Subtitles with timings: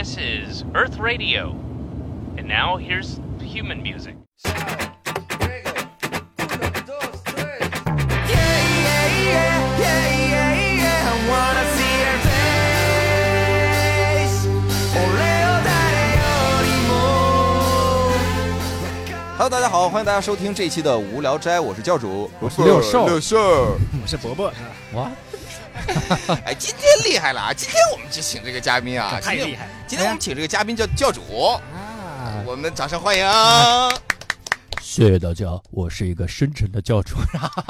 [0.00, 1.50] This is Earth Radio.
[2.38, 4.16] And now here's human music.
[19.36, 23.76] Hello，大家好，欢迎大家收听这一期的无聊斋，我是教主，我是六兽六兽。
[24.02, 24.50] 我是伯伯，
[24.94, 25.10] 哇，
[26.45, 27.53] 哎，今天厉害了啊！
[27.53, 31.21] 今天我们就请这个嘉宾啊，太厉害了今天我们请这个嘉宾叫教主，
[31.73, 32.41] 啊！
[32.45, 33.25] 我们掌声欢迎。
[34.91, 37.15] 谢谢大家，我是一个深沉的教主。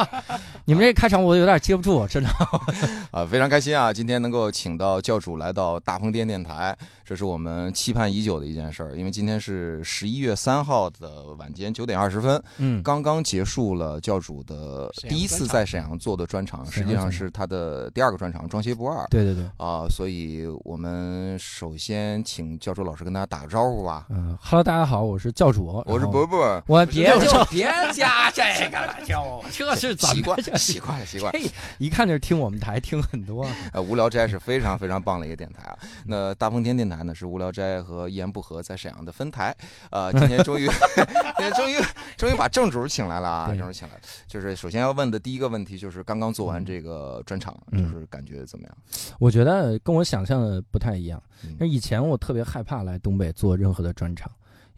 [0.65, 2.29] 你们这开场我有点接不住，真的。
[3.11, 3.93] 啊，非常开心啊！
[3.93, 6.75] 今天能够请到教主来到大风电电台，
[7.05, 8.97] 这是我们期盼已久的一件事儿。
[8.97, 24.07] 因为今天是十一月三号的晚间九点二十分，嗯，刚刚结束了教主的第一次在沈阳做的专场，实际上是他的第二个专场《装鞋不二》对对对，啊，所以我们首先请教主老师跟大家打个招呼吧。
[24.09, 31.39] 嗯哈喽，大家好，我是教主，我是伯伯，我别就别加这个了，就 这是习惯习惯了习惯了。
[31.77, 33.47] 一看就是听我们台听很多。
[33.73, 35.77] 呃，无聊斋是非常非常棒的一个电台啊。
[36.05, 39.55] 那大风天电台呢是无聊斋和一言不合在沈阳的分台。
[39.89, 40.67] 呃，今天终于
[41.37, 41.75] 今天终于
[42.17, 44.01] 终于把正主请来了啊，正主请来了。
[44.27, 48.77] 就是首先要问的第一个问题就是刚刚做完这个专场，嗯就是感觉怎么样？
[49.19, 51.21] 我觉得跟我想象的不太一样。
[51.43, 54.31] 嗯那以前我特别害怕来东北做任何的专场，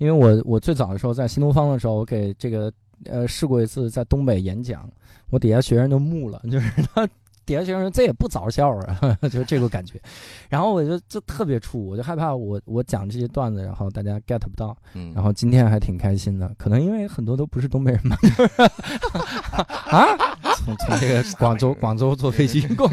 [0.03, 2.69] 因为我我最早的时候在新东方的时候，我给这个
[3.05, 4.89] 呃试过一次在东北演讲，
[5.29, 7.07] 我底下学生就木了，就是 他
[7.45, 10.01] 底下学生说这也不早笑啊， 就是这个感觉。
[10.49, 14.75] 然后我就就特别怵，我就害怕我我讲这些段子，然后大家 get 不到。
[14.93, 18.61] 嗯，然后今天还挺开心的，可能因为很多都不是东北人嘛，就 是
[19.89, 20.17] 啊，
[20.57, 22.89] 从从这个广州广州坐飞机过，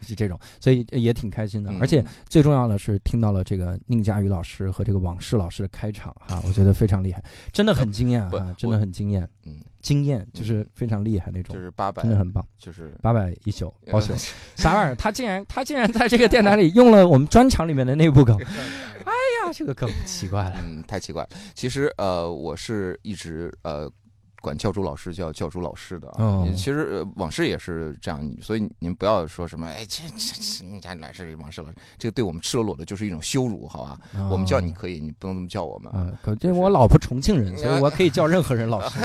[0.00, 1.70] 是这种，所以也挺开心的。
[1.70, 7.22] 嗯而且最重要的是听到了这个宁佳宇老师和这个往事老师的开场哈，我觉得非常厉害，
[7.52, 12.44] 真的很惊艳啊，真的很惊艳，嗯，惊艳就是非常厉害那种就，是八百真，的很棒。
[12.58, 14.12] 就是八百一宿包宿，
[14.56, 14.94] 啥玩意儿？
[14.96, 18.36] 他竟然他竟然在这个电台里用了我们专场里面的内部梗，
[19.06, 19.12] 哎
[19.46, 20.56] 呀，这个梗奇怪了。
[20.64, 21.28] 嗯，太奇怪了。
[21.54, 23.90] 其实呃，我是一直呃。
[24.40, 33.98] 管教主老师叫教主老师的啊，哦其实、呃、往事也是这样，所以您不要说什么，哎，这这这你家来是往事老师，这个对我们赤裸裸的就是一种羞辱，好吧？
[34.30, 35.92] 我们叫你可以，你不能这么叫我们。
[35.92, 38.98] 啊，可这我老婆重庆人， 所以我可以叫任何人老师。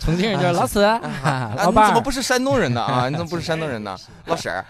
[0.00, 2.82] 重庆人就是老师、老板 你怎么不是山东人呢？
[2.82, 3.96] 啊，你怎么不是山东人呢？
[4.26, 4.64] 老婶儿，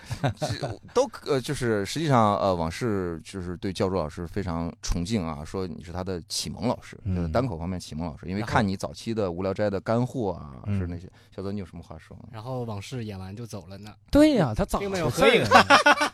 [0.94, 11.10] 都呃，就是实际上呃，往事就是对教主老师非常崇敬啊，说你是他的启蒙老师，就是嗯单口方面启蒙老师，因为看你早期的无聊斋的干货啊，嗯是那些。
[11.34, 12.24] 小泽，你有什么话说吗？
[12.32, 13.94] 然后往事演完就走了呢。
[14.10, 15.48] 对呀、他早并没有合了，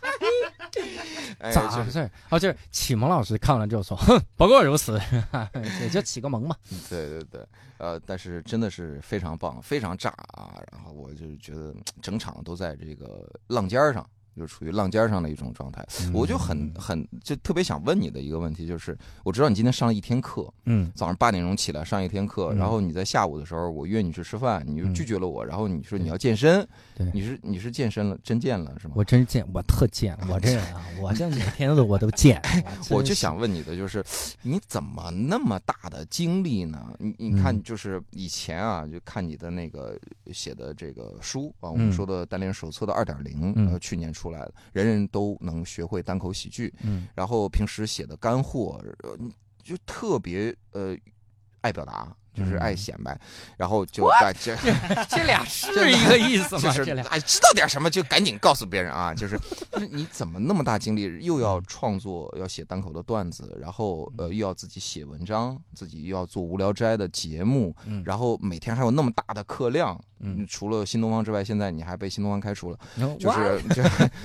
[1.41, 2.11] 哎，咋就是回事儿？
[2.31, 5.01] 哦，就是启蒙老师看完之后说，哼，不过如此，
[5.81, 6.56] 也就启个蒙嘛。
[6.89, 7.47] 对对对，
[7.79, 10.55] 呃，但是真的是非常棒，非常炸啊！
[10.73, 15.84] 然后我就觉得整场都在这个浪尖儿上，就处于浪尖儿上的一种状态。
[16.15, 28.94] 我就很很就特别想问你的一个问题，就是我知道你今天上了一天课，嗯早上八点钟起来上一天课，嗯然后你在下午的时候我约你去吃饭，你就嗯拒绝了我，然后你说你要健身，对你是你是健身了，真健了是吗？
[28.97, 32.41] 我真健，我特健，我这人啊，我这每天都我都健。
[32.91, 34.05] 我就想问你的就是，
[34.43, 36.93] 你怎么那么大的精力呢？
[36.99, 39.99] 你你看，嗯就是以前啊，就看你的那个
[40.32, 47.09] 写的这个书啊，我嗯们说的单联手册的二点零，嗯呃，去年出来的，人人都能学会单口喜剧，嗯。
[47.15, 49.16] 然后平时写的干货，呃，
[49.62, 50.97] 就特别呃
[51.61, 53.19] 爱表达，就是爱嗯显摆，
[53.56, 54.56] 然后就感觉。
[55.09, 56.60] 这俩是一个意思吗？
[56.62, 59.12] 就是这俩哎，知道点什么就赶紧告诉别人啊！
[59.15, 59.38] 就是，
[59.72, 69.99] 就是你怎么那么大精力，又要创作，要写单口的段子，然后呃又要自己写文章，自己又要做无聊斋的节目，嗯然后每天还有那么大的课量。
[70.20, 72.78] 嗯除了新东方之外，现在你还被新东方开除了，
[73.20, 73.82] 就是就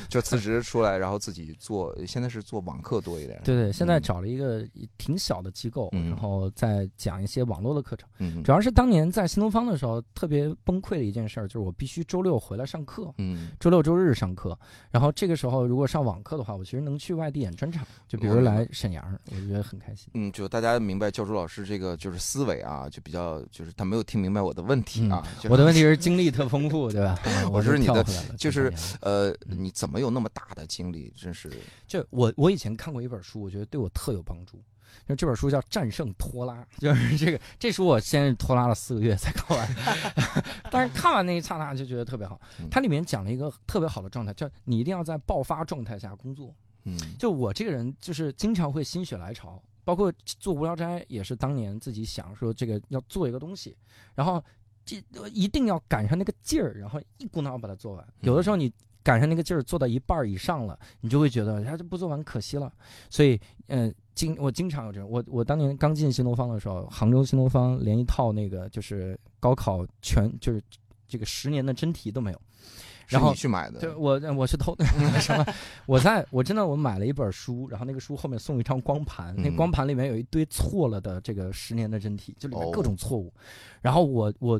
[0.09, 3.39] 就辞职出来，然后自己做，现在是做网课多一点。
[3.43, 4.65] 对对，现在嗯找了一个
[4.97, 8.02] 挺小的机构，嗯然后再讲一些网络的课程。
[8.19, 14.57] 嗯主要是当年在新东方的时候，特别崩溃的一件事儿，就是我必须周六回来上课，嗯周六周日上课。
[14.91, 20.09] 然后这个时候如果上网课的话，我其实能去外地演专场，就比如来沈阳，我就觉得很开心。
[20.13, 25.23] 嗯，就大家明白教主老师这个就是思维啊，就比较就是他没有听明白我的问题啊。
[25.43, 27.19] 嗯我的问题是经历特丰富，对吧？
[27.25, 28.03] 嗯 我是你的
[28.37, 28.71] 就是
[29.01, 31.13] 呃，嗯你怎么有那么大的经历？
[31.17, 31.51] 真是，
[31.87, 34.61] 就我我以前看过一本书，我觉得对我特有帮助。
[35.07, 39.75] 就这本书叫《战胜拖拉》， 就是这个这书我先是拖拉了四个月才看完，
[40.71, 42.67] 但是看完那一刹那就觉得特别好嗯。
[42.69, 46.53] 它里面讲了一个特别好的状态，叫你一定要在爆发状态下工作。
[46.85, 53.75] 嗯就我这个人，就是经常会心血来潮，包括做无聊斋也是当年自己想说这个要做一个东西，
[54.15, 54.43] 然后
[54.85, 55.01] 这
[55.31, 58.05] 一定要赶上那个劲儿，然后一股脑把它做完。
[58.19, 58.69] 有的时候你
[59.01, 62.69] 赶上那个劲儿做到一半儿以上了，你就会觉得哎这不做完可惜了。
[63.09, 70.61] 所以嗯、经我经常有这种，我我当年刚进新东方的时候，杭州新东方连一套那个就是高考全就是
[71.07, 72.41] 这个十年的真题都没有。
[73.09, 74.85] 然后你去买的，对我我去偷的
[75.19, 75.45] 什么？
[75.85, 83.31] 我在我真的我买了一本书，然后那个书后面送一张光盘，那嗯光盘里面有一堆错了的这个十年的真题，就里面哦各种错误。
[83.81, 84.59] 然后我我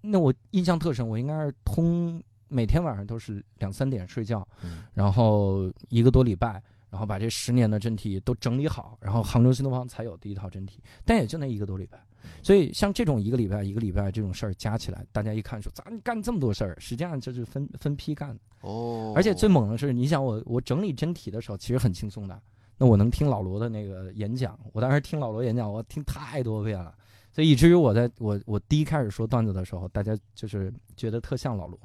[0.00, 6.60] 那我印象特深，我应该是通每天晚上都是两三点睡觉，嗯然后一个多礼拜。
[6.96, 12.02] 然后把这十年的真题都整理好，然后杭州新东方才有第一套真题，但也就那一个多礼拜，
[12.42, 16.74] 所以像这种一个礼拜一个礼拜这种事儿加起来，大家一看说咋你干这么多事儿？
[16.80, 18.40] 实际上就是分分批干的。
[18.62, 22.40] 哦，而且最猛的是，你想我我整理真题的时候，其实很轻松的。
[22.78, 26.94] 那我能听老罗的那个演讲，我当时听老罗演讲，我听太多遍了，
[27.30, 31.78] 所以以至于我在我我第一开始说段子的时候，大家就是觉得特像老罗，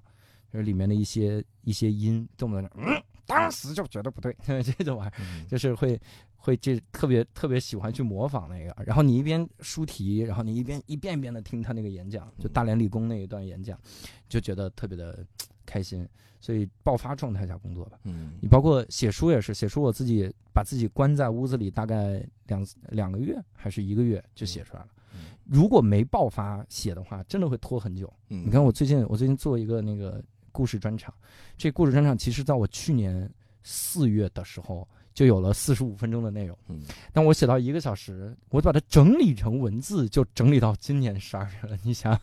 [0.53, 3.03] 就是里面的一些一些音，动不动就嗯，
[3.35, 5.99] 当时就觉得不 对，这种玩意儿嗯就是会
[6.35, 13.79] 会这特别特别喜欢去模仿那个，然后你一边书题，然后你一边一遍一遍的听他那个演讲，就大连理工那一段演讲，
[14.27, 15.25] 就觉得特别的
[15.65, 16.07] 开心，
[16.39, 17.99] 所以爆发状态下工作吧。
[18.03, 25.19] 嗯你包括写书也是，写书我自己把自己关在屋子里大概两两个月还是一个月就写出来了嗯。
[25.45, 28.11] 如果没爆发写的话，真的会拖很久。
[28.29, 31.13] 嗯，你看我最近我最近做一个那个故事专场，
[31.57, 33.29] 这故事专场其实在我去年
[33.63, 36.81] 四月的时候就有了四十五分钟的内容，嗯
[37.11, 41.77] 但我写到一个小时，我把它整理成文字，就整理到今年十二月了。
[41.83, 42.19] 你想，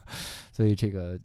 [0.52, 1.18] 所以这个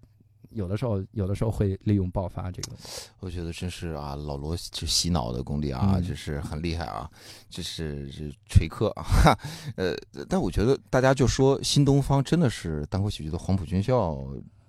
[0.50, 2.73] 有的时候有的时候会利用爆发这个。
[3.21, 7.09] 我觉得真是啊，老罗这洗脑的功力啊，嗯这是很厉害啊，
[7.50, 9.39] 就是这锤课啊，哈
[9.77, 9.95] 呃，
[10.29, 14.15] 但我觉得大家就说新东方真的是单口喜剧的黄埔军校，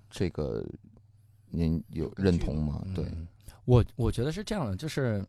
[0.09, 0.65] 这个
[1.55, 2.81] 您有认同吗？
[2.93, 3.27] 对，嗯
[3.65, 5.25] 我我觉得是这样的，就是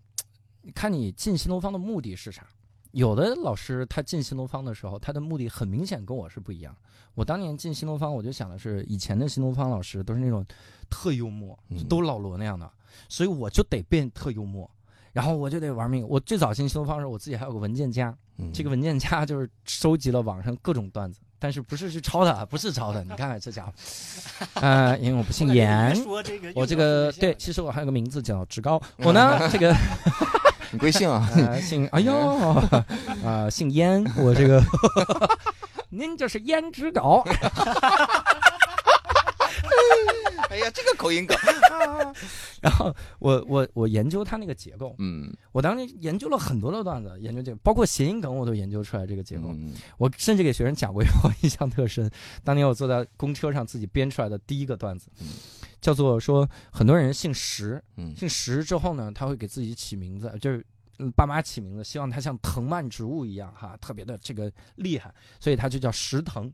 [0.74, 2.46] 看你进新东方的目的是啥。
[2.92, 6.74] 有的老师他进新东方的时候，他的目的很明显跟我是不一样。
[7.14, 10.44] 我当年进新东方，我就想的是，以前的新东方老师都是那种
[10.90, 12.70] 特幽默，嗯都老罗那样的，
[13.08, 14.70] 所以我就得变特幽默，
[15.12, 16.06] 然后我就得玩命。
[16.06, 23.00] 我最早进新东方的时候，我自己还有个文件夹，嗯这个文件夹就是收集了网上各种段子，但是不是去抄的，啊不是抄的。
[23.04, 23.72] 你看看这家伙，
[24.60, 25.96] 呃，因为我不姓严，
[26.56, 29.72] 我这个对，其实我还有个名字叫职高，我呢这个
[30.72, 31.30] 你贵姓啊？
[31.38, 32.12] 呃姓哎呦
[33.24, 34.60] 啊姓燕，我这个
[35.90, 37.24] 您这是胭脂狗，
[40.56, 41.36] 哎呀，这个口音梗，
[42.62, 49.48] 然后我我我研究它那个结构，嗯，我当时研究了很多的段子，研究这个，包括谐音梗我都研究出来这个结构。
[49.50, 49.74] 嗯。
[49.98, 52.10] 我甚至给学生讲过一个，我印象特深。
[52.42, 55.26] 当年我坐在公车上自己编出来的第一个段子嗯，
[55.78, 58.16] 叫做说很多人姓石，嗯。
[58.16, 60.64] 姓石之后呢，他会给自己起名字，就是
[60.98, 66.50] 嗯爸妈起名字，希望他像藤蔓植物一样哈，特别的这个厉害，所以他就叫石藤。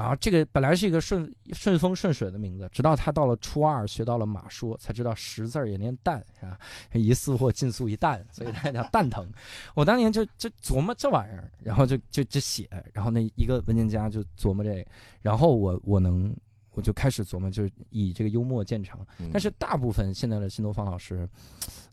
[0.00, 6.58] 然后这个本来是一个顺顺风顺水的名字，直到他到了初二学到了马说，才知道识字儿也念蛋啊，
[6.94, 9.30] 一四或尽速一蛋，所以他叫蛋疼。
[9.74, 14.86] 我当年就就琢磨这玩意儿，然后就就就写，然后那一个文件夹就琢磨这个，
[15.20, 16.34] 然后我我能
[16.72, 19.06] 我就开始琢磨，就是以这个幽默见长。
[19.18, 21.28] 嗯但是大部分现在的新东方老师，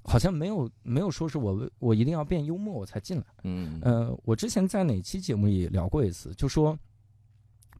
[0.03, 3.25] 好像没有没有说是我我一定要变幽默我才进来。
[3.43, 6.77] 嗯呃，我之前在哪期节目里聊过一次，就说，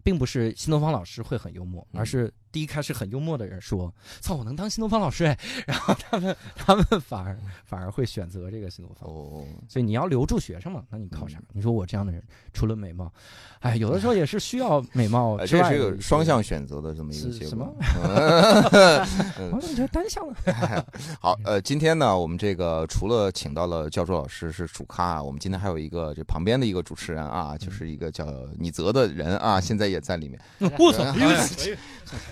[0.08, 2.00] 并不是新东方老师会很幽默，嗯。
[2.00, 5.38] 而是第一开始很幽默的人说：“操，我能当新东方老师哎！”
[5.68, 9.10] 然后他们他们反而反而会选择这个新东方。
[9.10, 11.39] 哦，所以你要留住学生嘛，那你靠啥？
[11.54, 12.24] 你说我这样的人，
[12.54, 13.12] 除了美貌，
[13.60, 17.66] 哎，有的时候也是需要美貌这是个双向选择的这么一个结果什么
[19.51, 20.36] 我怎么觉得单向了？
[21.20, 28.25] 好，呃，今天呢，我们这个除了请到了教授老师是主咖，我们今天还有一个这旁边的一个主持人啊，就是一个叫
[28.58, 30.39] 你泽的人啊，现在也在里面。
[30.80, 31.04] 我操！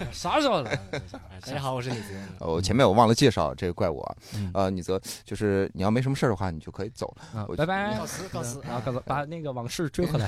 [0.05, 0.79] 哎 啥时候来？
[1.41, 2.13] 大家好，我是李泽。
[2.39, 4.17] 呃，我前面我忘了介绍，这个怪我
[4.53, 7.47] 呃，李泽，就是你要没什么事儿的话，你就可以走了。
[7.55, 10.27] 拜拜，告辞告辞然后告辞 把那个往事追回来。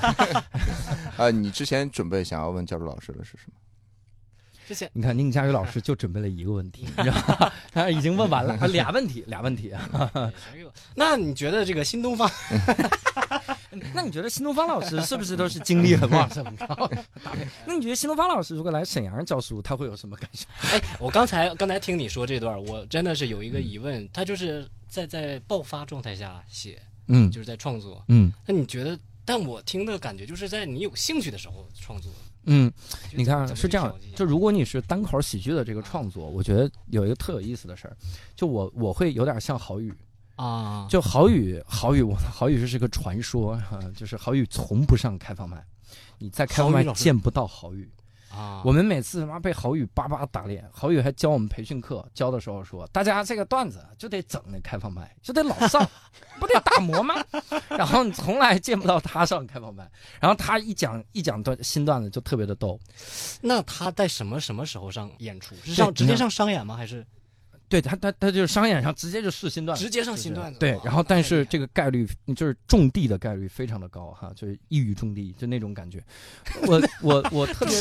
[1.16, 3.54] 呃，你之前准备想要问教主老师的是什么？
[4.66, 7.52] 之前你看宁佳宇老师就准备了一个问题，你知道吗？
[7.72, 10.30] 他已经问完了，啊俩问题，俩问题啊。
[10.94, 12.30] 那你觉得这个新东方？
[13.94, 16.44] 那你觉得新东方老师是不是都是精力很旺盛？
[16.58, 16.88] 然后
[17.22, 20.46] 搭配那你觉得新东方老师如果来沈阳教书，他会有什么感受？
[20.72, 28.04] 哎，我刚才刚才听你说这段，我真的是有一个疑问，他就是在在爆发状态下写，嗯就是在创作。
[28.08, 28.98] 嗯那你觉得？
[29.24, 32.10] 但我听的感觉就是在你有兴趣的时候创作。
[32.44, 32.72] 嗯，
[33.14, 37.94] 你看是这样就如果你是单口喜剧的这个创作，我觉得有一个特有意思的事儿，
[38.34, 39.92] 就我我会有点像郝宇，
[40.38, 45.62] 啊，就郝宇，郝宇，我郝宇是个传说哈、 就是郝宇从不上开放麦，
[46.18, 47.90] 你在开放麦见不到郝宇。
[48.30, 55.84] 啊，我们每次他妈被郝宇叭叭打脸，郝宇还教我们培训课，教的时候说，大家这个段子就得整那开放麦，就得老上，
[56.38, 57.14] 不得打磨吗？
[57.70, 59.90] 然后你从来见不到他上开放麦，
[60.20, 62.78] 然后他一讲一讲段新段子就特别的逗，
[63.40, 65.54] 那他在什么什么时候上演出？
[65.64, 66.76] 是对上直接上商演吗？
[66.76, 67.04] 还是
[67.68, 70.54] 对他他他就是商演上直接就试新段子，直接上新段子？
[70.54, 76.02] 哇，对然后但是这个概率就是种地的概率非常的高哈，就是一语中地，就那种感觉。
[76.66, 77.74] 我 我我特别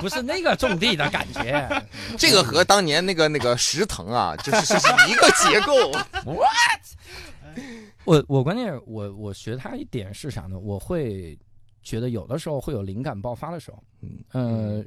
[0.00, 1.66] 不是那个种地的感觉，
[2.18, 5.90] 这个和当年那个那个石腾啊，就是是是一个结构。
[6.24, 7.62] What？
[8.04, 10.58] 我我关键我我学他一点是啥呢？
[10.58, 11.38] 我会
[11.82, 14.84] 觉得有的时候会有灵感爆发的时候，嗯呃，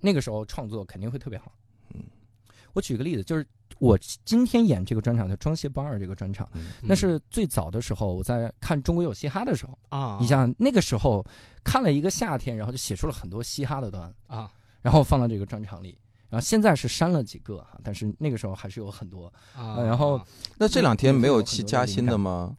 [0.00, 1.52] 那个时候创作肯定会特别好。
[1.94, 2.02] 嗯，
[2.72, 3.46] 我举个例子，就是
[3.82, 9.76] 我今天演这个专场叫《装鞋不二》这个专场，嗯那是最早的时候我在看《中国有嘻哈》的时候。
[9.88, 11.26] 啊，你像那个时候
[11.64, 14.48] 看了一个夏天，然后就写出了很多嘻哈的段子，啊，
[14.82, 15.98] 然后放到这个专场里。
[16.30, 19.26] 然后现在是删了几个哈，但是那个时候还是有很多。
[19.52, 20.20] 啊呃然后
[20.56, 22.56] 那这两天没有去加薪的吗？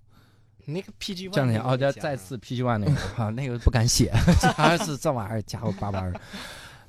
[0.65, 4.11] 那个 PG One 这两天哦，再再次 PG One 那个哈，那个不敢写
[4.57, 6.19] 还是这玩意儿家伙巴巴的。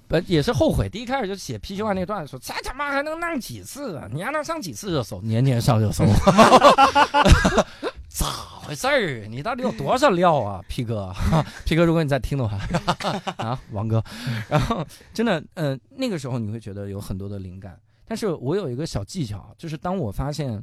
[0.07, 4.09] 不也是后悔，第一开始就写 One 那段子，说这他妈还能弄几次啊？
[4.13, 5.21] 你还能上几次热搜？
[5.23, 6.05] 年年上热搜，
[8.09, 8.27] 咋
[8.63, 9.27] 回事儿？
[9.27, 11.13] 你到底有多少料啊，P 哥？
[11.65, 12.59] P 哥，如果你在听的话，
[13.39, 14.03] 啊，王哥，
[14.49, 20.63] 然后真的，呃，那个时候你会觉得有很多的灵感，但是我有一个小技巧，就是当我发现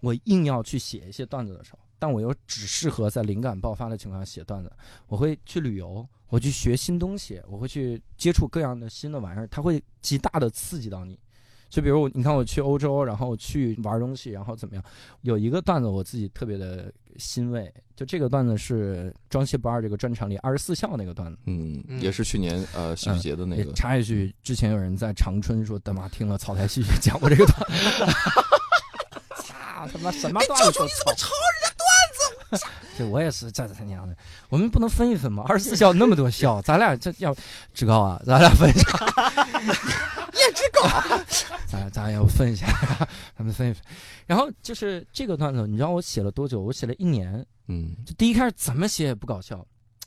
[0.00, 4.72] 我硬要去写一些段子的时候，但我又只适合在灵感爆发的情况下写段子，
[5.06, 11.16] 我会去旅游，我去学新东西，我会去接触各样的新的玩意儿，它会极大的刺激到你。
[11.70, 14.84] 就比如我，你看我去欧洲，然后去玩东西，然后怎么样？
[15.20, 21.38] 有一个段子我自己特别的欣慰，就这个段子是《装卸不二》这个专场里二十四孝那个段子。
[21.46, 23.72] 嗯，嗯也是去年呃戏剧节的那也个。
[23.74, 27.76] 插一句，之前有人在长春说他妈听了草台戏剧讲过这个段子，
[29.40, 30.82] 操他妈什么段子？
[30.82, 31.61] 你怎么抄人
[32.58, 32.88] 家段子？
[32.98, 34.16] 这我也是这他娘的，
[34.48, 35.44] 我们不能分一分吗？
[35.48, 37.34] 二十四孝那么多孝，咱俩这要
[37.72, 38.90] 志高啊，咱俩分一下。
[40.32, 40.88] 叶志高，
[41.66, 42.66] 咱俩咱俩要分一下，
[43.36, 43.82] 咱们分一分。
[44.26, 46.60] 然后就是这个段子，你知道我写了多久？
[46.60, 49.64] 我写了一年，嗯，就第一开始怎么写也不搞笑，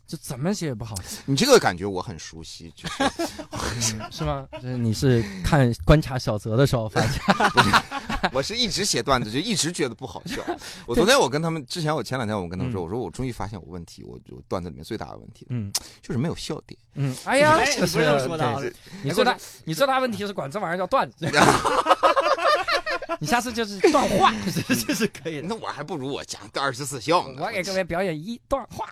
[0.08, 1.22] 就怎么写也不好笑。
[1.26, 3.04] 你这个感觉我很熟悉，就是
[3.52, 4.48] 嗯 是吗？
[4.54, 7.22] 就是你是看观察小泽的时候发现，
[8.34, 10.42] 我是一直写段子，就一直觉得不好笑。
[10.86, 16.80] 我昨天我跟他们，之前我前两天我跟他们说，嗯我说我终于发现我问题，我就段子里面最大的问题嗯就是没有笑点。
[16.96, 21.28] 嗯，哎呀，不是这么说的你最大你最大问题是管这玩意儿叫段子，
[23.20, 24.34] 你下次就是段话，
[24.68, 25.48] 这这是可以的。
[25.48, 27.44] 那我还不如我讲二十四孝呢。
[27.46, 28.86] 我给各位表演一段话，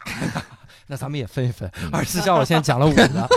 [0.87, 1.69] 那咱们也分一分。
[1.81, 3.29] 嗯二十四孝我现在讲了五个，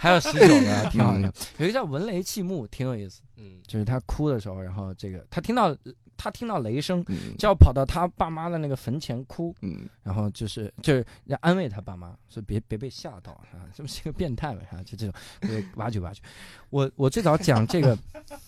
[0.00, 1.32] 还有十九个，挺好的嗯。
[1.58, 5.76] 有一个叫闻雷泣木，挺有意思，嗯，就是他哭的时候，然后这个他听到
[6.16, 16.22] 他听到雷声，嗯就要跑到他爸妈的那个坟前哭，嗯，然后就是就是要安慰他爸妈，说别别被吓到啊，这不是个变态嘛啊，就这种呃挖掘挖掘。
[16.70, 17.96] 我我最早讲这个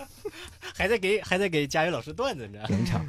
[0.75, 2.68] 还在给还在给佳宇老师段子，你知道吗？
[2.68, 3.06] 平常，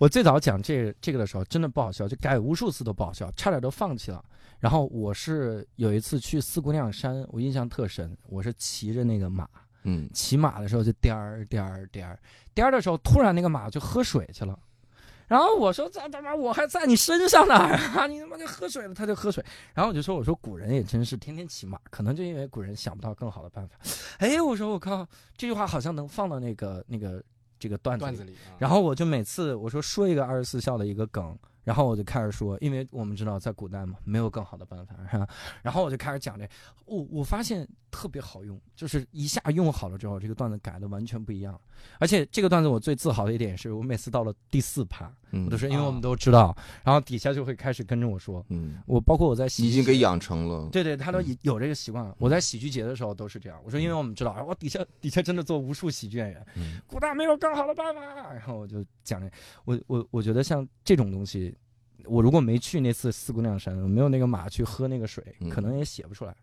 [0.00, 4.24] 我最早讲这个这个的时候真的不好笑，就改无数次都不好笑，差点都放弃了。
[4.60, 9.48] 然后我是有一次去四姑娘山，我印象特深，我是骑着那个马，
[9.84, 12.18] 嗯，骑马的时候就颠儿颠儿颠儿
[12.54, 14.58] 颠儿的时候，突然那个马就喝水去了。
[15.26, 17.54] 然后我说：“这他妈我还在你身上呢，
[17.94, 19.44] 啊，你他妈就喝水了。”他就喝水。
[19.72, 23.76] 然后我就说：“我说古人也真是天天骑马，可能就因为古人想不到更好的办法。
[24.18, 27.22] ”哎，我说我靠，这句话好像能放到那个那个
[27.60, 35.28] 这个段子里段子里啊，然后我就每次我说说一个二十四孝的一个梗，然后我就开始说，因为我们知道在古代嘛，没有更好的办法，是吧？
[35.62, 36.48] 然后我就开始讲这，
[36.86, 41.58] 我我发现特别好用，就是一下用好了之后，这个段子改的完全不一样。
[41.98, 50.68] 而且这个段子我最自豪的一点是我每次到了第四趴，嗯我都说因为我们都知道，然后底下就会开始跟着我说，嗯，我包括我在喜剧已经给养成了。
[50.70, 52.14] 对对，他都有有这个习惯了。
[52.18, 53.60] 我在喜剧节的时候都是这样。
[53.64, 58.00] 我说，因为我们知道，哎我底下底下真的做无数喜剧演员，嗯古大没有更好的办法。
[58.32, 59.30] 然后我就讲这，
[59.64, 61.54] 我我我觉得像这种东西，
[62.06, 65.48] 我如果没去那次四姑娘山，我没有那个马去喝那个水，嗯。
[65.48, 66.34] 可能也写不出来。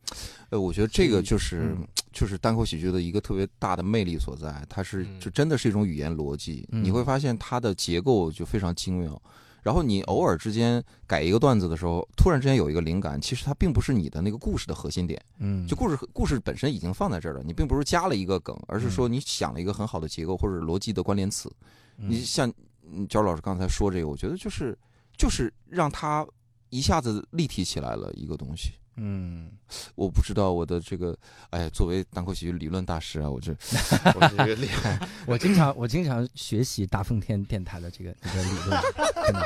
[0.49, 1.87] 呃，我觉得这个就是、嗯。
[2.13, 5.19] 就是单口喜剧的一个特别大的魅力所在，它是嗯。
[5.19, 6.83] 就真的是一种语言逻辑，嗯。
[6.83, 9.21] 你会发现它的结构就非常精妙。
[9.63, 18.91] 然后你偶尔之间改一个段子的时候，突然之间有一个灵感，其实它并不是你的那个故事的核心点，嗯，就故事故事本身已经放在这儿了，你并不是加了一个梗，而是嗯。
[18.91, 21.51] 说你想了一个很好的结构或者逻辑的关联词。
[21.97, 22.09] 嗯。
[22.09, 22.49] 你像
[22.89, 24.77] 嗯焦老师刚才说这个，我觉得就是
[25.17, 26.25] 就是让他
[26.69, 28.74] 一下子立体起来了一个东西。
[29.00, 29.51] 嗯，
[29.93, 31.15] 我不知道我的这个，
[31.51, 33.51] 哎，作为单口喜剧理论大师啊，我这
[34.19, 38.81] 我这个厉害，我经常我经常学习大风天电台的这个这个理论，
[39.24, 39.43] 真的，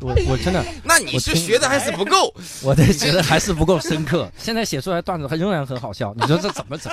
[0.00, 2.32] 我我我真的那你是学的还是不够？
[2.62, 4.30] 我对觉得还是不够深刻。
[4.38, 6.92] 现在写出来段子还仍然很好笑，你说这怎么整？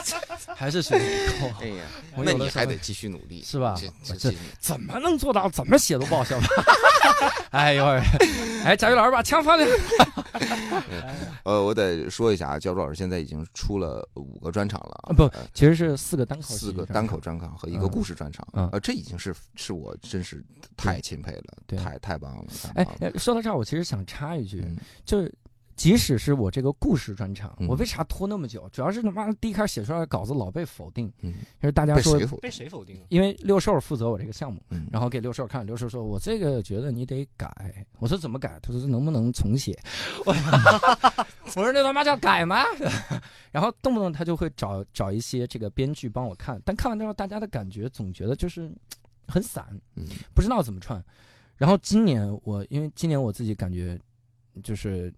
[0.56, 1.06] 还是学的
[1.40, 1.84] 不够哎，呀，
[2.18, 3.76] 那你还得继续努力，是吧
[4.18, 5.50] 这怎么能做到？
[5.50, 6.48] 怎么写都不好笑吧？
[7.52, 7.86] 哎呦，
[8.64, 9.66] 哎，贾宇老师把枪放下。
[11.44, 20.44] 呃，我得说一下啊，焦老师现在已经出了五个专场了啊，啊不呃其实是四个单口四个单口专场和一个嗯故事专场，嗯呃，这已经是是我真是
[20.76, 22.85] 太钦佩了，太太棒了，哎
[23.18, 25.34] 说到这儿，我其实想插一句，嗯就是
[25.76, 28.68] 即使是我这个故事专场，嗯我为啥拖那么久？
[28.72, 33.04] 主要是他妈第一开始写出来的稿子老被否定，嗯，就是大家说被谁，否定？
[33.10, 38.58] 因为六兽负责我这个项目，嗯，然后给六兽看，六兽说我这个觉得你得改，我说怎么改？
[38.62, 39.78] 他说能不能重写？
[40.26, 40.34] 我
[41.56, 42.64] 我说那他妈叫改吗？
[43.52, 48.72] 然后动不动他就会找找一些这个编剧帮我看，但看完之后大家的感觉总觉得就是
[49.28, 49.66] 很散，
[49.96, 51.04] 嗯不知道怎么串。
[51.58, 54.00] 然后今年我因为今年我自己感觉
[54.64, 55.14] 就是。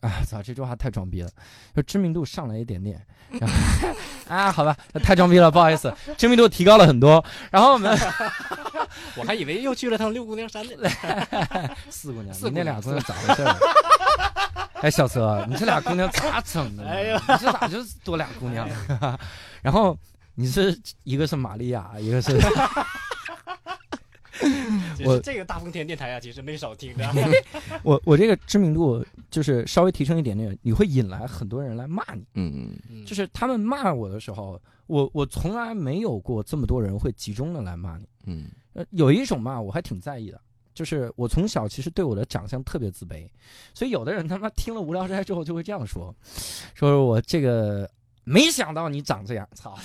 [0.00, 0.42] 啊， 操！
[0.42, 1.30] 这句话太装逼了，
[1.76, 3.00] 就知名度上来一点点，
[3.38, 3.54] 然后
[4.26, 7.24] 啊，好吧，太装逼了，不好意思，知名度提高了很多。
[7.52, 7.96] 然后我们
[9.14, 10.72] 我还以为又去了趟六姑娘山呢。
[11.88, 13.56] 四姑娘，四姑娘你那俩姑娘咋回事儿？
[14.82, 16.84] 哎，小泽，你这俩姑娘咋整的？
[16.84, 18.68] 哎呀你这咋就多俩姑娘？
[19.62, 19.96] 然后
[20.34, 22.36] 你是一个是玛利亚，一个是
[25.04, 27.08] 我这个大风天电台啊，其实没少听的。
[27.82, 32.24] 我我这个知名度就是稍微提升一点点，你会引来很多人来骂你。
[32.34, 38.06] 嗯嗯就是他们骂我的时候，我我从来没有过这么多人会集中的来骂你。
[38.26, 40.40] 嗯呃，有一种骂我还挺在意的，
[40.74, 43.28] 就是我从小其实对我的长相特别自卑，
[43.74, 46.14] 所以有的人他妈听了《无聊斋》之后就会这样说，
[46.74, 47.90] 说我这个
[48.24, 49.76] 没想到你长这样，操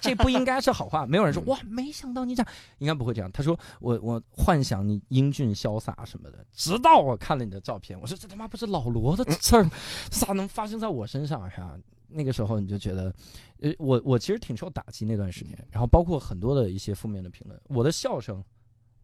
[0.00, 1.06] 这不应该是好话。
[1.06, 2.46] 没有人说哇，没想到你长，
[2.78, 3.30] 应该不会这样。
[3.32, 9.68] 他说我我幻想你英俊潇洒什么的，直到我看了你的照片，我说这他妈不是老罗的事儿，
[10.10, 11.76] 咋能发生在我身上呀？
[12.12, 13.14] 那个时候你就觉得，
[13.60, 18.42] 呃，我我其实挺受打击那段时间，然后包括很多的一些负面的评论，我的笑声，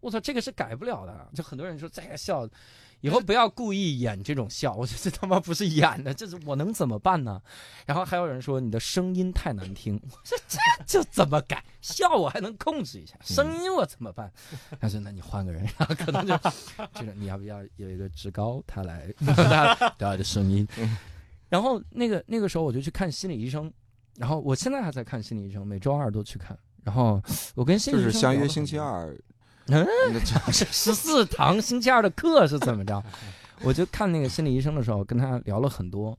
[0.01, 1.31] 我操，这个是改不了的。
[1.33, 2.49] 就很多人说这个笑，
[3.07, 7.41] 以后不要故意演这种笑，我觉得这他妈不是演的，这是我能怎么办呢？
[7.87, 11.65] 然后还有人说你的声音太难听， 我说这就怎么改？
[11.81, 14.29] 笑我还能控制一下，声音我怎么办？
[14.81, 16.37] 他说那你换个人，然后可能就
[16.95, 20.67] 这个你要不要有一个职高他来 他他的声音？
[21.49, 23.73] 然后那个那个时候我就去看心理医生，
[24.17, 26.59] 然后我现在还在看心理医生，每周二都去看。
[26.83, 27.23] 然后
[27.55, 29.17] 我跟心理医生就是相约星期，二，
[29.69, 33.03] 嗯，那这 十四堂星期二的课是怎么着？
[33.63, 36.17] 我就看那个心理医生的时候，跟他聊了很多。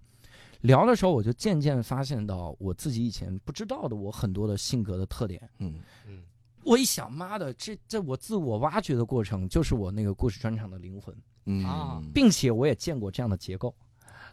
[0.62, 5.40] 聊的时候，我就渐渐发现到我自己以前不知道的我很多的性格的特点。
[5.60, 5.76] 嗯
[6.08, 6.24] 嗯，
[6.64, 11.16] 我一想，妈的，这这我自我挖掘的过程，就是我那个故事专场的灵魂。
[11.50, 13.74] 嗯啊并且我也见过这样的结构，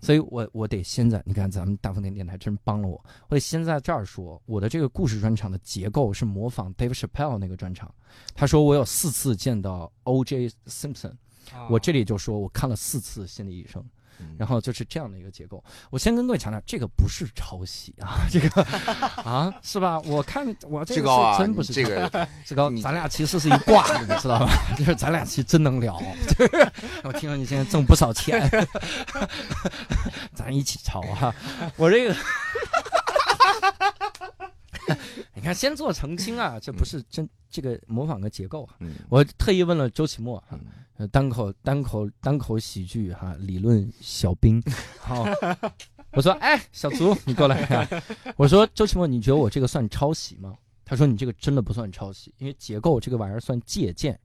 [0.05, 7.93] 所以我我得先在，你看咱们大风天电台真帮了我，我得先在这儿说，我的这个故事专场的结构是模仿 Dave Chappelle 那个专场，
[8.35, 10.51] 他说我有四次见到 O.J.
[10.67, 11.13] Simpson，
[11.55, 13.89] 啊我这里就说我看了四次心理医生，嗯
[14.39, 15.63] 然后就是这样的一个结构。
[15.91, 18.63] 我先跟各位强调，这个不是抄袭啊， 这个
[19.23, 20.01] 啊是吧？
[20.01, 24.49] 我看我这个是真不是你这个志 高，咱俩其实是一挂的，你知道吧？
[24.77, 26.01] 就是咱俩其实真能聊，
[26.37, 26.73] 就是
[27.03, 28.51] 我听说你现在挣不少钱，
[30.35, 31.35] 咱一起抄啊！
[31.77, 32.19] 我这个，你
[35.45, 38.75] 看先做澄清啊，这不是真这个模仿个结构啊。
[38.81, 38.95] 嗯。
[39.09, 40.43] 我特意问了周奇墨
[41.13, 44.63] 单口单口单口喜剧哈、理论小兵，
[44.99, 45.25] 好，
[46.13, 47.89] 我说哎，小卒你过来、啊，
[48.37, 50.55] 我说周奇墨，你觉得我这个算抄袭吗？
[50.85, 54.19] 他说你这个真的不算抄袭，因为结构这个玩意儿算借鉴，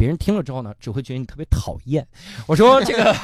[0.00, 2.06] 别人听了之后呢，只会觉得你特别讨厌。
[2.48, 3.14] 我说这个，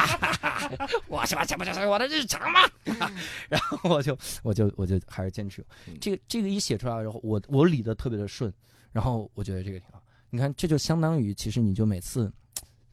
[1.08, 2.60] 我什么这不就是我的日常吗？
[3.50, 8.50] 然后我就我就我就还是坚持嗯这个这个一写出来然后，我我理的特别的顺，
[8.92, 10.02] 然后我觉得这个挺好。
[10.30, 12.32] 你看，这就相当于其实你就每次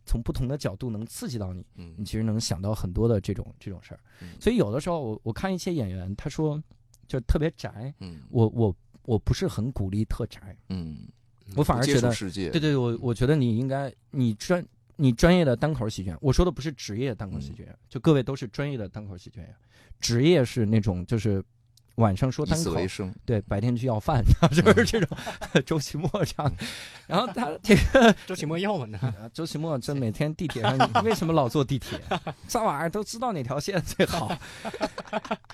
[0.05, 4.31] 从不同的角度能刺激到你，你嗯其实能想到很多的这种这种事儿嗯。
[4.41, 6.61] 所以有的时候我我看一些演员，他说
[7.07, 11.07] 就特别宅，嗯我我我不是很鼓励特宅，嗯，
[11.55, 19.55] 我反而觉得，世界，对对，我我觉得你应该你专你专业的单口喜剧演员，我说的不是职业单口喜剧演员，就各位都是专业的单口喜剧演员，
[19.99, 21.43] 职业是那种就是
[21.95, 25.17] 晚上说以单口，为生，对，白天去要饭， 就是这种
[25.65, 26.65] 周奇墨这样的。
[27.07, 31.99] 然后他这个周奇墨要我呢，呃周奇墨，这每天地铁上，你为什么老坐地铁？
[32.47, 34.35] 这玩意儿都知道哪条线最好。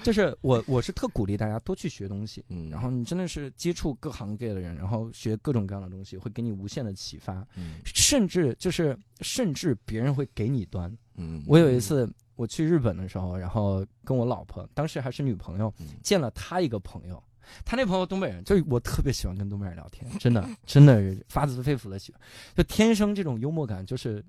[0.03, 10.95] 就是我，我是特鼓励大家多去学东西，嗯，然后你真的是接触各行各业的人，然后学各种各样的东西，会给你无限的启发，嗯甚至就是甚至别人会给你端。
[11.15, 17.21] 嗯，我有一次我去日本的时候，然后跟我老婆，当时还是女朋友嗯，见了她一个朋友。
[17.65, 22.21] 她那朋友东北人，就是我特别喜欢跟东北人聊天，真的，真的是发自肺腑的喜欢，
[22.55, 24.23] 就天生这种幽默感就是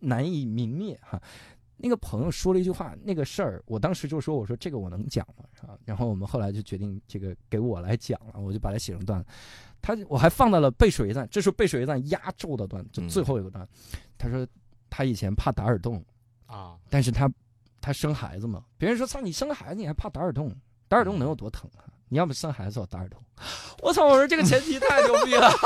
[0.00, 1.20] 难以泯灭哈。
[1.76, 9.26] 那个朋友说了一句话，那个事儿，我当时就说：“我说这个我能讲吗？”啊，然后我们后来就决定这个给我来讲了，我就把它写成段子。
[9.84, 13.68] 他我还放到了背水一战，这是背水一战压轴的段子，就嗯最后一个段。
[14.16, 14.46] 他说
[14.88, 16.02] 他以前怕打耳洞，
[16.46, 17.30] 啊，但是他
[17.82, 20.50] 他生孩子嘛，别人说操你生孩子你还怕打耳洞，
[20.88, 21.84] 打耳洞能有多疼啊？
[22.08, 23.22] 你要不生孩子我打耳洞，
[23.82, 24.06] 我操！
[24.06, 25.50] 我说这个前提太牛逼了。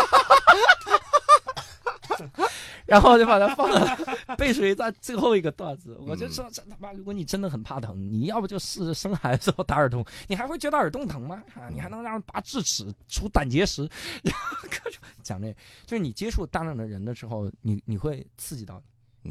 [2.88, 3.86] 然后就把它放到
[4.36, 11.42] 背水一战最后一个段子，我就说这他妈，如果你真的很怕疼，你要不就试试生孩子后打耳洞，你还会觉得耳洞疼吗？
[11.54, 13.82] 啊，你还能让人拔智齿、除胆结石，
[14.24, 15.52] 然后各种讲这，
[15.84, 18.82] 就是你接触大量的人的时候，你你会刺激到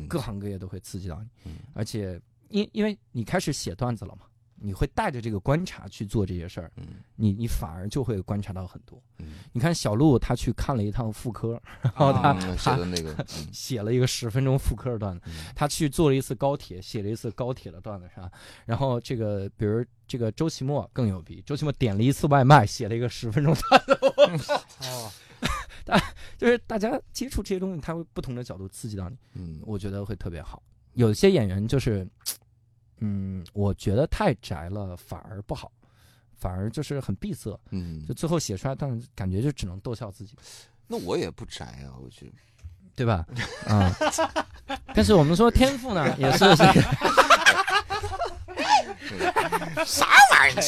[0.08, 1.58] 各行各业都会刺激到你，嗯。
[1.74, 4.28] 而且因因为你开始写段子了嘛，
[4.60, 9.02] 你会带着这个观察去做这些事儿，嗯你你反而就会观察到很多。
[9.20, 18.32] 嗯，你看小鹿他去看了一趟妇科，然后他、他写的那个，嗯写了一个十分钟妇科的段子，嗯他去坐了一次高铁，写了一次高铁的段子是吧？
[18.65, 24.54] 然后这个比如这个周奇墨更牛逼，周奇墨点了一次外卖，写了一个十分钟段子，
[24.89, 25.12] 哦，
[26.38, 29.15] 就是大家接触这些东西，他会不同的角度刺激到你。
[29.34, 30.62] 嗯我觉得会特别好。
[30.93, 32.08] 有些演员就是，
[33.00, 35.72] 嗯，我觉得太宅了反而不好，
[36.36, 40.36] 反而就是很闭塞，嗯就，最后写出来，但是感觉就只能逗笑自己，
[40.88, 42.32] 那我也不宅啊，我觉得，
[42.96, 43.26] 对吧？
[43.68, 43.94] 啊、
[44.96, 46.82] 但是我们说天赋呢，也是这个
[49.86, 50.62] 啥玩意儿？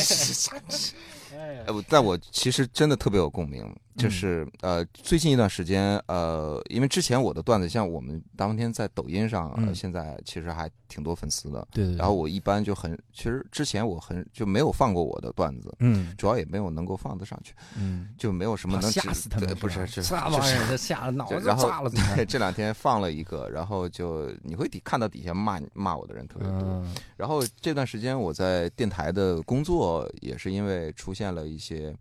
[1.87, 11.67] 但我其实真的特别有共鸣，嗯就是呃，最近一段时间，呃，因为之前我的段子，像我们大风天在抖音上，现在其实还挺多粉丝的。
[11.73, 26.61] 对对然后我一般就很，其实之前我很就没有放过我的段子，嗯主要也没有能够放得上去，嗯，就没有什么能吓死他们对，不是是这玩意儿，这吓得 脑子炸了，对，这两天放了一个，然后就你会底看到底下骂骂我的人特别多。
[26.61, 31.95] 嗯然后这段时间我在电台的工作，也是因为出现了一些，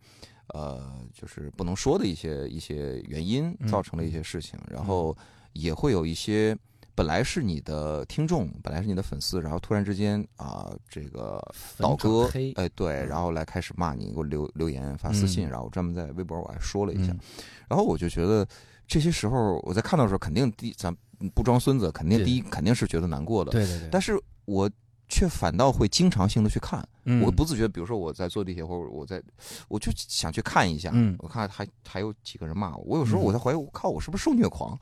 [0.54, 0.80] 呃，
[1.12, 4.58] 就是不能说的一些一些原因，嗯造成了一些事情。
[4.70, 5.14] 然后
[5.52, 6.56] 也会有一些
[6.94, 11.42] 本来是你的听众，本来是你的粉丝，然后突然之间啊、这个
[11.76, 17.20] 倒戈哎，对，嗯然后来开始骂你，给我留留言发私信，嗯然后我专门在微博我还说了一下，嗯
[17.68, 18.46] 然后我就觉得
[18.86, 20.94] 这些时候我在看到的时候，肯定第一咱
[21.34, 24.70] 不装孙子，肯定第一肯定是觉得难过的，对对对，但是我
[25.08, 29.22] 却反倒会经常性的去看，嗯我不自觉，比如说我在坐地铁或者我在，
[29.68, 34.78] 我就想去看一下，嗯我看还还有几个人骂我，我有时候嗯我在怀疑，我靠，我是不是受虐狂？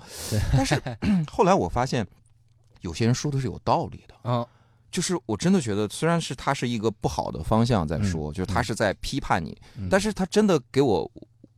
[0.53, 0.81] 但是
[1.31, 2.07] 后来我发现，
[2.81, 4.31] 有些人说的是有道理的。
[4.31, 4.47] 啊，
[4.91, 11.11] 就是我真的觉得，虽然是他是一个不好的方向在说，就是他是在批判你，嗯但是他真的给我，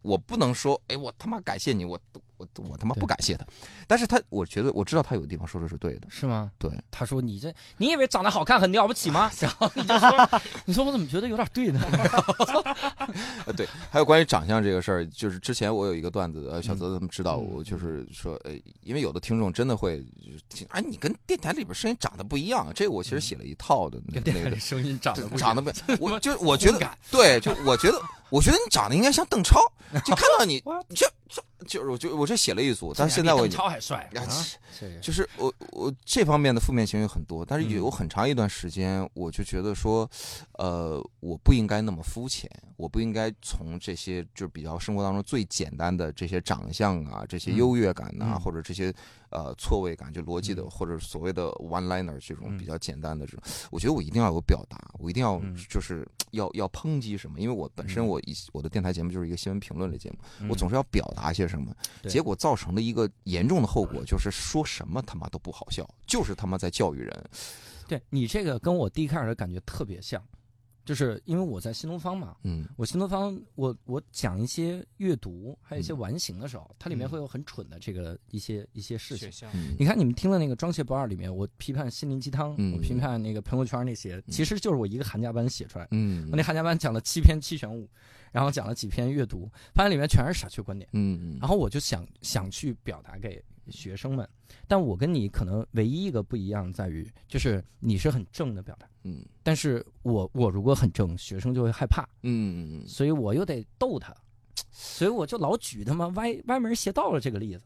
[0.02, 1.98] 我不能说，哎，我他妈感谢你，我
[2.37, 3.46] 我我他妈不感谢他，
[3.88, 6.51] 但是他我觉得我知道他有的地方说的是对的，是吗？
[6.59, 9.31] 对，他说你这，你以为长得好看很了不起吗？
[9.40, 11.81] 然后你就说，你说我怎么觉得有点对呢？
[13.46, 25.55] 呃， 对，还有关于长相这个事儿，就是之前我有一个段子，呃，小嗯泽他们知道，我就是说，呃，因为有的听众真的会，就是听，哎，你跟电台里边声音长得不一样，这个我其实写了一套的那个里声音长得不一样。
[25.55, 25.72] 长得不，
[26.05, 27.98] 我就我觉得，对，就我觉得，
[28.29, 29.61] 我觉得你长得应该像邓超，
[30.05, 30.61] 就看到你，
[30.94, 34.46] 就就就是我就我这写了一组，但是现在我已邓经帅呀啊！
[34.78, 40.08] 这个就是我我这方面的负面情绪很多，但是嗯有很长一段时间，我就觉得说，
[40.52, 48.94] 呃，我不应该那么肤浅，我不应该从这些就是比较生活当中最简单的这些长相啊、这些嗯优越感呐、嗯或者这些
[49.31, 67.31] 呃错位感，就逻辑的、嗯或者所谓的 one liner 这种嗯比较简单的这种，我觉得我一定要有表达，我一定要嗯就是要要抨击什么，因为我本身嗯我一我的电台节目就是一个新闻评论类节目，嗯我总是要表达些什么，对结果造成的一个严重的后果就是说什么他妈都不好笑，就是他妈在教育人。
[67.88, 70.22] 对你这个跟我第一开始的感觉特别像，
[70.88, 72.66] 就是因为我在新东方嘛，嗯。
[72.79, 75.98] 我新东方，我我讲一些阅读，还有一些嗯。
[75.98, 77.11] 完形的时候，它里面嗯。
[77.11, 79.31] 会有很蠢的这个一些一些事情
[79.79, 82.72] 你看你们听的那个《装卸不二》里面，我批判心灵鸡汤，嗯。
[82.72, 85.90] 我批判那个朋友圈那些，其实就是我一个寒假班写出来的。
[85.90, 86.27] 嗯。
[86.31, 87.87] 我那寒假班讲了七篇七选五，
[88.33, 90.88] 然后讲了几篇阅读，发现里面全是傻缺观点。
[90.94, 91.37] 嗯。
[91.38, 94.28] 然后我就想想去表达给学生们，
[94.66, 99.24] 但我跟你可能唯一一个不一样在于，就是你是很正的表达，嗯。
[99.42, 104.14] 但是我我如果很正，学生就会害怕，嗯所以我又得逗他，
[104.70, 107.64] 所以我就老举他妈歪歪门邪道了这个例子。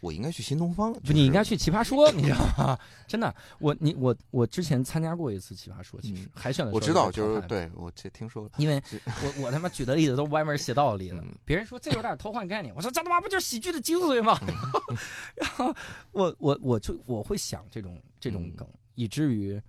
[0.00, 2.78] 我应该去新东方，不，你应该去奇葩说， 你知道吗？
[3.06, 14.38] 真的，我你我我之前参加过一次奇葩说，其实嗯海选的时候我知道，就是对我这听说了，因为我我他妈举的例子都歪门邪道的例子嗯，别人说这有点偷换概念，我说这他妈不就是喜剧的精髓吗？
[15.36, 15.74] 然后
[16.12, 19.60] 我我我就我会想这种这种嗯梗，以至于，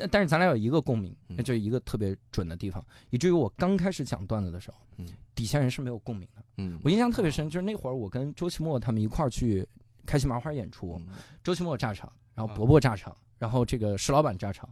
[0.00, 6.42] 但但是咱俩有一个共鸣，嗯那就是一个特别准的地方，以至于我刚开始讲段子的时候嗯，底下人是没有共鸣的。
[6.56, 9.66] 嗯我印象特别深，就是那会儿我跟周奇墨他们一块儿去
[10.06, 14.68] 开心麻花演出，嗯周奇墨炸场，然后啊伯伯炸场，然后这个石老板炸场，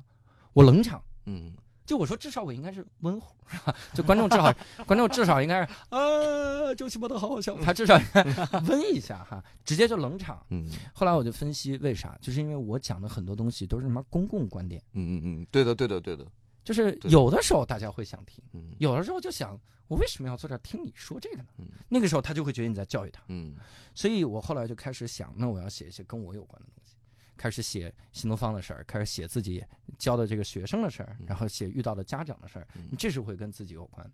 [0.54, 1.02] 我冷场。
[1.26, 1.52] 嗯
[1.88, 3.74] 就我说，至少我应该是温乎， 是吧？
[3.94, 4.54] 就观众至少，
[4.86, 8.22] 观众至少应该是，呃，周奇墨的好好笑，他至少应该
[8.68, 10.44] 温一下哈，直接就冷场。
[10.50, 16.26] 嗯后来我就分析为啥，就是因为我讲的很多东西都是什么公共观点，嗯嗯嗯，对的对的对的，
[16.62, 21.64] 就是有的时候大家会想听，嗯有的时候就想，我为什么要坐这儿听你说这个呢嗯？
[21.88, 23.54] 那个时候他就会觉得你在教育他，嗯
[23.94, 26.96] 所以我后来就开始想，那我要写一些跟我有关的东西，
[27.38, 29.64] 开始写新东方的事儿，开始写自己
[29.96, 34.04] 教的这个学生的事儿，嗯然后写遇到的家长的事儿嗯，这是会跟自己有关。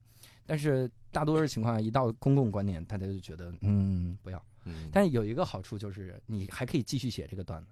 [0.47, 4.41] 但是大多数情况下，一到公共观点，大家就觉得嗯不要。
[4.67, 7.71] 嗯，但是有一个好处就是，你还可以继续写这个段子，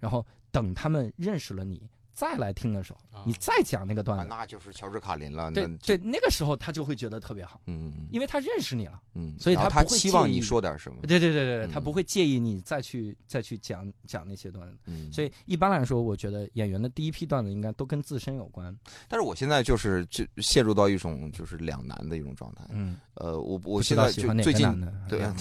[0.00, 9.00] 然后等他们认识了你再来听的时候，啊你再讲那个啊段子，那就是乔治卡林了，对对，那个时候他就会觉得特别好，嗯嗯因为他认识你了。
[9.14, 14.76] 嗯，所以他他不会期望你说点什么，对对对对，他嗯不会介意你再去再去讲讲那些段子。
[14.86, 18.76] 嗯，所以一般来说，我觉得演员的第一批段子应该都跟自身有关。
[19.06, 24.92] 但是我现在就是就陷入到一种就是两难的一种状态，嗯，呃，我我现在就最近个男的？
[25.08, 25.34] 对嗯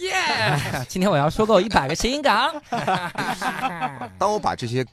[0.00, 0.12] 耶！
[0.88, 2.30] 今天我要收购一百个谐音梗。
[4.18, 4.84] 当我把这些，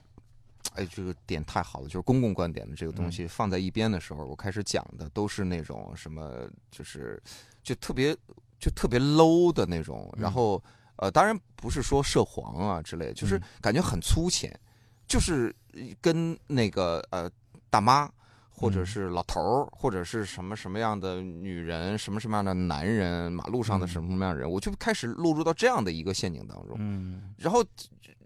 [0.75, 3.11] 哎，这个点太好了，就是公共观点的这个东嗯。
[3.11, 7.21] 西放在一边的时候，我开始讲的都是那种什么，就是
[7.63, 8.15] 就特别
[8.59, 10.21] 就特别 low 的那种，嗯。
[10.21, 10.61] 然后
[10.95, 13.43] 呃，当然不是说涉黄啊之类，就是嗯。
[13.61, 14.57] 感觉很粗浅，
[15.07, 15.55] 就是
[15.99, 17.29] 跟那个呃
[17.69, 18.09] 大妈。
[18.53, 18.85] 或者嗯。
[18.85, 23.87] 是老头儿，或者是什么什么样的女人，什么什么样的男人，马路上的嗯。
[23.87, 26.75] 什么什么样的人，我就开始落入到这样的一个陷阱当中。
[26.77, 27.65] 嗯，然后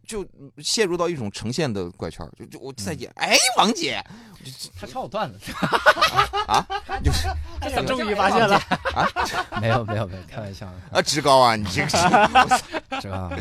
[0.05, 4.03] 就就陷入到一种呈现的怪圈儿，就就我在嗯演，哎，王姐
[4.79, 5.51] 他抄我段子，
[6.47, 6.65] 啊，
[7.03, 7.27] 就是
[7.61, 8.55] 这怎么终于发现了
[8.93, 9.07] 啊？
[9.59, 10.73] 没有没有没有，开玩笑的。
[10.91, 13.31] 啊，职高啊，你这个 是， 这个，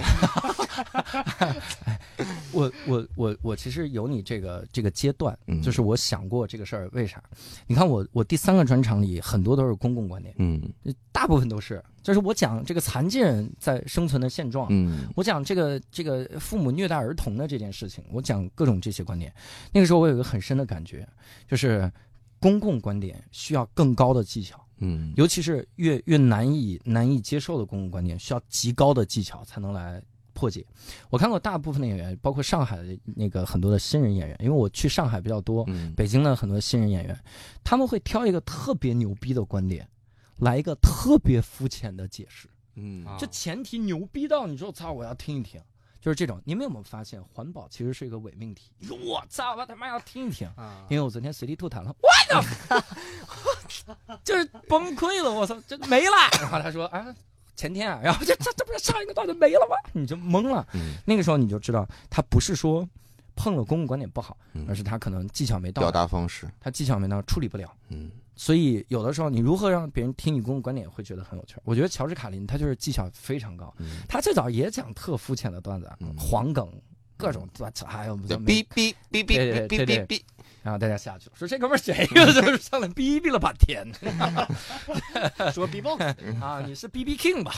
[2.52, 7.22] 我我我我其实有你这个这个阶段，嗯就是我想过这个事儿，为啥？
[7.66, 10.62] 你看我我第三个专场里很多都是公共观点，嗯
[11.12, 19.34] 大部分都是，就是我讲这个残疾人在生存的现状，嗯我讲这个这个父母虐待儿童的这件事情，我讲各种这些观点。
[19.72, 21.08] 那个时候我有一个很深的感觉，
[21.48, 21.90] 就是
[22.38, 30.02] 公共观点需要更高的技巧，嗯尤其是越越难以难以接受的公共观点，需要极高的技巧才能来
[30.34, 30.62] 破解。
[31.08, 37.18] 我看过大部分的演员，包括上海的那个很多的新人演员，因为我去上海比较多，嗯北京的很多新人演员，
[37.64, 39.88] 他们会挑一个特别牛逼的观点，
[40.38, 42.48] 来一个特别肤浅的解释。
[42.76, 45.60] 嗯啊这前提牛逼到你说操，我要听一听，
[46.00, 46.42] 就是这种。
[46.44, 48.72] 你们有没有发现，环保其实是一个伪命题？
[49.06, 52.08] 我操，我他妈要听一听，啊因为我昨天随地吐痰了，我
[53.68, 56.16] 操，就是崩溃了，我操，这没了。
[56.40, 57.14] 然后他说啊，
[57.54, 59.76] 前天啊，然后这这这不是上一个段子没了吗？
[59.94, 60.66] 你就懵了。
[60.74, 62.88] 嗯那个时候你就知道，他不是说
[63.36, 67.72] 碰了公共观点不好，嗯而是他可能技巧没到表达，达方式，他技巧没到，处理不了。
[67.88, 71.62] 嗯所以有的时候，你如何让别人听你公共观点，会觉得很有趣儿。
[71.64, 76.68] 我觉得乔治卡林他就是技巧非常高，嗯，他最早也讲特肤浅的段子，嗯黄梗，
[77.16, 80.20] 各种段子，还有哔哔哔哔哔哔哔，
[80.64, 82.24] 然后大家下去了，说这哥们儿谁呀？
[82.32, 83.86] 就是上来逼逼了半天
[85.52, 86.02] 说 B-box
[86.40, 86.62] 啊！
[86.66, 87.52] 你是 B B King 吧？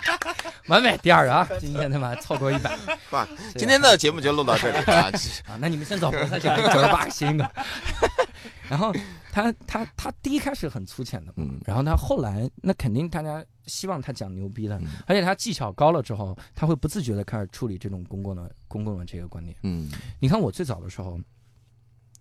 [0.68, 2.74] 完美，第二个啊， 今天他妈凑够一百。
[3.10, 5.10] 爸，今天的节目就录到这里啊，
[5.46, 7.50] 啊，那你们先走，我再讲一个九十八个新的。
[8.70, 8.90] 然后
[9.30, 19.54] 他他他第一开始很粗浅的，嗯然后他后来那肯定大家希望他讲牛逼的，嗯而且他技巧高了之后，他会不自觉的开始处理这种公共的公共的这个观点。
[19.62, 21.20] 嗯你看我最早的时候，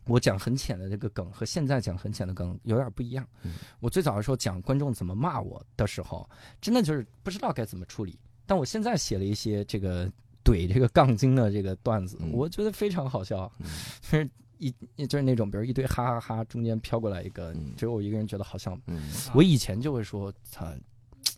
[0.05, 3.27] 我讲很浅的这个梗和现在讲很浅的梗有点不一样。
[3.43, 6.27] 嗯我最早的时候讲观众怎么骂我的时候，
[6.59, 8.17] 真的就是不知道该怎么处理。
[8.45, 10.11] 但我现在写了一些这个
[10.43, 13.67] 怼这个杠精的这个段子，嗯我觉得非常好笑，嗯
[14.01, 18.77] 就是一就是那种比如一堆哈哈哈，中间飘过来一个嗯，只有我一个人觉得好笑。
[18.87, 20.75] 嗯我以前就会说，他，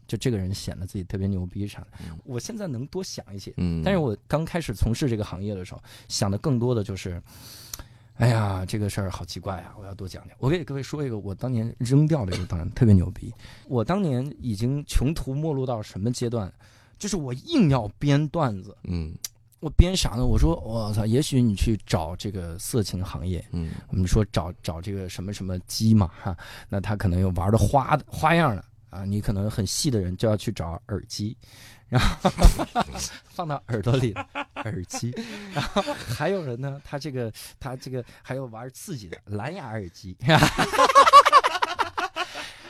[0.08, 2.18] 就这个人显得自己特别牛逼啥的嗯。
[2.24, 7.22] 我现在能多想一些，嗯，但是我刚开始从事这个行业的时候，想的更多的就是，
[8.22, 10.38] 哎呀，这个事儿好奇怪啊，我要多讲讲。
[10.38, 13.34] 我给各位说一个我当年扔掉的一个当然，特别牛逼。
[13.68, 16.54] 我当年已经穷途末路到什么阶段？
[17.00, 19.12] 就是我硬要编段子，嗯
[19.60, 20.24] 我编啥呢？
[20.24, 26.38] 我说我操，也许你去找这个色情行业，嗯我们说找找这个什么什么鸡嘛哈，
[26.70, 31.36] 那他可能有玩的花的花样的啊，你可能很细的人就要去找耳机，
[31.92, 32.32] 然后
[33.26, 34.16] 放到耳朵里
[34.56, 35.14] 耳机，
[35.54, 40.16] 然后还有人呢，他这个他这个还有玩刺激的蓝牙耳机。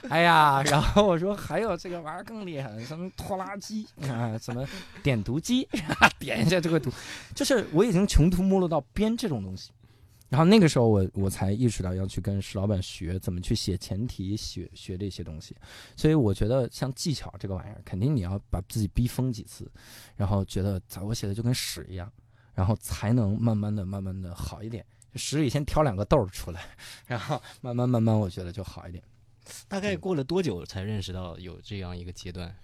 [0.09, 4.67] 哎呀，然后我说还有这个玩儿更厉害的，什么拖拉机啊，什么
[5.03, 5.69] 点读机，
[6.17, 6.91] 点一下就会读，
[7.35, 9.69] 就是我已经穷途末路到编这种东西。
[10.31, 15.53] 然后那个时候我我才意识到要去跟石老板学怎么去写前提，学学这些东西。
[15.97, 19.69] 所以我觉得像技巧这个玩意儿，肯定你要把自己逼疯几次，
[20.15, 22.09] 然后觉得咋我写的就跟屎一样，
[22.53, 24.85] 然后才能慢慢的、慢慢的好一点。
[25.11, 26.61] 就屎里先挑两个豆儿出来，
[27.05, 29.03] 然后慢慢慢慢，我觉得就好一点。
[29.67, 32.55] 大概过了多久才认识到有这样一个阶段？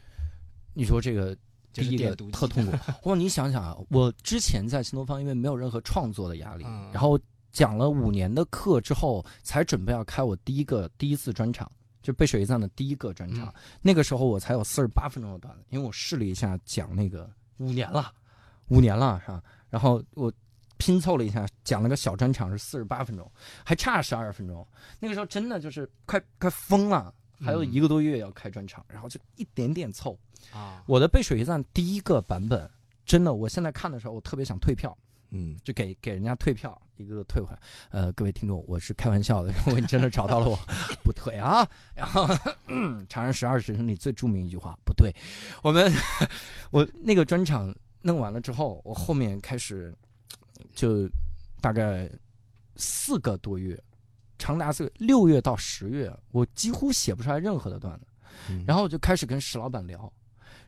[0.74, 1.36] 你说这个
[1.74, 2.72] 第一个特痛苦。
[3.10, 7.20] 哇，你想想啊，我之前在新东方，因为没有任何创作的压力，然后
[7.52, 13.48] 讲了五年的课之后，才准备要开我第一个第一次专场，就背水一战的第一个专场。
[13.48, 18.12] 嗯那个时候我才有四十八分钟的段子，因为我试了一下讲那个五年了，
[18.68, 19.44] 五年了是吧？
[19.70, 20.32] 然后我。
[20.80, 23.32] 拼凑了一下，讲了个小专场是四十八分钟，
[23.66, 24.66] 还差十二分钟。
[25.00, 30.16] 那个时候真的就是快快疯了，还有嗯一个多月要开专场，然后就一点点凑。
[30.54, 32.70] 啊，我的背水一战第一个版本，
[33.08, 34.96] 真的，我现在看的时候，我特别想退票，
[35.30, 37.60] 嗯就给给人家退票，一个个退回来。
[37.90, 40.58] 呃，各位听众，我是开玩笑的，如果你真的找到了我，
[41.04, 41.68] 不退啊。
[41.94, 42.28] 然后，
[42.68, 45.14] 嗯长安十二时辰里最著名一句话，不对。
[45.62, 45.92] 我们
[46.72, 49.94] 我那个专场弄完了之后，我后面开始
[50.74, 51.10] 就
[51.60, 52.10] 大概
[52.78, 53.78] 四个多月，
[54.38, 58.08] 长达四个六月到十月，我几乎写不出来任何的段子。
[58.50, 60.12] 嗯，然后我就开始跟石老板聊，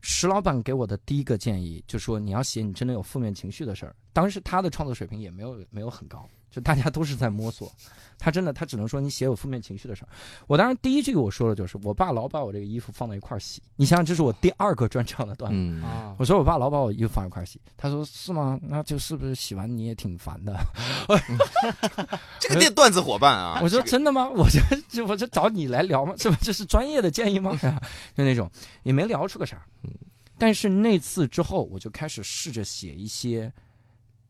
[0.01, 3.95] 石老板给我的第一个建议就说你要写你真的有负面情绪的事儿。
[4.19, 7.71] 当时他的创作水平也没有没有很高，就大家都是在摸索。
[8.17, 10.09] 他真的他只能说你写有负面情绪的事儿。
[10.45, 13.63] 我当时第一句我说的就是我爸老把我这个衣服放在一块儿洗。
[13.77, 15.57] 你想想，这是我第二个专场的段子。
[15.57, 18.59] 嗯啊，我说我爸老把我衣服放一块儿洗，他说是吗？
[18.61, 20.53] 那就是不是洗完你也挺烦的？
[22.41, 24.27] 这个电段子伙伴啊，我说真的吗？
[24.27, 26.13] 我就就我就找你来聊吗？
[26.17, 27.57] 这不这是专业的建议吗？
[28.13, 28.51] 就那种
[28.83, 29.89] 也没聊出个啥嗯。
[30.37, 33.51] 但是那次之后，我就开始试着写一些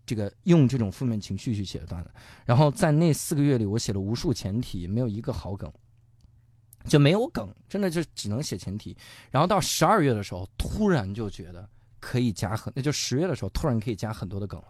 [0.09, 2.09] 这个用这种负面情绪去写段子。
[2.43, 5.71] 然后在那四个月里，我写了无数前提，没有一个好梗，
[6.85, 8.97] 就没有梗，真的就只能写前提。
[9.29, 11.69] 然后到十二月的时候，突然就觉得
[11.99, 14.67] 可以加很，那就十月的时候突然可以加很多的梗了。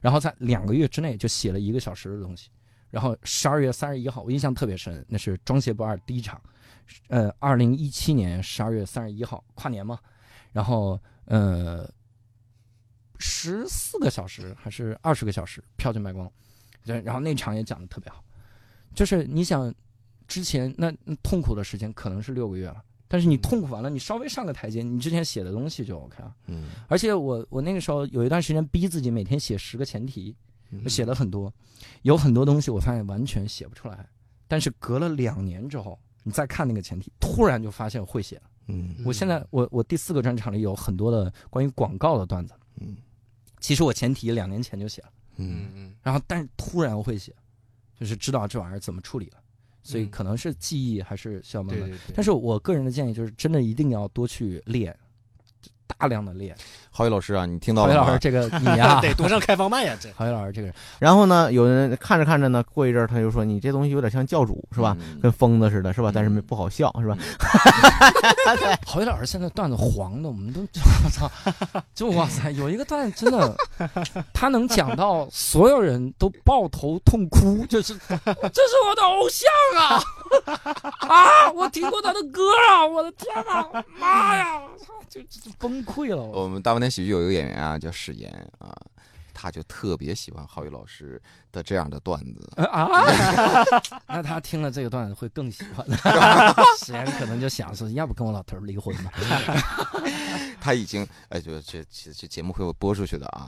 [0.00, 2.50] 然后在两个月之内就写了一个小时的东西。
[2.90, 6.40] 然后十二月三十一号，我印象特别深，那是《装鞋不二》第一场，
[7.08, 9.98] 呃，二零一七年十二月三十一号，跨年嘛。
[10.52, 11.90] 然后呃，
[13.18, 16.32] 十四个小时还是二十个小时，票就卖光了。
[16.84, 18.22] 对，然后那场也讲的特别好，
[18.94, 19.72] 就是你想，
[20.28, 26.34] 之前那那痛苦的时间可能是六个月了，但是你痛苦完了，你稍微上个台阶，你之前写的东西就 OK 了。
[26.48, 30.36] 嗯而且我我那个时候有一段时间逼自己每天写十个前提，
[30.70, 31.52] 嗯我写了很多，
[32.02, 34.06] 有很多东西我发现完全写不出来，
[34.46, 38.42] 但是隔了两年之后，你再看那个前提，突然就发现会写了。
[38.66, 42.96] 嗯我现在我我第四个专场里有很多的关于广告的段子，嗯
[43.60, 45.62] 其实我前提两年前就写了，嗯。
[45.62, 47.34] 嗯嗯然后但是突然会写，
[47.98, 49.38] 就是知道这玩意儿怎么处理了，
[49.82, 50.10] 所以嗯。
[50.10, 51.90] 可能是记忆还是需要慢慢。
[52.14, 54.94] 但是我个人的建议就是，真的一定要多去练，
[55.86, 56.54] 大量的练。
[56.96, 57.94] 郝宇老师啊，你听到郝宇？
[57.94, 64.96] 老师这个 你啊，得多上开放麦呀，这郝宇老师这个人，然后呢，有人看着看着呢，过一阵儿他就说你这东西有点像教主是吧？
[65.00, 66.10] 嗯跟疯子似的，是吧？
[66.10, 67.16] 嗯但是没不好笑，是吧？
[68.86, 70.60] 郝宇老师现在段子黄的，我们都
[71.04, 71.28] 我操，
[71.94, 73.56] 就哇塞，有一个段子真的，
[74.32, 79.50] 他能讲到所有人都抱头痛哭，就是这是我的偶像
[79.82, 80.00] 啊
[81.08, 81.50] 啊！
[81.52, 86.22] 我听过他的歌啊，我的天哪，妈呀，操就就崩溃了。
[86.22, 88.76] 我我们大半天喜剧有一个演员啊，叫史岩啊，
[89.32, 91.20] 他就特别喜欢浩宇老师
[91.50, 92.50] 的这样的段子。
[92.56, 93.02] 呃 啊，
[94.06, 95.86] 那他听了这个段子会更喜欢。
[96.78, 99.10] 实际上可能就想说，要不跟我老头儿离婚吧？
[100.60, 103.46] 他已经哎，就这这这节目会播出去的啊，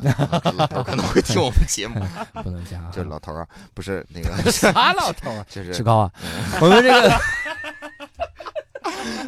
[0.56, 1.98] 老头可能会听我们节目。
[2.42, 5.46] 不能加啊，就是老头儿啊，不是那个，啥老头儿啊？
[5.48, 6.12] 就是志高啊，
[6.60, 7.18] 我们这个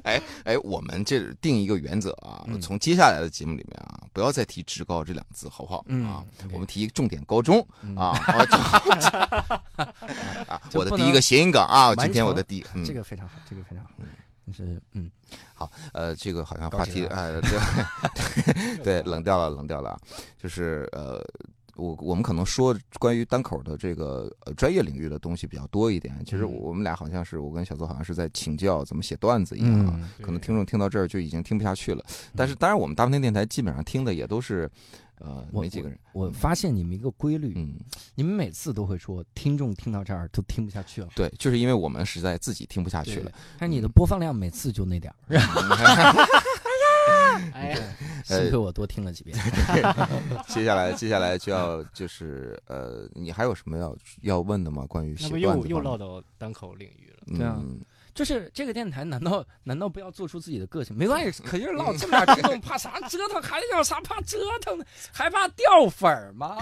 [0.09, 5.85] 哎哎，我们这定一个原则啊，嗯从接下来的节目里面啊，不要再提职高这两个字，好不好？
[5.89, 8.17] 嗯啊，我们提重点高中嗯啊，
[10.73, 13.91] 我的第一个谐音梗啊，今天我的第嗯这个非常好，这个非常好，
[14.47, 15.11] 就是嗯，
[15.53, 17.41] 好呃，这个好像话题兴了哎，
[18.81, 20.01] 对 对，冷掉了，冷掉了啊，
[20.43, 21.23] 就是呃。
[21.79, 32.05] 我我们可能说关于单口的这个呃专业领域的东西比较多一点，其实嗯我们俩好像是我跟小邹好像是在请教怎么写段子一样啊，嗯，可能听众听到这儿就已经听不下去了。
[32.37, 34.69] 但是当然，我们大半天电台基本上听的也都是，
[35.21, 35.99] 呃，我没几个人。
[36.13, 37.75] 我发现你们一个规律，嗯，
[38.17, 41.09] 你们每次都会说听众听到这儿都听不下去了。
[41.15, 43.31] 对，就是因为我们实在自己听不下去了。
[43.59, 45.39] 但你的播放量每次就那点儿，
[47.55, 47.79] 哎呀，
[48.25, 49.37] 幸亏我多听了几遍。
[50.49, 54.85] 接下来，接下来就要就是呃，你还有什么要要问的吗？
[54.89, 57.39] 关于写那不又又唠到单口领域了？
[57.39, 57.81] 对啊嗯，
[58.15, 60.97] 就是这个电台，难道难道不要做出自己的个性？
[60.97, 63.41] 没关系，可劲儿唠这么点听众，怕啥折腾？
[63.43, 64.87] 还有啥怕折腾的？
[65.13, 66.57] 还怕掉粉儿吗？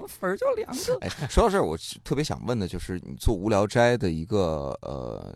[0.00, 0.98] 我 粉儿就两个。
[1.00, 5.34] 哎，说到这儿，我特别想问的就是，你做无聊斋的一个呃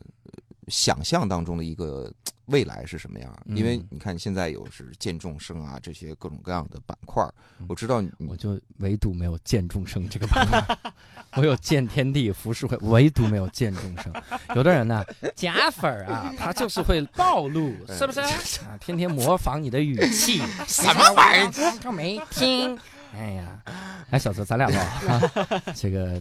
[0.69, 2.13] 想象当中的一个
[2.47, 3.37] 未来是什么样？
[3.47, 7.33] 因为嗯你看现在有是见众生啊这些各种各样的板块儿，
[7.69, 10.79] 我知道你我就唯独没有见众生这个板块，
[11.37, 14.13] 我有见天地、浮世绘，唯独没有见众生。
[14.55, 15.05] 有的人呢，
[15.35, 18.21] 假粉儿啊，他就是会暴露，是不是？
[18.21, 21.79] 啊，天天模仿你的语气， 什么玩意儿？
[21.81, 22.79] 他没听。
[23.13, 23.63] 哎呀，
[24.11, 25.21] 哎，小泽，咱俩唠啊，
[25.75, 26.21] 这个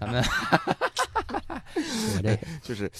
[0.00, 0.22] 咱们
[2.16, 2.90] 我 这就是，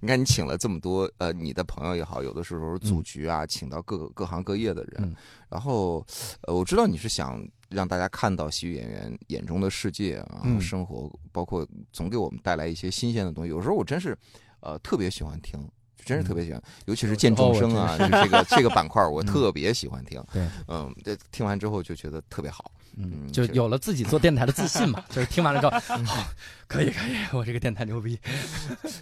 [0.00, 5.14] 你看你请了这么多呃，你的朋友也好，有的时候组局啊，请到各个各行各业的人，嗯
[5.48, 6.04] 然后
[6.42, 13.50] 呃，我知道你是想让大家看到喜剧演员眼中的世界啊，嗯生活，包括总给我们带来一些新鲜的东西。
[13.50, 14.16] 有时候我真是
[14.60, 15.58] 呃特别喜欢听。
[16.06, 20.22] 真是特别喜欢，尤其是见众生啊，就这个 这个板块，我嗯特别喜欢听。
[20.32, 22.70] 对，嗯，这听完之后就觉得特别好。
[22.96, 25.72] 嗯，嗯就有了自己做电台的自信嘛， 就是听完了之后，
[26.06, 26.24] 好，
[26.68, 28.18] 可以可以，我这个电台牛逼。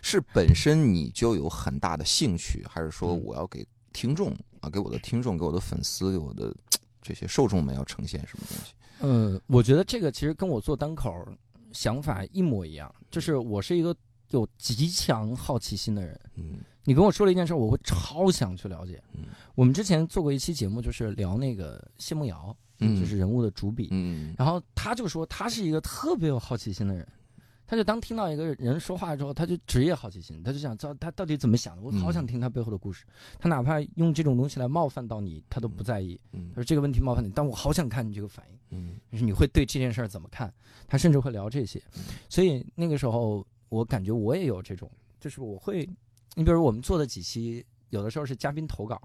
[0.02, 6.52] 是本身你就有很大的兴趣，还是说嗯我要给听众啊，给我的听众、给我的粉丝、给我的
[7.02, 8.72] 这些受众们要呈现什么东西？
[9.00, 11.14] 嗯，我觉得这个其实跟我做单口
[11.72, 13.94] 想法一模一样，就是我是一个
[14.30, 16.18] 有极强好奇心的人。
[16.36, 19.02] 嗯你跟我说了一件事儿，我会超想去了解。
[19.14, 19.24] 嗯
[19.54, 23.88] 我们之前做过一期节目，就是聊那个谢梦瑶，嗯就是人物的主笔。
[23.92, 27.06] 嗯然后他就说他是一个特别有好奇心的人，
[27.66, 33.04] 他就当听到一个人说话之后，他就职业好奇心，他就想知道他到底怎么想的，我好想听他背后的故事。
[33.38, 36.20] 他哪怕用这种东西来冒犯到你，他都不在意。
[36.32, 38.58] 嗯他说这个问题冒犯你，但我好想看你这个反应。
[38.70, 40.52] 嗯就是你会对这件事儿怎么看？
[40.88, 41.80] 他甚至会聊这些，
[42.28, 45.88] 所以那个时候我感觉我也有这种，就是我会，
[46.34, 49.00] 你比如我们做的几期，有的时候是嘉宾投稿，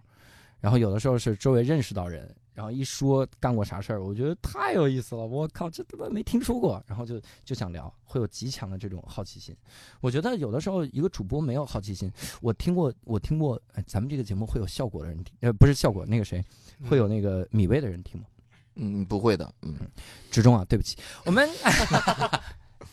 [0.59, 9.55] 然后有的时候是周围认识到人，然后一说干过啥事儿，我觉得太有意思了，我靠，这他妈没听说过，然后就就想聊，会有极强的这种好奇心。
[10.01, 12.11] 我觉得有的时候一个主播没有好奇心，
[12.41, 16.43] 我听过，我听过，哎，咱们这个节目会有效果的人听，呃，不是效果，那个谁，
[16.89, 18.27] 会有那个米未的人听吗？
[18.75, 19.75] 嗯，不会的，嗯
[20.31, 21.49] 之中啊，对不起，我们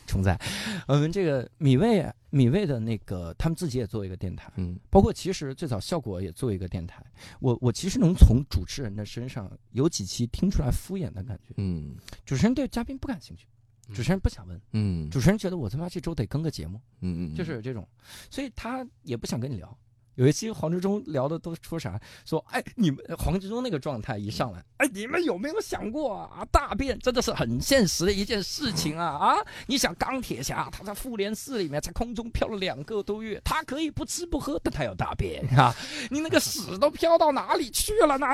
[0.06, 0.40] 重在，
[0.88, 4.78] 我们这个米未啊米未的那个，他们自己也做一个电台，嗯。
[4.88, 7.04] 包括其实最早效果也做一个电台。
[7.40, 11.96] 我我其实能从主持人的身上有几期听出来敷衍的感觉，嗯。
[12.24, 13.46] 主持人对嘉宾不感兴趣，
[13.92, 15.10] 主持人不想问，嗯。
[15.10, 17.86] 主持人觉得我他妈这周得更个节目，嗯嗯，就是这种，
[18.30, 19.76] 所以他也不想跟你聊。
[20.16, 21.98] 有一期黄志忠聊的都说啥？
[22.24, 26.44] 说哎，你们黄志忠那个状态一上来，哎，你们有没有想过啊？
[26.50, 29.36] 大便真的是很现实的一件事情啊啊！
[29.66, 35.74] 你想钢铁侠他在复联四里面在空中飘了两个多月，他可以不吃不喝，但他要大便啊！
[36.10, 38.26] 你那个屎都飘到哪里去了呢？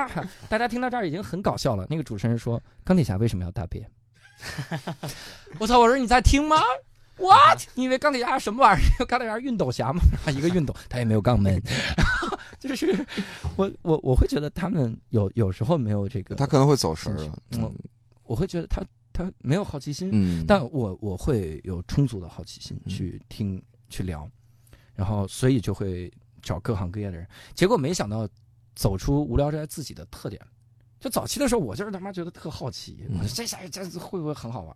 [0.49, 1.85] 大家听到这儿已经很搞笑了。
[1.89, 3.85] 那个主持人说，钢铁侠为什么要大便？
[5.59, 5.79] 我操！
[5.79, 6.57] 我说你在听吗
[7.17, 7.61] ？What？
[7.75, 9.05] 你以为钢铁侠是什么玩意儿？
[9.05, 10.01] 钢铁侠是熨斗侠吗？
[10.31, 11.61] 一个熨斗，他也没有肛门。
[12.59, 13.05] 就是
[13.57, 17.73] 我我我会觉得他们有有时候没有这个，他可能会走神儿了，嗯
[18.23, 24.29] 我会觉得他他没有好奇心，嗯，但我我会有充足的好奇心嗯去听去聊，
[24.95, 26.09] 然后所以就会
[26.41, 28.25] 找各行各业的人，结果没想到
[28.75, 30.41] 走出无聊斋自己的特点，
[31.03, 34.73] 就早期的时候，我就是他妈觉得特好奇，嗯我说这下这会不会很好玩？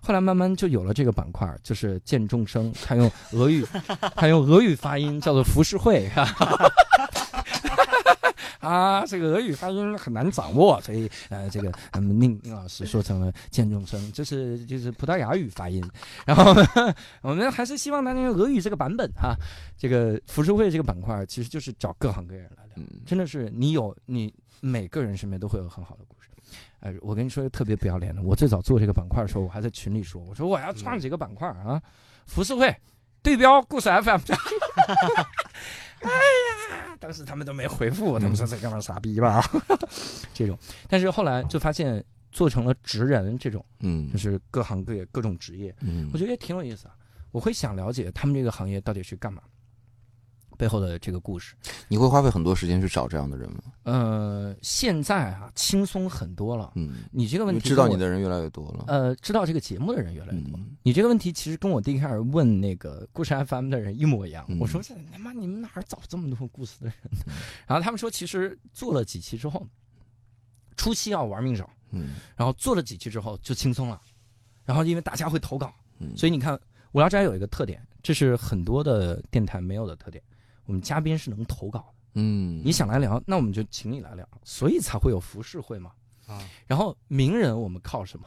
[0.00, 3.66] 后来慢慢就有了这个板块，就是见众生，他用俄语，
[4.14, 6.08] 他用俄语发音叫做浮世绘，
[8.60, 15.84] 啊，这个俄语发音很难掌握，所以呃，这个嗯，宁宁老师说成了见众生，这是就是葡萄牙语发音。
[16.24, 16.54] 然后
[17.20, 19.34] 我们还是希望大家用俄语这个版本哈，
[19.76, 24.32] 这个浮世绘这个板块其实就是找各行各业人来聊，嗯真的是你有你
[24.66, 26.28] 每个人身边都会有很好的故事。
[26.80, 31.80] 呃，我跟你说一个特别不要脸的，我最早做这个板块的时候，我还在群里说，我说我要创几个板块啊，
[32.26, 32.74] 浮世绘、
[33.22, 34.20] 对标故事 FM。
[36.04, 39.42] 哎呀，当时他们都没回复我，他们说这哥们傻逼吧，
[40.34, 40.58] 这种。
[40.88, 46.94] 但是后来就发现做成了职人这种，嗯就是各行各业各种职业，嗯我觉得也挺有意思啊。
[47.32, 49.42] 我会想了解他们这个行业到底是干嘛，
[50.56, 51.54] 背后的这个故事。
[51.88, 53.58] 你会花费很多时间去找这样的人吗？
[53.84, 56.72] 呃，现在啊轻松很多了。
[56.76, 58.84] 嗯，你这个问题，知道你的人越来越多了。
[58.88, 60.58] 呃，知道这个节目的人越来越多。
[60.58, 64.44] 嗯你这个问题其实跟我第一开始问那个故事 FM 的人一模一样。
[64.48, 66.94] 嗯我说这他妈你们哪儿找这么多故事的人
[67.26, 67.32] 呢？
[67.66, 69.66] 然后他们说，其实做了几期之后，
[70.76, 74.00] 初期要玩命找，嗯然后做了几期之后就轻松了。
[74.64, 76.58] 然后因为大家会投稿，嗯，所以你看
[76.92, 80.22] 无聊斋有一个特点，这是很多的电台没有的特点。
[80.66, 85.92] 我们嘉宾是能投稿的，嗯，你想来聊，那我们就请你来聊，所以才会有浮世绘嘛。
[86.26, 88.26] 啊，然后名人我们靠什么？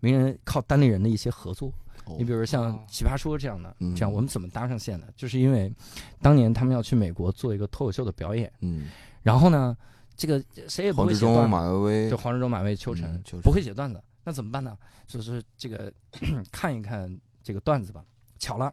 [0.00, 1.72] 名人靠单立人的一些合作，
[2.04, 2.16] 哦。
[2.18, 3.94] 你比如像哦奇葩说这样的，嗯。
[3.94, 5.12] 这样我们怎么搭上线的？
[5.16, 5.72] 就是因为
[6.20, 8.88] 当年他们要去美国做一个脱口秀的表演，嗯，
[9.22, 9.76] 然后呢，
[10.16, 12.04] 这个谁也不会写段子，马薇。
[12.04, 13.40] 薇就，黄志忠、马薇、秋晨嗯秋晨。
[13.40, 14.76] 不会写段子，那怎么办呢？
[15.06, 15.92] 就是这个
[16.52, 18.04] 看一看这个段子吧。
[18.38, 18.72] 巧了，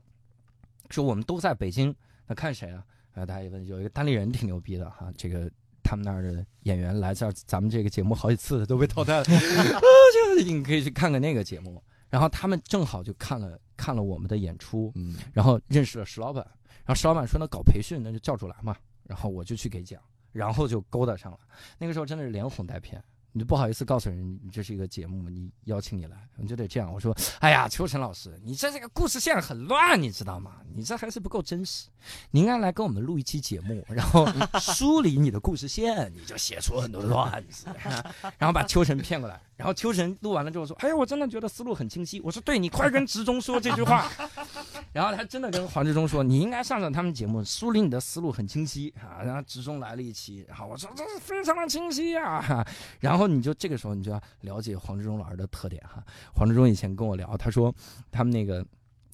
[0.90, 1.94] 说我们都在北京，
[2.34, 2.84] 那看谁啊？
[3.14, 5.48] 啊，大家一问，有一个单立人挺牛逼的哈，这个
[5.84, 9.26] 他们那儿的演员来这儿，咱们这个节目好几次都被淘汰了
[10.44, 11.82] 你可以去看看那个节目。
[12.10, 16.44] 然后他们正好就看了看了我们的演出，嗯然后认识了石老板，
[16.86, 21.38] 然后石老板说那搞培训那就叫出来嘛，然后我就去给讲，然后就勾搭上了。
[21.78, 23.00] 那个时候真的是连哄带骗，
[23.34, 26.94] 你就不好意思告诉人你这是一个节目，你邀请你来，你就得这样。
[26.94, 30.58] 我说，哎呀，秋晨老师，你这这个故事线很乱，你知道吗？
[30.76, 31.90] 你这还是不够真实，
[32.32, 34.28] 你应该来跟我们录一期节目，然后
[34.60, 37.66] 梳理你的故事线，你就写出很多段子，
[38.38, 39.42] 然后把秋晨骗过来。
[39.56, 44.10] 然后秋晨录完了之后说：“哎呀，我真的觉得思路很清晰。”我说：“对，你快跟直中说这句话。
[44.92, 52.66] ”然后他真的跟黄志忠说：“你应该上上他们节目，梳理你的思路很清晰啊。”然后直中来了一期，然后我说：“这是非常的清晰啊。
[53.00, 56.04] ”然后你就这个时候你就要了解黄志忠老师的特点哈。
[56.34, 57.74] 黄志忠以前跟我聊，他说
[58.12, 58.66] 他们那个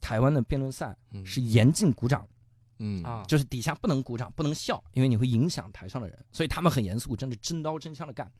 [0.02, 2.28] 台湾的辩论赛嗯是严禁鼓掌，
[2.80, 8.32] 嗯啊就是底下不能鼓掌，不能笑，因为你会影响台上的人，所以他们很严肃，真的真刀真枪的干。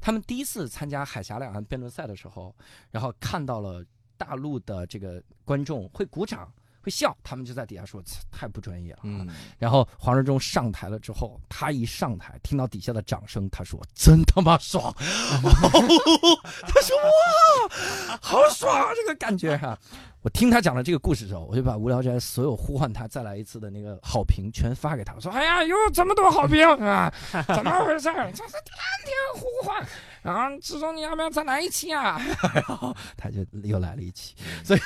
[0.00, 2.54] 他们第一次参加海峡两岸辩论赛的时候，
[2.90, 3.84] 然后看到了
[4.16, 6.52] 大陆的这个观众会鼓掌。
[6.86, 9.00] 会笑，他们就在底下说"太不专业了。
[9.02, 9.28] 嗯
[9.58, 14.94] 然后黄志忠上台了之后，他一上台听到底下的掌声，他说真他妈爽，
[15.42, 19.76] 他说哇，好爽啊，这个感觉哈、
[20.22, 27.12] 我听他讲了这个故事之后，我就把无聊斋所有呼唤他再来一次的那个好评全发给他，我说：“哎呀，有这么多好评啊，
[27.48, 28.30] 怎么回事儿？
[28.30, 29.84] 这是天天呼唤，
[30.22, 32.20] 然后志忠你要不要再来一期啊？”
[32.54, 34.80] 然后他就又来了一期，所以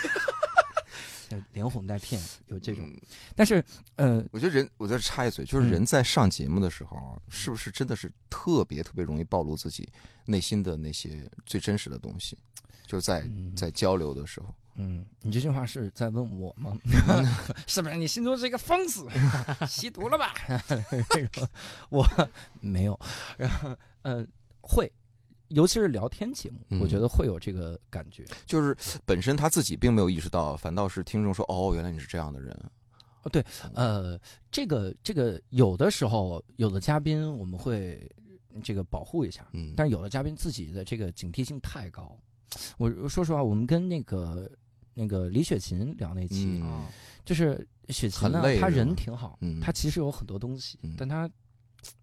[1.53, 3.01] 连哄带骗有这种，嗯
[3.37, 3.63] 但是
[3.97, 9.89] 呃，我觉得人，我再插一嘴，就是嗯人在上节目的时候啊，是不是真的是特别特别容易暴露自己
[10.27, 12.39] 内心的那些最真实的东西？
[12.87, 16.77] 就是在嗯在交流的时候，嗯，你这句话是在问我吗？
[17.69, 19.07] 是不是你心中是一个疯子，
[19.69, 20.35] 吸毒了吧？
[21.11, 21.49] 这个
[21.89, 22.05] 我
[22.61, 22.99] 没有，
[23.39, 24.27] 然后呃
[24.61, 24.91] 会，
[25.51, 26.81] 尤其是聊天节目，嗯。
[26.81, 28.25] 我觉得会有这个感觉。
[28.47, 32.59] 就是本身他自己并没有意识到，反倒是听众说：“哦，原来你是这样的人。
[33.31, 33.45] 对
[33.75, 34.19] 呃，
[34.51, 38.11] 这个这个有的时候有的嘉宾我们会
[38.63, 42.19] 这个保护一下”，嗯，但是有的嘉宾自己的这个警惕性太高。
[42.79, 44.51] 我我说实话，我们跟那个
[44.95, 46.63] 那个李雪琴聊那期，
[47.25, 49.61] 就是雪琴呢她人挺好，嗯。
[49.61, 50.95] 她其实有很多东西，嗯。
[50.97, 51.31] 但她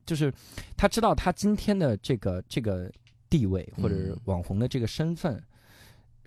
[0.06, 0.32] 就是
[0.78, 2.92] 她知道她今天的这个这个
[3.30, 4.22] 地位或者是嗯。
[4.26, 5.42] 网红的这个身份。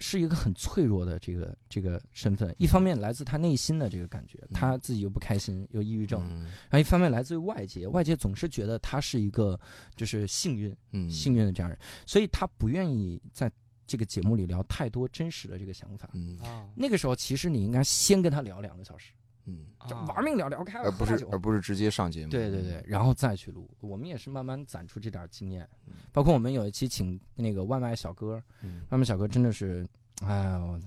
[0.02, 6.44] 是一个很脆弱的这个这个身份，一方面来自他内心的这个感觉，他自己又不开心，又抑郁症，嗯。
[6.44, 9.60] 然后一方面来自于外界，外界总是觉得他是一个
[9.96, 13.52] 就是幸运嗯，幸运的这样人，所以他不愿意在
[13.86, 16.08] 这个节目里聊太多真实的这个想法。
[16.74, 19.12] 那个时候，其实你应该先跟他聊两个小时，
[19.50, 22.30] 嗯，就啊玩命聊聊开了，而不是而不是直接上节目。
[22.30, 23.68] 对对对，然后再去录。
[23.80, 29.86] 我们也是慢慢攒出这点经验嗯，包括我们有一期请那个外卖小哥，嗯，外卖小哥真的是，
[30.22, 30.80] 哎呀，我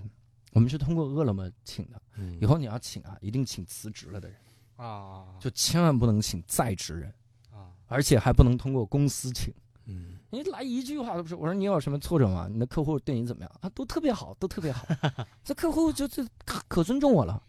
[0.53, 2.01] 我们是通过饿了么请的。
[2.15, 4.37] 嗯以后你要请啊，一定请辞职了的人，
[4.75, 7.13] 啊，就千万不能请在职人，
[7.51, 9.53] 啊，而且还不能通过公司请。
[9.85, 12.47] 嗯你来一句话都不是，我说你有什么挫折吗？
[12.49, 13.69] 你的客户对你怎么样啊？
[13.75, 14.87] 都特别好，都特别好，
[15.43, 17.43] 这客户就就可可尊重我了。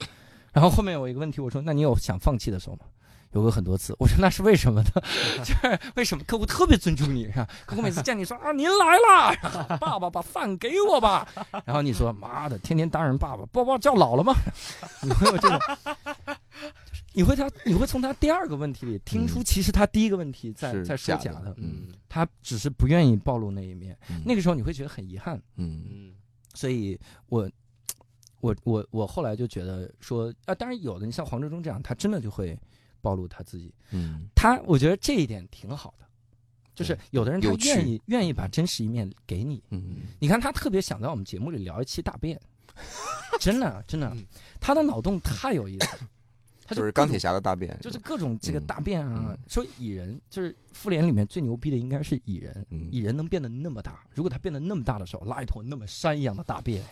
[0.54, 2.86] 然后后面有一个问题，我说那你有想放弃的时候吗？
[3.32, 4.90] 有过很多次，我说那是为什么呢？
[5.44, 7.48] 就是为什么客户特别尊重你，是吧？
[7.66, 11.26] 客户每次见你说啊您来了，爸爸把饭给我吧，
[11.64, 14.32] 然后你说妈的，天天当人爸爸，爸爸叫老了吗？
[15.02, 15.58] 你会有这种，
[17.12, 23.98] 你会他你会从他第二个问题里听出，其实他第一个问题在是在说假的假的，嗯他只是不愿意暴露那一面。
[24.10, 26.12] 嗯那个时候你会觉得很遗憾，嗯嗯
[26.54, 26.96] 所以
[27.26, 27.50] 我
[28.44, 32.58] 我我我后来就觉得说啊，当然有的，你像黄志忠这样，他真的就会
[33.00, 33.72] 暴露他自己。
[33.90, 36.04] 嗯他我觉得这一点挺好的，
[36.74, 39.62] 就是有的人他愿意愿意把真实一面给你。
[39.70, 42.38] 嗯你看他特别想在我们节目里聊一期大便，
[43.40, 44.22] 真的真的嗯，
[44.60, 46.10] 他的脑洞太有意思了，
[46.66, 56.82] 他就是钢铁侠的大便，就是各种这个嗯大便啊嗯，说蚁人就是复联里面最牛逼的应该是蚁人，嗯蚁人能变得那么大，如果他变得那么大的时候，拉一坨那么山一样的大便，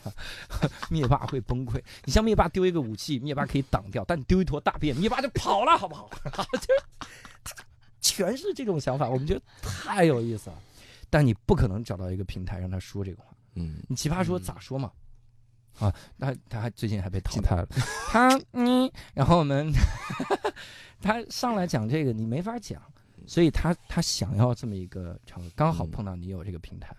[0.91, 1.83] 灭霸会崩溃。
[2.05, 6.09] 你像灭霸丢一个武器，灭霸可以挡掉，但你丢一坨大便，灭霸就跑了，好不好？
[6.53, 7.57] 就是
[8.01, 10.57] 全是这种想法，我们觉得太有意思了。
[11.09, 13.29] 但你不可能找到一个平台让他说这个话。
[13.55, 14.91] 嗯你奇葩说嗯咋说嘛？
[15.79, 17.67] 啊，他他还最近还被淘汰了，
[18.11, 19.73] 他嗯，然后我们
[21.01, 22.81] 他上来讲这个你没法讲，
[23.27, 25.91] 所以他他想要这么一个场合，刚好嗯。
[25.91, 26.95] 碰到你有这个平台，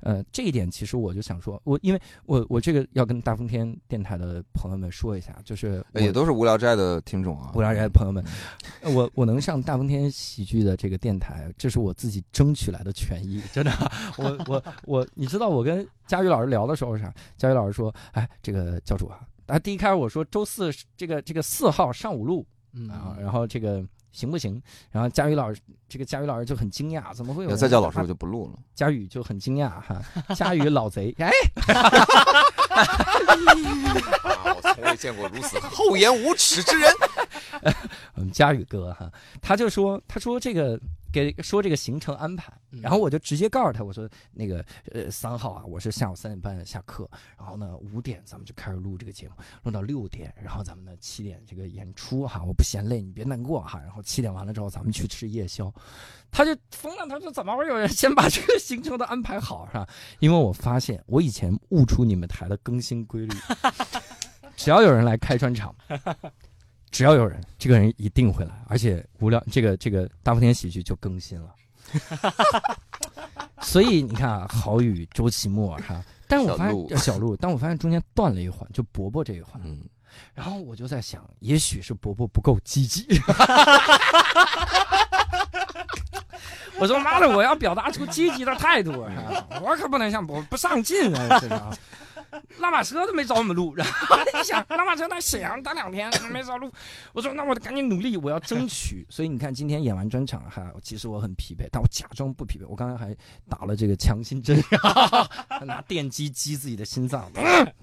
[0.00, 8.24] 呃，这一点其实我就想说，我因为我我这个要跟大风天电台的朋友们说一下，就是也都是无聊斋的听众啊，无聊斋的朋友们，
[8.94, 13.72] 我我能上大风天喜剧的这个电台，这是我自己争取来的权益，真的。
[14.16, 17.12] 我我我，你知道我跟佳宇老师聊的时候是啥？
[17.36, 24.60] 佳宇老师说，哎，这个教主啊，啊，第一开始我说周四这个这个四号上午录嗯啊，然后这个行不行？
[24.90, 28.58] 然后佳宇老师这个佳宇老师就很惊讶，怎么会有再叫老师啊我就不录了。
[28.74, 30.00] 佳宇就很惊讶哈，
[30.34, 31.30] 佳宇老贼，哎，
[34.22, 36.90] 啊，我从未见过如此厚颜无耻之人。
[38.14, 39.10] 我 们佳宇哥哈，
[39.40, 40.78] 他就说，他说这个
[41.12, 55.72] 给说这个行程安排，嗯然后我就直接告诉他，我说那个呃三号啊，我是下午三点半下课，然后呢五点咱们就开始录这个节目，录到六点，然后咱们呢七点这个演出哈，我不嫌累，你别难过哈，然后七点完了之后咱们去吃夜宵，
[56.30, 59.88] 他就疯了，他说怎么会有人先把这个行程都安排好是吧？
[60.18, 63.34] 因为我发现我以前悟出你们台的更新规律，
[64.58, 65.74] 只要有人来开专场。
[66.90, 71.54] 只要有人，这个人一定会来，而且无聊这个这个大风天喜剧就更新了。
[73.60, 79.60] 所以你看啊，郝宇、周奇墨哈，但是我发现小鹿，但我发现中间断了一环，就伯伯这一环。
[79.64, 79.86] 嗯，
[80.34, 83.06] 然后我就在想，也许是伯伯不够积极。
[86.80, 89.12] 我说妈的，我要表达出积极的态度啊！
[89.60, 91.38] 我可不能像伯不上进啊！
[91.38, 91.78] 这个
[92.58, 96.70] 拉马车都没找我们录，然后 你想拉马车在沈阳待两天没找录，
[97.12, 99.06] 我说那我得赶紧努力，我要争取。
[99.08, 102.66] 所以你看今天演完专场哈，其实我很疲惫，但我假装不疲惫。
[102.68, 103.16] 我刚才还
[103.48, 104.62] 打了这个强心针，
[105.64, 107.30] 拿电击击自己的心脏，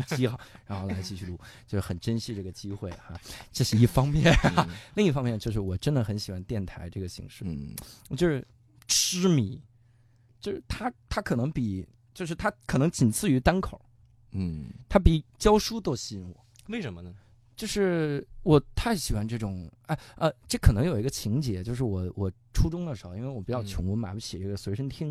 [0.07, 3.13] 击好，然后来继续录，就是很珍惜这个机会哈。
[3.51, 7.75] 这是一方面，嗯另一方面就是我真的很喜欢电台这个形式，嗯
[8.15, 8.45] 就是
[8.87, 9.61] 痴迷，
[10.39, 13.81] 就是它它可能比就是它可能仅次于单口，
[14.35, 16.45] 嗯它比教书都吸引我。
[16.67, 17.13] 为什么呢？
[17.55, 25.07] 就是我太喜欢这种，哎呃，这可能有一个情节，就是我我初中的时候，因为我比较穷，我买不起这个随身听，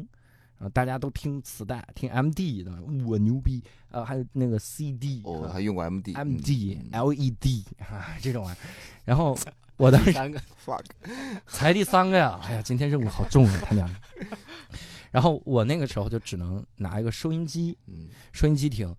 [0.58, 2.70] 然后大家都听磁带，听 MD 的，
[3.06, 6.12] 我牛逼，呃，还有那个 CD，哦，啊还用过 MD。
[6.12, 8.60] MD、嗯 LED 啊这种玩意儿，
[9.06, 9.34] 然后
[9.78, 10.84] 我当时三个 fuck，
[11.46, 12.38] 才第三个呀！
[12.44, 14.00] 哎呀，今天任务好重啊，他娘的！
[15.14, 18.92] 然后我那个时候就只能拿一个收音机，嗯收音机听。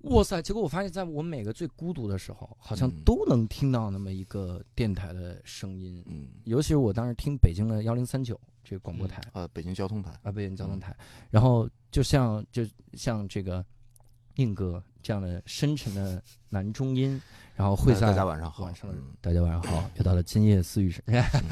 [0.00, 0.42] 哇塞！
[0.42, 6.02] 结果我发现，在我每个最孤独的时候，好像嗯都能听到那么一个电台的声音。
[6.08, 10.10] 嗯尤其是我当时听北京的幺零三九这个广播台呃，北京交通台。
[10.24, 10.92] 啊，北京交通台，
[11.30, 13.64] 然后就像就像这个
[14.34, 17.22] 硬哥这样的深沉的男中音，
[17.54, 18.64] 然后会在大家晚上好。
[18.64, 21.00] 晚上嗯大家晚上好，又到了今夜私语时，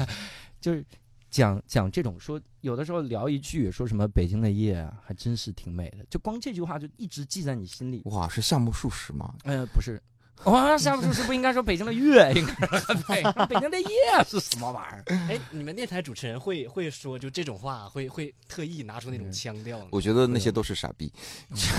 [0.59, 0.83] 就是
[1.29, 8.01] 讲讲这种说，有的时候聊一句说什么北京的夜啊，还真是挺美的，就光这句话就一直记在你心里。
[8.05, 9.33] 哇，是夏目漱石吗？
[9.43, 10.01] 呃，不是，
[10.45, 13.87] 哇，夏目漱石不应该说北京的月，应该说 北北京的夜
[14.25, 15.03] 是什么玩意儿？
[15.29, 19.87] 哎，你们电台主持人会会说就这种话，会会特意拿出那种腔调吗？
[19.91, 21.11] 我觉得那些都是傻逼。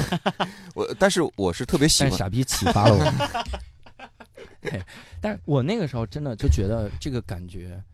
[0.75, 2.11] 我，但是我是特别喜欢。
[2.11, 3.05] 但傻逼启发了我。
[4.63, 4.83] 对，
[5.21, 7.85] 但是我那个时候真的就觉得这个感觉，呃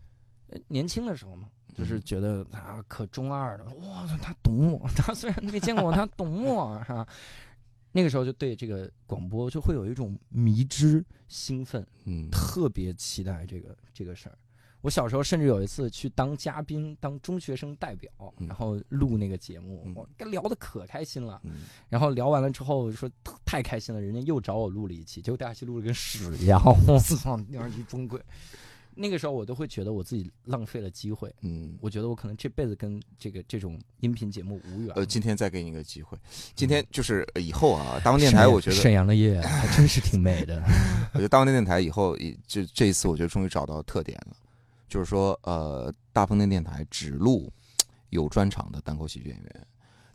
[0.68, 7.06] 年轻的时候嘛，就是觉得他可中二了，哇，他懂我，他 虽然没见过我，他懂我，是吧？
[7.92, 14.36] 那个时候就对这个广播就会有一种迷之兴奋，嗯，特别期待这个这个事儿。
[14.82, 21.40] 我小时候甚至有一次去当嘉宾，当中学生代表，嗯然后录那个节目嗯，我跟聊的可开心了。
[21.44, 23.10] 嗯然后聊完了之后说
[23.44, 28.20] 太开心了，人家又找我录了一期，结果大家期录的跟屎一样， 我操，那样一崩溃。
[28.98, 31.76] 那个时候我都会觉得我自己浪费了机会，嗯。
[31.80, 34.90] 我觉得我可能这辈子跟这个这种音频节目无缘。
[34.96, 36.16] 呃，今天再给你一个机会，
[36.54, 40.62] 今天就是呃以后啊，大风电台，我觉得沈阳的夜还真是挺美的。
[41.12, 44.36] 我觉得大风电台以后，也就这一次，我觉得终于找到特点了，
[44.88, 47.52] 就是说，呃，大风电电台只录
[48.08, 49.66] 有专场的单口喜剧演员，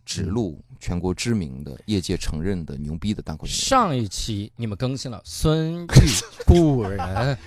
[0.03, 3.67] 只录全国知名的、业界承认的牛逼的单口喜剧。
[3.67, 5.87] 上一期你们更新了孙玉
[6.47, 7.37] 故人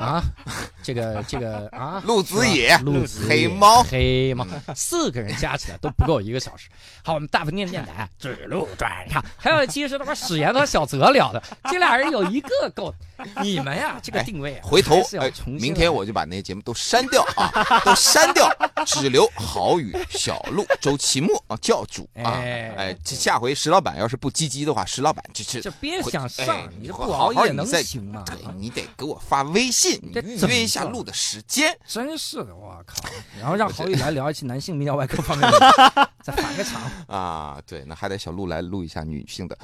[0.00, 0.24] 啊，
[0.82, 6.70] 这个这个啊，陆子野陆子野黑猫黑猫，四个人加起来都不够一个小时。
[7.04, 12.94] 好，我们大鹏电电台只录专场，还有一期是他妈史岩和小泽聊的，这俩人有一个够。
[13.42, 15.30] 你们呀，这个定位啊回头哎。
[15.46, 17.50] 明天我就把那些节目都删掉啊，
[17.84, 18.48] 都删掉，
[18.86, 22.32] 只留郝宇、小鹿、周奇墨啊教主啊。
[22.40, 28.22] 哎哎，这下回石老板要是不积极的话，石老板就是就别想哎上，你这不好好你熬夜能再行吗？
[28.26, 30.12] 对你得给我发微信，你
[30.46, 31.76] 约一下录的时间。
[31.86, 32.96] 真是的，我靠！
[33.40, 35.58] 然后让郝宇来聊一期男性泌尿外科方面的，
[36.22, 36.80] 再返个场。
[37.06, 39.58] 啊，对，那还得小鹿来录一下女性的，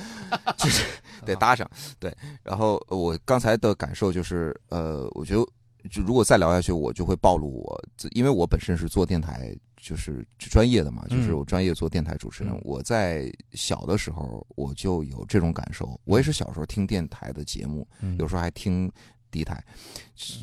[0.57, 0.84] 就是
[1.24, 1.68] 得搭上。
[1.98, 5.47] 对，然后呃我刚才的感受就是，呃，我觉得
[5.90, 12.55] 就如果再聊下去，我就会暴露我自，因为我本身是做电台，就是专业的嘛，就是嗯我专业做电台主持人。
[12.55, 18.90] 嗯我在小的时候我就有这种感受，我也是小时候听电台的节目，嗯有时候还听
[19.37, 19.62] 第一台，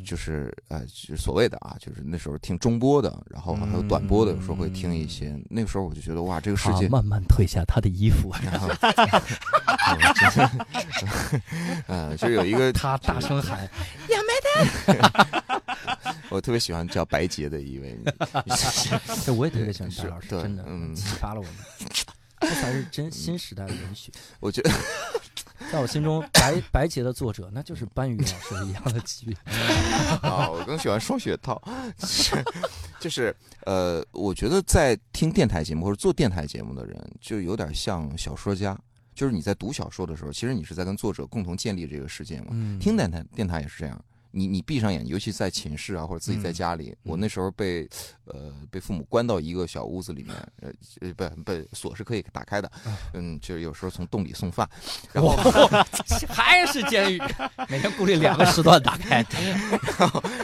[0.06, 5.36] 就是呃，就是所谓的啊，就是那时候听中播的，然后还有短播的，有时候会听一些。
[5.50, 8.70] 那个时候我就觉得哇，这个世界慢慢褪下他的衣服，然后，
[11.88, 13.68] 呃，就有一个他大声喊
[16.30, 17.98] 我特别喜欢叫白洁的一位
[19.26, 21.54] 这 我也特别喜欢白老师，真的嗯启发了我们。
[22.44, 24.12] 这才是真新时代的文学。
[24.42, 24.70] 我觉得
[25.72, 29.36] 在我心中，白白洁的作者那就是班宇老师一样的级别。
[30.22, 31.62] 啊，我更喜欢双雪涛，
[31.98, 32.44] 就是
[33.00, 33.36] 就是
[33.66, 38.80] 呃，我觉得在听电台节目或者做电台节目的人，就有点像小说家，
[39.16, 42.48] 就是你在读小说的时候，其实你是在跟作者共同建立这个世界嘛。
[42.52, 44.00] 嗯听电台电台也是这样。
[44.36, 47.88] 你你闭上眼，尤其在寝室啊，或者自己在家里，我那时候被，
[48.26, 52.72] 呃，被父母关到一个小屋子里面，呃，呃不不，锁是可以打开的，
[53.14, 54.68] 嗯，就是有时候从洞里送饭，
[55.14, 55.36] 然后
[56.28, 57.22] 还是监狱，
[57.70, 59.24] 每天固定两个时段打开。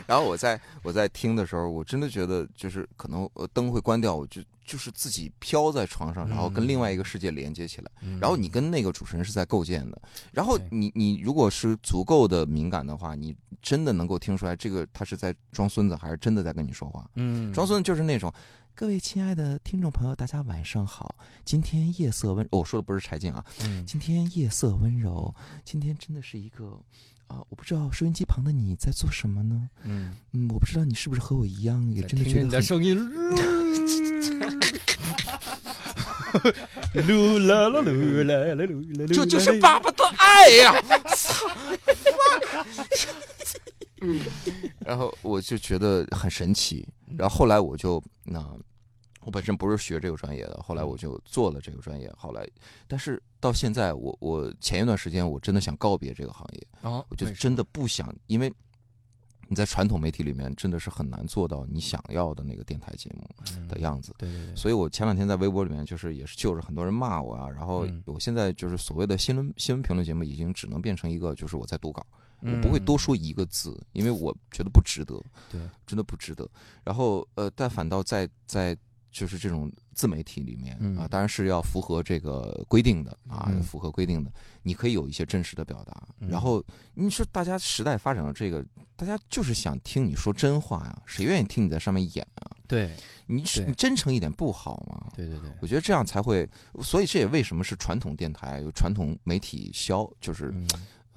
[0.06, 7.90] 然后我在我在听的时候，我真的觉得就是可能呃灯会关掉，我就就是自己飘在床上，然后跟另外一个世界连接起来。
[8.22, 10.00] 然后你跟那个主持人是在构建的。
[10.32, 17.10] 然后你你如果是足够的敏感的话，你真的能够听出来这个他是在装孙子，还是真的在跟你说话。
[17.16, 18.32] 嗯装孙子就是那种。
[18.76, 21.16] 各位亲爱的听众朋友，大家晚上好。
[21.44, 25.34] 今天夜色温，哦我说的不是柴静啊，嗯今天夜色温柔，
[25.66, 26.80] 今天真的是一个
[27.28, 29.70] 啊、我不知道收音机旁的你在做什么呢？
[29.84, 32.98] 嗯，嗯，我不知道你是不是和我一样，也真的听着你的声音，
[36.94, 40.82] 噜啦啦噜啦啦噜啦噜，这就是爸爸的爱呀！
[41.16, 41.46] 操！
[44.80, 48.44] 然后我就觉得很神奇，然后后来我就那。
[49.22, 52.10] 我本身不是学这个专业的，后来我就做了这个专业。
[52.18, 52.48] 后来，
[52.88, 58.52] 但是到现在，我我前一段时间我真的想告别这个行业，哦，我就真的不想，因为
[59.50, 63.28] 你在传统媒体里面真的是很难做到你想要的那个电台节目
[63.68, 64.14] 的样子。
[64.18, 72.06] 对对对，所以我前两天在微博里面就是也是就着很多人骂我啊，然后嗯我现在就是所谓的新闻新闻评论节目已经只能变成一个就是我在读稿，
[72.42, 75.20] 嗯我不会多说一个字，因为我觉得不值得，
[75.52, 76.48] 对，真的不值得。
[76.84, 78.78] 然后呃，但反倒在在
[79.12, 84.32] 就是这种自媒体里面嗯啊，当然是要符合这个规定的啊，嗯符合规定的，
[84.64, 86.08] 你可以有一些真实的表达。
[86.20, 88.64] 嗯然后你说大家时代发展到这个，
[88.96, 92.52] 大家就是想听你说真话呀，谁愿意听你在上面演啊？
[92.68, 92.96] 对
[93.26, 95.12] 你是你真诚一点不好吗？
[95.16, 96.48] 对对对，我觉得这样才会，
[96.84, 100.68] 所以这也为什么是传统电台有传统媒体销，就是嗯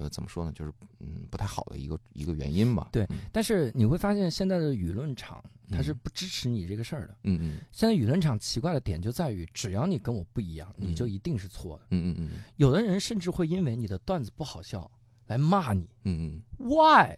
[0.03, 2.89] 呃怎么说呢，就是嗯不太好的一个一个原因吧。
[2.91, 7.15] 对嗯但是你会发现现在的舆论场它是嗯不支持你这个事儿的。
[7.23, 11.85] 嗯嗯现在舆论场奇怪的点就在于，只要你跟我不一样，嗯你就一定是错的。
[11.91, 14.89] 嗯嗯嗯有的人甚至会因为你的段子不好笑
[15.27, 17.15] 来骂你嗯嗯，why？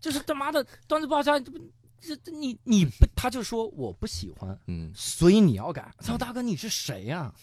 [0.00, 1.58] 就是他妈的段子不好笑，这不
[2.00, 5.94] 这这你你不，他就说我不喜欢，嗯，所以你要改。
[6.00, 7.34] 操，大哥你是谁呀、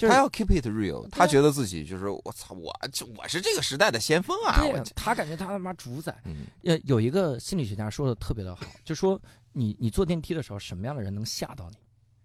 [0.00, 4.56] 就是他要 keep it real，他觉得自己就是我操，我这我是这个时代的先锋啊！
[4.96, 6.18] 他感觉他他妈主宰。
[6.24, 9.20] 嗯呃，有一个心理学家说的特别的好，就说
[9.52, 11.76] 你你坐电梯的时候，什么样的人能吓到你，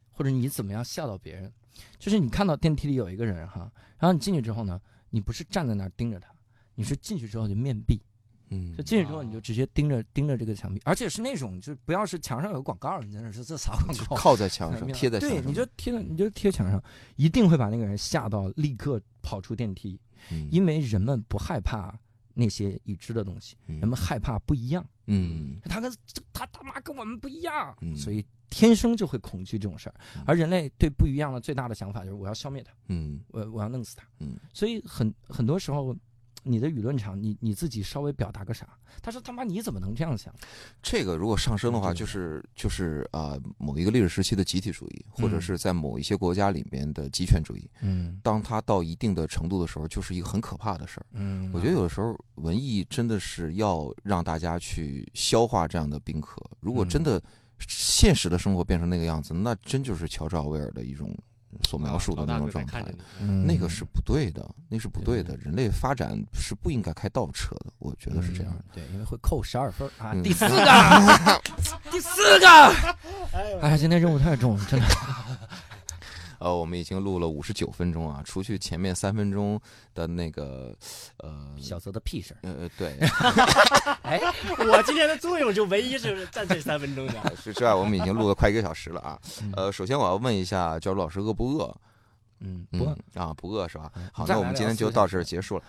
[0.09, 1.51] 或者你怎么样吓到别人？
[1.99, 3.69] 就是你看到电梯里有一个人哈，
[3.99, 6.29] 然后你进去之后呢，你不是站在那儿盯着他，
[6.75, 8.01] 你是进去之后就面壁，
[8.49, 14.15] 嗯就进去之后你就直接盯着盯着这个墙壁，而且是那种就是不要是墙上有个广告，你在那是这啥广告？
[14.15, 16.81] 靠在墙上，贴在墙上对，你就贴在你就贴墙上，
[17.15, 19.99] 一定会把那个人吓到，立刻跑出电梯，
[20.31, 21.97] 嗯因为人们不害怕
[22.33, 24.85] 那些已知的东西，嗯人们害怕不一样。
[25.07, 30.23] 嗯他跟这他他妈跟我们不一样，嗯所以天生就会恐惧这种事儿嗯。
[30.25, 34.07] 而人类对不一样的最大的想法就是我要消灭他，嗯我我要弄死他。
[34.19, 35.95] 嗯，所以很很多时候，
[36.45, 38.67] 你的舆论场，你你自己稍微表达个啥，
[39.01, 40.33] 他说他妈你怎么能这样想？
[40.81, 51.05] 这个如果上升的话，就是就是啊、某一个历史时期的集体主义，或者嗯是在某一些国家里面的集权主义，嗯当它到一定的程度的时候，就是一个很可怕的事儿。
[51.13, 56.41] 嗯我觉得有的时候文艺真的是要让大家去消化这样的冰壳。
[56.59, 57.21] 如果真的
[57.67, 61.17] 现实的生活变成那个样子，那真就是乔治奥威尔的一种
[61.63, 62.83] 所描述的那种状态
[63.45, 65.35] 那个是不对的，那是不对的。
[65.37, 68.53] 人类发展是不应该开倒车的，我觉得是这样。
[68.55, 70.11] 嗯对，因为会扣十二分啊。
[70.13, 71.41] 嗯第四个，
[71.91, 72.47] 第四个，
[73.61, 74.85] 哎呀，今天任务太重了，真的。
[76.39, 79.59] 呃，我们已经录了五十九分钟啊，除去前面三分钟
[79.93, 80.75] 的那个，
[81.17, 82.97] 呃，小泽的屁事儿，呃，对，
[84.03, 84.19] 哎，
[84.57, 87.35] 我今天的作用就唯一是占这三分钟的。
[87.35, 89.19] 是之外，我们已经录了快一个小时了啊。
[89.41, 91.75] 嗯呃，首先我要问一下教主老师饿不饿？
[92.39, 93.91] 嗯，嗯不饿，啊，不饿是吧？
[94.11, 95.63] 好，那我们今天就到这儿结束了。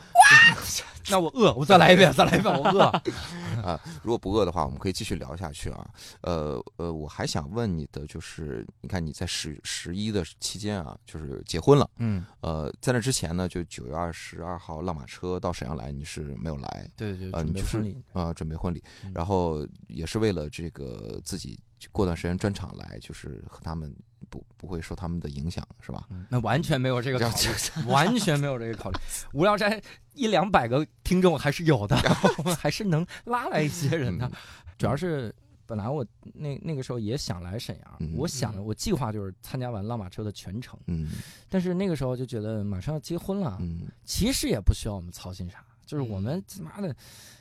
[1.09, 2.83] 那我饿，我再来一遍，再来一遍，我饿。
[3.62, 5.89] 啊，如果不饿的话，我们可以继续聊下去啊。
[6.23, 11.89] 呃呃，我还想问你的就是，你看你在十十一的期间啊，就是结婚了。
[11.99, 18.03] 嗯，呃，在那之前呢，就九月二十二号浪马车到沈阳来，你是没有来对对，啊，准你就是备婚礼。
[18.12, 21.59] 啊、准备婚礼，嗯然后也是为了这个自己
[21.93, 23.95] 过段时间专场来，就是和他们
[24.29, 26.07] 不不会受他们的影响，是吧？
[26.11, 28.99] 嗯那完全没有这个考虑，完全没有这个考虑。
[29.33, 29.81] 无聊斋
[30.14, 31.97] 一两百个听众还是有的，
[32.39, 34.33] 我们还是能拉来一些人的嗯。
[34.79, 35.35] 主要是
[35.66, 41.09] 本来我那那个时候也想来沈阳，嗯我想，我计划就是参加完浪马车的全程，嗯
[41.49, 46.95] 但是那个时候就觉得马上要结婚了，嗯其实也不需要我们操心啥，就是我们他妈的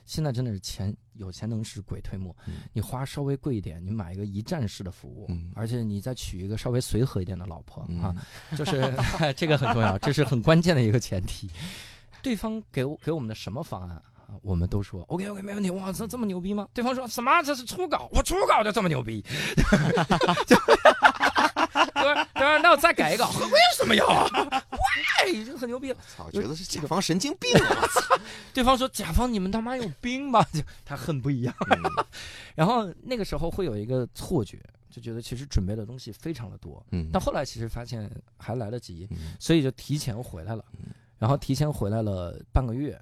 [0.06, 8.16] 现在真的是钱有钱能使鬼推磨，嗯你花稍微贵一点，你买一个一站式的服务，嗯而且你再娶一个稍微随和一点的老婆、嗯啊，
[8.58, 8.94] 就是
[9.36, 11.50] 这个很重要，这是很关键的一个前提。
[12.22, 14.02] 对方给我给我们的什么方案啊？
[14.42, 16.68] 我们都说 OK OK 没问题，哇，这这么牛逼吗？
[16.74, 17.42] 对方说什么？
[17.44, 19.24] 这是初稿，我初稿就这么牛逼，
[20.46, 20.56] 就
[21.94, 22.28] 对吧？
[22.34, 22.58] 对吧？
[22.62, 24.06] 那我再改一个，为什么要
[25.02, 25.26] 啊？
[25.26, 25.98] 喂，这很牛逼了。
[26.16, 27.80] 操，觉得是甲方神经病啊！
[27.82, 28.20] 我操，
[28.54, 31.56] 对方说：“甲方，你们他妈有病吧？”就他很不一样。
[31.70, 31.82] 嗯
[32.56, 40.92] 然后那个时候会有一个错觉，就觉得其实准备的东西非常的多，嗯，但后来其实发现还来得及，嗯所以就提前回来了嗯。
[41.18, 43.00] 然后提前回来了半个月，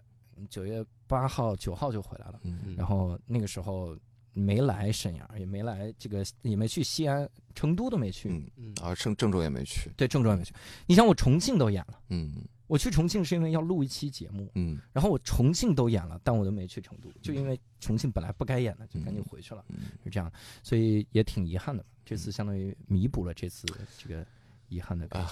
[0.49, 2.39] 九月八号、九号就回来了。
[2.43, 3.95] 嗯然后那个时候
[4.33, 10.53] 没来沈阳，也没来这个，也没去西安、成都都没去，嗯嗯啊，郑郑州也没去，对，郑州也没去。
[10.85, 20.31] 你想我重庆都演了，嗯我去重庆是因为要录一期节目，嗯然后我重庆都演了，但我都没去成都，就因为重庆本来不该演的，就赶紧回去了，嗯是这样，
[20.63, 21.85] 所以也挺遗憾的。
[22.05, 23.67] 这次相当于弥补了这次
[23.97, 24.25] 这个
[24.73, 25.29] 遗憾的感啊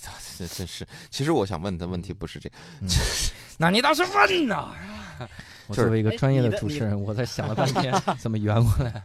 [0.00, 0.10] 觉。
[0.38, 0.86] 这真是。
[1.10, 2.56] 其实我想问的问题不是这个，
[3.58, 4.72] 那你倒是问呐！
[5.68, 9.02] 我作为一个专业的主持人，我在想了半天 怎么圆过来。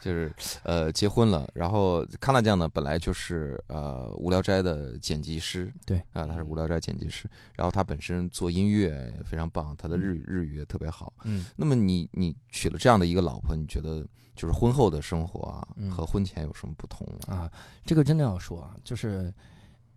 [0.00, 0.32] 就是
[0.62, 11.12] 呃结婚了，然后康纳酱呢本来就是呃无聊斋的剪辑师，对啊、他是无聊斋剪辑师，然后他本身做音乐也非常棒，他的日语日语也特别好。
[11.24, 17.36] 嗯，那么你你娶了这样的一个老婆，你觉得就是婚后的生活啊嗯和婚前有什么不同吗？
[17.36, 17.50] 啊，
[17.84, 19.32] 这个真的要说啊，就是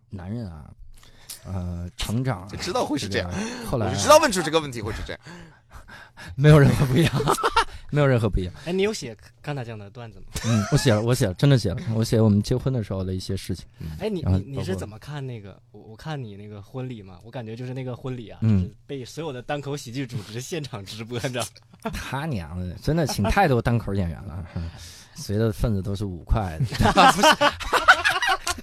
[0.10, 0.70] 男人啊，
[1.46, 3.38] 呃，成长就知道会是这样，个
[3.70, 5.22] 后来啊我就知道问出这个问题会是这样。
[6.36, 7.12] 没有任何不一样。
[7.94, 8.54] 没有任何不一样。
[8.66, 10.26] 哎，你有写刚才这样的段子吗？
[10.46, 13.66] 嗯，我写了，我写了，真的写了，我写我们结婚的时候的一些事情。
[14.00, 15.62] 哎，你你你是怎么看那个？
[15.72, 21.46] 我我看你那个婚礼嘛，我感觉就是那个婚礼啊，嗯就是被所有的单口喜剧主持现场直播，你知道
[21.84, 21.92] 吗？
[21.92, 24.70] 他娘的，真的请太多单口演员了，嗯
[25.16, 27.28] 随的份子都是五块的，不是？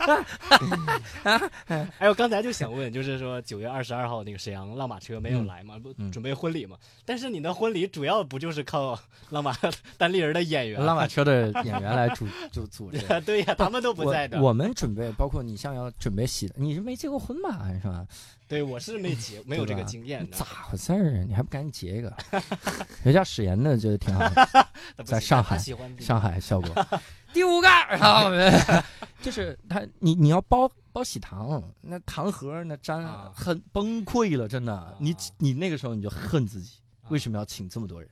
[1.99, 6.77] 哎，我刚才就想问，就是说九月二十二号那个沈阳浪马车没有嗯来嘛，不嗯准备婚礼嘛？
[7.05, 8.99] 但是你的婚礼主要不就是靠
[9.31, 9.57] 浪马
[9.97, 10.83] 单立人的演员？
[10.85, 12.99] 浪马车的演员来主就组织。
[13.25, 14.39] 对呀，他们都不在的。
[14.41, 17.69] 我我们准备，包括你像要准备喜，你是没结过婚吧？
[17.81, 18.07] 是吧？
[18.49, 20.37] 对我是没结，没有这个经验的。
[20.37, 21.25] 咋回事儿啊？
[21.29, 22.13] 你还不赶紧结一个？
[23.05, 25.57] 人家史岩的觉得挺好的，在上海
[26.01, 26.87] 上海效果。
[27.33, 28.53] 第五个，然后我们
[29.23, 34.97] 就是他，你你要包包喜糖，那糖盒那粘啊很崩溃了，真的。
[34.99, 38.09] 你啊你那个时候你就恨自己，啊为什么要请这么多人？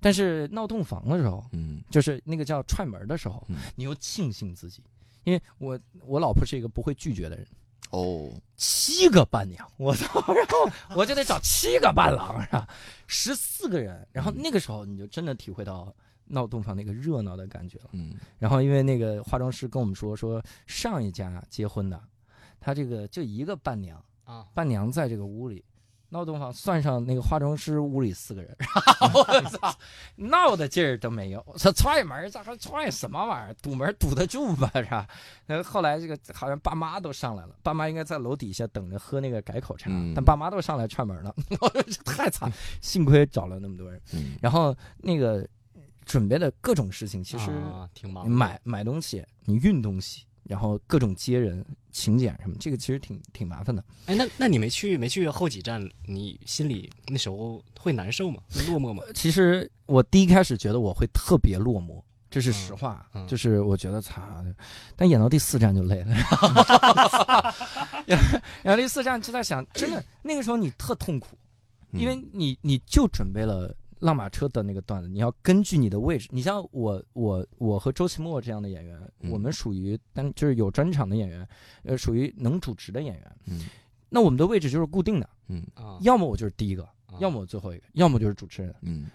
[0.00, 4.82] 但是闹洞房的时候，嗯就是那个叫踹门的时候，嗯你又庆幸自己，
[5.24, 7.46] 因为我我老婆是一个不会拒绝的人。
[7.90, 10.20] 哦，七个伴娘，我操！
[10.34, 12.68] 然后我就得找七个伴郎，是吧？
[13.06, 15.94] 十四个人，然后那个时候你就真的体会到
[16.26, 17.90] 闹洞房那个热闹的感觉了。
[17.92, 22.00] 嗯然后因为那个化妆师跟我们说，说上一家结婚的，
[22.60, 25.64] 他这个就一个伴娘，啊，伴娘在这个屋里，
[26.10, 28.56] 闹洞房算上那个化妆师屋里四个人，
[29.14, 29.74] 我操，
[30.16, 31.44] 闹的劲儿都没有。
[31.56, 33.54] 这踹门，这还踹什么玩意儿？
[33.62, 34.70] 堵门堵得住吗？
[34.74, 35.06] 是吧？
[35.46, 41.34] 然后后来这个好像爸妈都上来了，爸妈应该在楼底下等着喝那个改口茶，嗯但爸妈都上来踹门了，
[42.06, 42.50] 太惨，
[42.80, 44.00] 幸亏找了那么多人。
[44.12, 45.46] 嗯然后那个
[46.06, 53.84] 准备的各种事情，其实啊挺忙买买东西，你运东西，然后各种接人、请柬什么，这个其实挺挺麻烦的。
[54.06, 58.40] 哎，那那你没去没去后几站，你心里那时候会难受吗？
[58.50, 59.02] 会落寞吗？
[59.14, 62.00] 其实我第一开始觉得我会特别落寞，
[62.30, 64.22] 这是实话，嗯嗯就是我觉得操，
[64.94, 66.14] 但演到第四站就累了，
[68.06, 68.16] 演
[68.62, 71.36] 到第四站就在想，真的那个时候你特痛苦，
[71.90, 73.74] 嗯因为你你就准备了。
[74.00, 76.28] 浪马车的那个段子，你要根据你的位置。
[76.30, 81.48] 你像我，我，我和周奇墨这样的演员，嗯我们属于单就是有专场的演员，
[81.84, 83.36] 呃，属于能主持的演员。
[83.46, 83.66] 嗯
[84.08, 88.74] 那我们的位置就是固定的，嗯啊，要么我就是第一个，啊要么我最后一个，要么就是主持人。
[88.82, 89.06] 嗯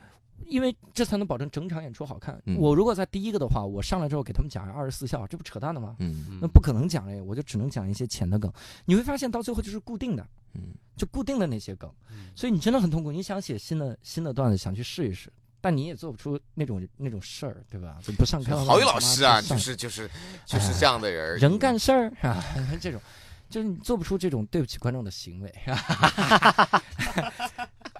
[0.48, 2.42] 因为这才能保证整场演出好看。
[2.46, 5.96] 嗯我如果在第一个的话，我上来之后给他们讲二十四孝，这不扯淡的吗？
[6.00, 8.52] 嗯那不可能讲这个，我就只能讲一些浅的梗。
[8.86, 13.12] 你会发现到最后就是固定的，嗯就固定的那些梗，嗯所以你真的很痛苦。
[13.12, 17.98] 你想写新的新的段子，想去试一试，但你也做不出那种那种事儿，对吧？
[18.04, 18.68] 就不上开放麦。
[18.68, 20.10] 郝宇老师啊，就是就是
[20.46, 22.44] 就是这样的人，人干事儿啊，
[22.80, 23.02] 这种
[23.50, 25.52] 就是你做不出这种对不起观众的行为。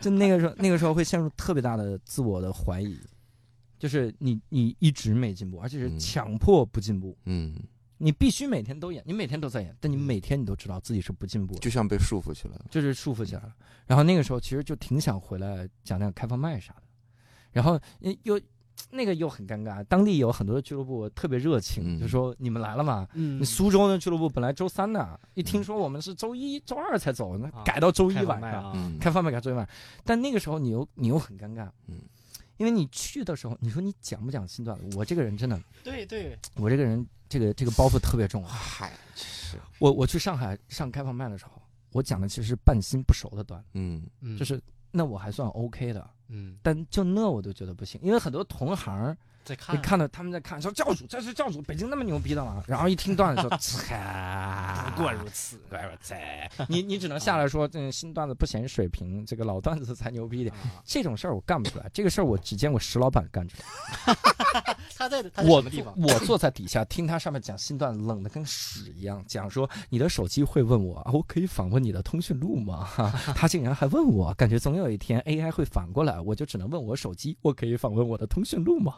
[0.02, 2.98] 就那个时候，那个时候会陷入特别大的自我的怀疑，
[3.78, 7.16] 就是你你一直没进步，而且是嗯强迫不进步。
[7.26, 7.56] 嗯，
[8.04, 12.66] 你必须每天都演，你每天都在演，但你每天你都知道自己是不进步的，就像被束缚起来了。
[12.72, 13.54] 就是束缚起来了。
[13.86, 16.82] 然后那个时候其实就挺想回来讲讲开放麦啥的，
[17.52, 18.42] 然后呃又
[18.90, 23.08] 那个又很尴尬，当地有很多的俱乐部特别热情，嗯就说你们来了嘛。
[23.14, 29.76] 嗯你苏州的俱乐部本来周三的，一听说我们是周一、周二才走，那啊改到周一晚上，开放麦改周一晚上。
[30.04, 32.00] 但那个时候你又你又很尴尬，嗯，
[32.62, 34.96] 因为你去的时候，你说你讲不讲新段子？
[34.96, 38.50] 我这个人真的，对对，我这个人这个这个包袱特别重啊。
[38.52, 41.60] 嗨，是，我我去上海上开放麦的时候，
[41.92, 52.64] 我讲的其实是半新不熟的段子，嗯嗯就是那我还算 OK 的，嗯，但就那我都觉得不行，因为很多同行在看你看到他们在看说教主这是教主，北京那么牛逼的吗？
[52.68, 55.58] 然后一听段子说， 操，不过如此。
[55.70, 56.14] 不过如此，
[56.68, 60.56] 你你只能下来说，这新段子不显水平，这个老段子才牛逼一点。
[60.56, 64.16] 啊这种事儿我干不出来，这个事儿我只见过石老板干出来。
[64.96, 65.94] 他在他在我的地方？
[65.98, 72.84] 我坐在底下听他上面讲新段子，冷的跟屎一样，讲说你的手机会问我，啊我可以访问你的通讯录吗？
[72.86, 78.96] 哈 他竟然还问我，感觉总有一天 AI 会反过来，我就只能问我手机，我可以访问我的通讯录吗？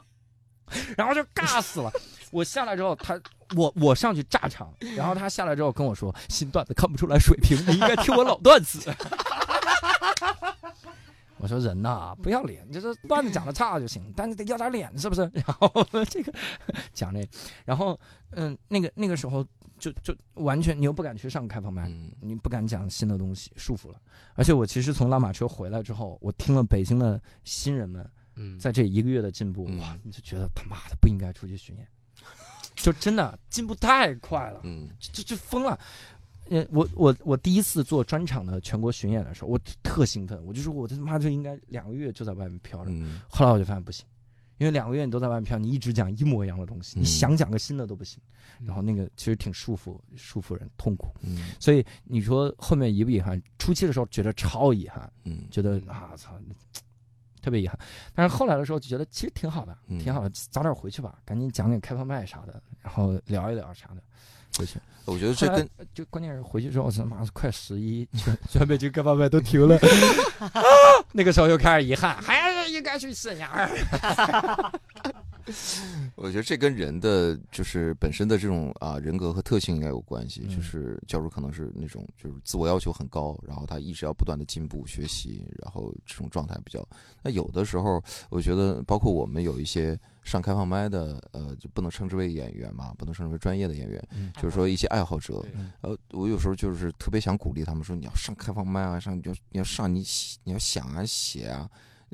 [0.97, 1.91] 然后就尬死了。
[2.31, 3.19] 我下来之后，他
[3.55, 8.91] 我我上去炸场，然后他下来之后跟我说，新段子看不出来水平，你应该听我老段子。
[11.37, 15.29] 我说人呐，不要脸，就是段子讲的差就行，但是得要点脸，是不是？
[15.35, 15.69] 然后
[16.09, 16.33] 这个
[16.93, 17.27] 讲这，
[17.65, 17.99] 然后
[18.31, 19.45] 嗯，那个那个时候
[19.77, 23.95] 就就完全你又不敢去上开放麦，嗯你不敢讲新的东西，束缚了。
[24.35, 31.87] 而且我其实从拉马车回来之后，我听了北京的新人们嗯，在这一个月的进步，嗯哇，你就觉得他妈的不应该出去巡演，
[32.75, 35.79] 就真的进步太快了，嗯就就疯了。
[36.49, 42.91] 呃，我我我第一次做专场的全国巡演的时候，我特兴奋，我就说我他妈就应该两个月就在外面飘着。
[42.91, 44.05] 嗯后来我就发现不行，
[44.57, 48.21] 因为两个月你都在外面飘，你一直讲一模一样的东西，你嗯想讲个新的都不行。
[48.59, 51.07] 嗯然后那个其实挺束缚束缚人，痛苦。
[51.21, 53.41] 嗯所以你说后面遗不遗憾？
[53.57, 56.37] 初期的时候觉得超遗憾，嗯觉得啊操，
[57.43, 57.77] 特别遗憾。
[58.15, 64.01] 但是后来的时候就觉得其实挺好的，嗯挺好的，早点回去吧，赶紧讲点开放麦啥的，然后聊一聊啥的，
[64.57, 64.79] 回去。
[65.05, 69.75] 我觉得这跟呃就关键是回去之后，他妈快十一，全全北京各方面都停了，
[70.39, 70.49] 啊
[71.11, 73.51] 那个时候又开始遗憾，还是应该去沈阳。
[76.15, 80.41] 我觉得这跟人的就是本身的这种啊人格和特性应该有关系。
[80.47, 86.87] 嗯就是教主可能是那种就是自我要求很高，然后他一直要不断的进步学习，然后这种状态比较。
[87.21, 95.43] 那有的时候，我觉得包括我们有一些上开放麦的，呃，就不能称之为演员嘛，不能称之为专业的演员，嗯就是说一些爱好者。
[95.81, 101.69] 呃，我有时候就是特别想鼓励他们说，你要上开放麦啊，上你就你要上你写你要想啊写啊。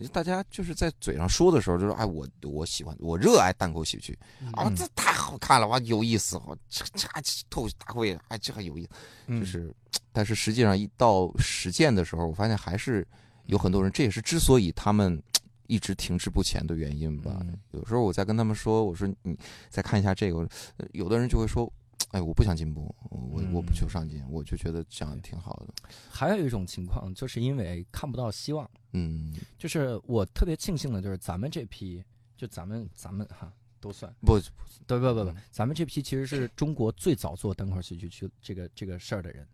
[0.07, 4.17] 大家就是在嘴上说的时候，就说哎，我我喜欢，我热爱单口喜剧
[4.53, 7.07] 啊，嗯这太好看了，哇，有意思，我这这
[7.49, 8.89] 脱口秀大会，哎，这还有意思，
[9.27, 9.73] 嗯就是，
[10.11, 13.05] 但是实际上一到实践的时候，我发现还是
[13.47, 15.21] 有很多人，这也是之所以他们
[15.67, 17.37] 一直停滞不前的原因吧。
[17.41, 19.37] 嗯有时候我在跟他们说，我说你
[19.69, 20.39] 再看一下这个，
[20.77, 21.71] 呃有的人就会说，
[22.11, 25.73] 哎，我不想进步，我我不求上进，我就觉得这样挺好的。
[26.09, 28.69] 还有一种情况，就是因为看不到希望。
[28.91, 32.03] 嗯，就是我特别庆幸的，就是咱们这批，
[32.35, 34.39] 就咱们咱们哈都算，不，
[34.87, 39.47] 对不不不嗯，咱们这批其实是中国最早做单口喜剧去这个这个事儿的人，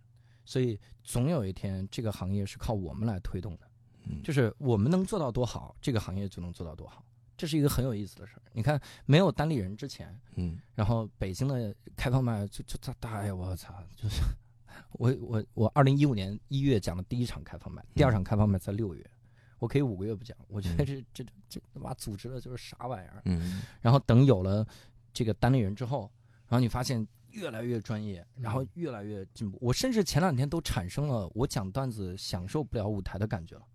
[0.45, 3.67] 所以总有一天这个行业是靠我们来推动的。
[4.05, 4.21] 嗯。
[4.23, 7.05] 就是我们能做到多好，这个行业就能做到多好，
[7.36, 8.41] 这是一个很有意思的事儿。
[8.53, 10.57] 你看，没有单立人之前，嗯。
[10.73, 14.21] 然后北京的开放麦就就大大呀，我操，就是
[14.93, 19.05] 我我我二零一五年一月讲的第一场开放麦，第二场开放麦在六月，
[19.60, 23.22] 我可以五个月不讲，我觉得这这这他妈组织的就是啥玩意儿。
[23.26, 24.66] 嗯然后等有了
[25.14, 26.12] 这个单立人之后，
[26.47, 29.58] 然后你发现越来越专业，然后越来越进步。
[29.62, 33.66] 我甚至前两天都产生了我讲段子享受不了舞台的感觉了。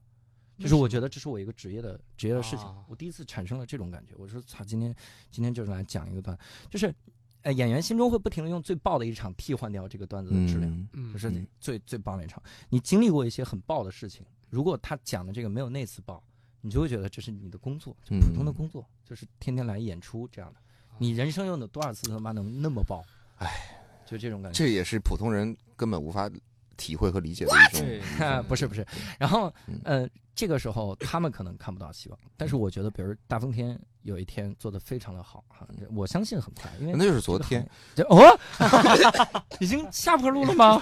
[0.59, 4.15] 就是我觉得这是我一个职业的职业的事情啊，我第一次产生了这种感觉。
[4.19, 4.95] 我说操，今天
[5.31, 6.95] 今天就是来讲一个段，就是，
[7.41, 12.43] 呃，演员心中会不停的用最爆的一场替换掉这个段子的质量，嗯嗯就是嗯最最棒的一场。
[12.69, 16.23] 你经历过一些很爆的事情，如果他讲的这个没有那次爆，
[16.61, 20.61] 你就会觉得这是你的工作，就普通的嗯工作，就是天天来演出这样的。
[20.99, 23.03] 你人生又有多少次他妈能那么爆？
[23.39, 23.49] 唉，
[24.05, 24.59] 就这种感觉。
[24.59, 26.29] 这也是普通人根本无法
[26.81, 27.87] 体会和理解的一种。
[28.49, 28.85] 不是不是，
[29.19, 29.79] 然后嗯。
[29.85, 37.69] 呃，这个时候他们可能看不到希望，但是我觉得，比如大风天有一天做的非常的好哈，我相信很快，因为那就是昨天，
[38.09, 38.39] 哦，
[39.61, 40.81] 已经下坡路了吗？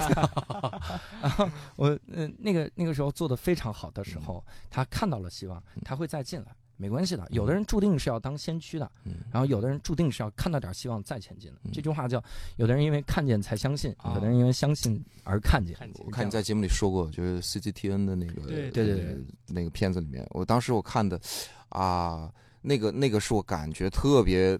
[1.20, 7.26] 然后我呃那个那个时候做的非常好的时候，他看到了希望，他会再进来，没关系的。
[7.30, 11.58] 有的人注定是要当先驱的，嗯然后有的人注定是要看到点希望再前进的。
[11.64, 12.22] 嗯这句话叫
[12.56, 15.74] 有的人因为看见才相信，啊有的人因为相信而看见。
[15.76, 19.18] 看见我看你在节目里说过，就是 CCTN 的那个对对对
[19.48, 21.20] 那个片子里面，我当时我看的
[21.68, 24.58] 啊，那个那个是我感觉特别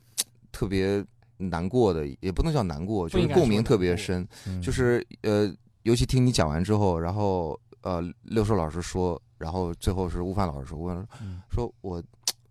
[0.51, 1.03] 特别
[1.37, 4.27] 难过的，也不能叫难过，就是共鸣特别深。
[4.47, 5.55] 嗯就是呃，
[5.85, 12.03] 尤其听你讲完之后，然后呃，六兽老师说，然后最后是悟饭老师说，悟饭老师嗯说我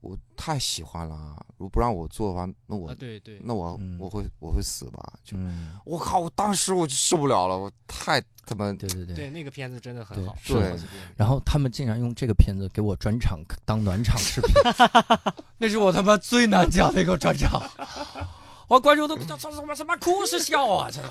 [0.01, 5.13] 我太喜欢了啊，如果不让我做的话，那我、啊，对对，那我、嗯我会我会死吧？
[5.23, 9.15] 就嗯，我靠，我当时我就受不了了，我太他妈对对对。
[9.15, 14.53] 对那个片子真的很好，是的好几遍然后他们竟然用这个片子给我转场当暖场视频，
[15.57, 17.61] 那是我他妈最难讲的一个转场。
[18.69, 20.89] 我观众都这这什么什么哭是笑啊！
[20.91, 21.01] 这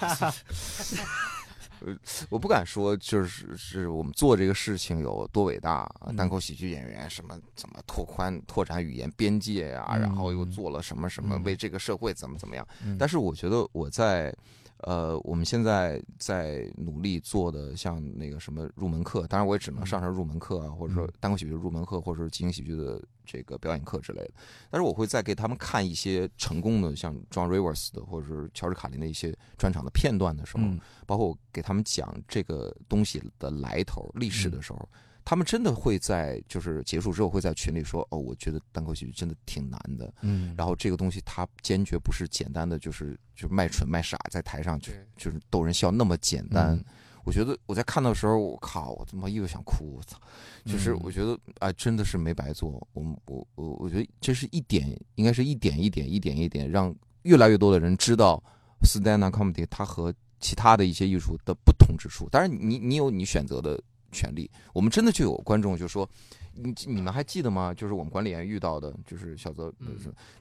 [2.28, 11.42] 我不敢说，就是是我们做这个事情有多伟大，嗯单口喜剧演员什么怎么拓宽拓展语言边界呀、嗯然后又做了什么什么，嗯。
[11.44, 12.66] 为这个社会怎么怎么样。
[12.84, 12.96] 嗯。
[12.98, 14.34] 但是我觉得我在，
[14.78, 21.12] 呃，我们现在在努力做的，像那个什么入门课，当然我也只能上上入门课啊，或者说嗯。
[21.18, 24.30] 单口喜剧入门课，或者说即兴喜剧的这个表演课之类的。
[24.70, 30.78] 但是我会再给他们看一些成功的，像 John Rivers 的，或者是乔治卡林的一些专场的片段的时候，嗯。
[31.06, 34.52] 包括我给他们讲这个东西的来头、历史嗯。
[34.52, 34.88] 的时候，
[35.26, 46.76] 他们真的会在就是结束之后会在群里说：“哦，我觉得单口喜剧真的挺难的。”嗯然后这个东西它坚决不是简单的就是就是卖蠢卖傻在台上就就是逗人笑那么简单。
[46.76, 46.84] 嗯
[47.26, 50.16] 我觉得我在看到的时候，我靠，我他妈又想哭，我操！
[50.64, 52.70] 就是嗯我觉得啊、真的是没白做。
[52.92, 58.40] 我我我我觉得这是一点，应该是一点一点一点一点，让越来越多的人知道
[58.84, 62.28] stand up comedy 它和其他的一些艺术的不同之处。
[62.28, 63.82] 当然你，你有你选择的
[64.16, 64.50] 权利。
[64.72, 66.08] 我们真的就有观众就说，
[66.54, 67.74] 你你们还记得吗？
[67.74, 69.70] 就是我们管理员遇到的，就是小泽，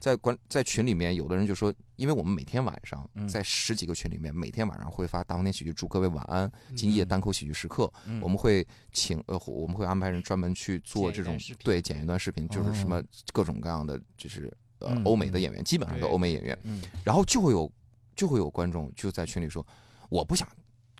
[0.00, 17.70] 在管在群里面，有的人就说，因为我们每天晚上嗯在十几个群里面，每天晚上会发大风天喜剧，祝各位晚安，今夜单口喜剧时刻，嗯我们会请呃，我们会安排人专门去做这种对剪一段视频，就是什么哦各种各样的，就是呃嗯欧美的演员，基本上都欧美演员，嗯然后就会有
[18.14, 19.64] 就会有观众就在群里说，
[20.08, 20.48] 我不想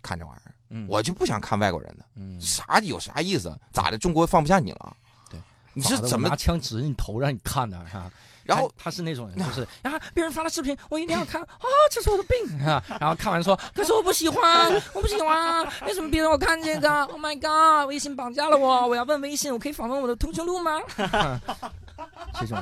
[0.03, 3.55] 看这玩意儿，嗯我就不想看外国人的，嗯啥有啥意思？
[3.71, 3.97] 咋的？
[3.97, 4.95] 中国放不下你了？
[5.29, 5.39] 对，
[5.73, 6.35] 你是怎么拿？
[6.35, 8.11] 枪指着你头让你看的，是吧？
[8.43, 12.81] 然后他他是那种人，就是 啊，别人发了视频，我一定要看啊，这是我的病 啊。
[12.99, 20.79] 然后看完说，可是我不喜欢，我不喜欢，为什么别人我看这个？Oh my god，微信绑架了我，我要问微信，我可以访问我的通讯录吗？
[22.39, 22.57] 这种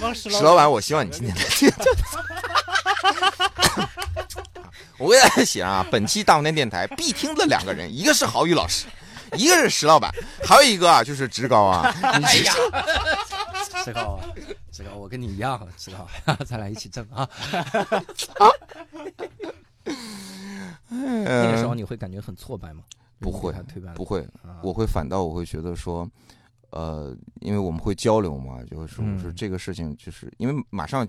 [0.00, 1.36] 人，石石老板，我希望你今天。
[5.02, 8.86] 我给大家写啊，本期大风天电台必听的两个人，一个是郝宇老师，
[9.36, 10.12] 一个是石老板，
[10.44, 11.92] 还有一个啊就是职高啊。
[12.02, 12.54] 哎呀，
[13.84, 14.20] 职高
[14.70, 16.06] 职，高，我跟你一样，职高，
[16.46, 17.28] 咱俩一起挣啊。
[20.88, 22.84] 那个时候你会感觉很挫败吗？
[23.18, 23.52] 不会
[23.94, 26.08] 不会，啊我会反倒我会觉得说，
[26.70, 31.08] 呃，因为我们会交流嘛，就会说嗯我说这个事情，就是因为马上嗯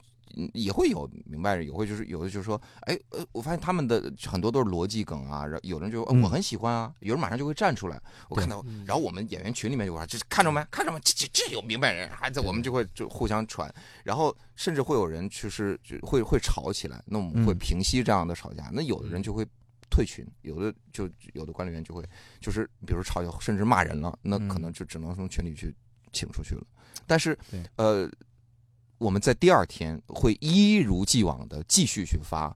[0.53, 13.73] 也会有明白人，也会就是有的就是说，哎呃，我发现他们的很多都是逻辑梗啊，然后有人就、我很喜欢啊，有人马上就会站出来，我看到，然后我们演员群里面就说，这看着没看着没，这这这有明白人，还在我们就会就互相传，
[14.03, 17.57] 然后甚至会有人就是就会会吵起来，那我们会嗯。
[17.57, 19.47] 平息这样的吵架，那有的人就会。
[19.89, 22.03] 退群，有的就有的管理员就会
[22.39, 24.61] 就是比如吵架，甚至骂人了，那可嗯。
[24.61, 25.71] 能就只能从群里去
[26.11, 26.63] 请出去了。
[27.05, 27.37] 但是，
[27.75, 28.09] 呃，
[29.03, 32.55] 我们在第二天会一如既往的继续去发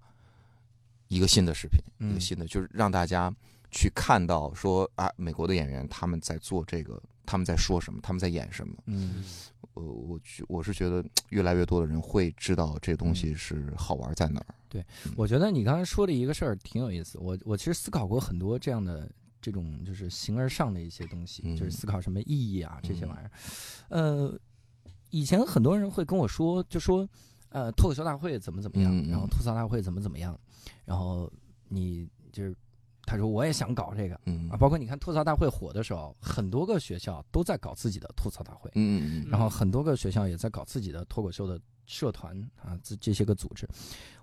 [1.10, 3.34] 一个新的视频，一个嗯新的，就是让大家
[3.70, 8.74] 去看到说啊，美国的演员他们在做这个，他们在说什么，他们在演什么。
[8.86, 9.24] 嗯
[9.74, 14.56] 呃，我觉我是觉得越来越多的人会知道这东西是好玩在哪儿。
[14.70, 14.84] 对
[15.16, 19.10] 我觉得你刚才说的一个事儿挺有意思，我我其实思考过很多这样的
[19.40, 23.32] 这种就是形而上的一些东西，嗯就是思考什么意义啊这些嗯玩意儿。
[23.90, 24.40] 呃，
[25.10, 27.08] 以前很多人会跟我说，就说
[27.50, 30.40] 呃脱口秀大会怎么怎么样，然后吐槽大会怎么怎么样，
[30.86, 31.32] 然后
[31.68, 32.56] 你就是
[33.06, 43.66] 他说我也想搞这个嗯啊，包括你看吐槽大会火的时候，很多个学校都在搞自己的吐槽大会，嗯嗯嗯然后很多个学校也在搞自己的脱口秀的社团啊，这这些个组织。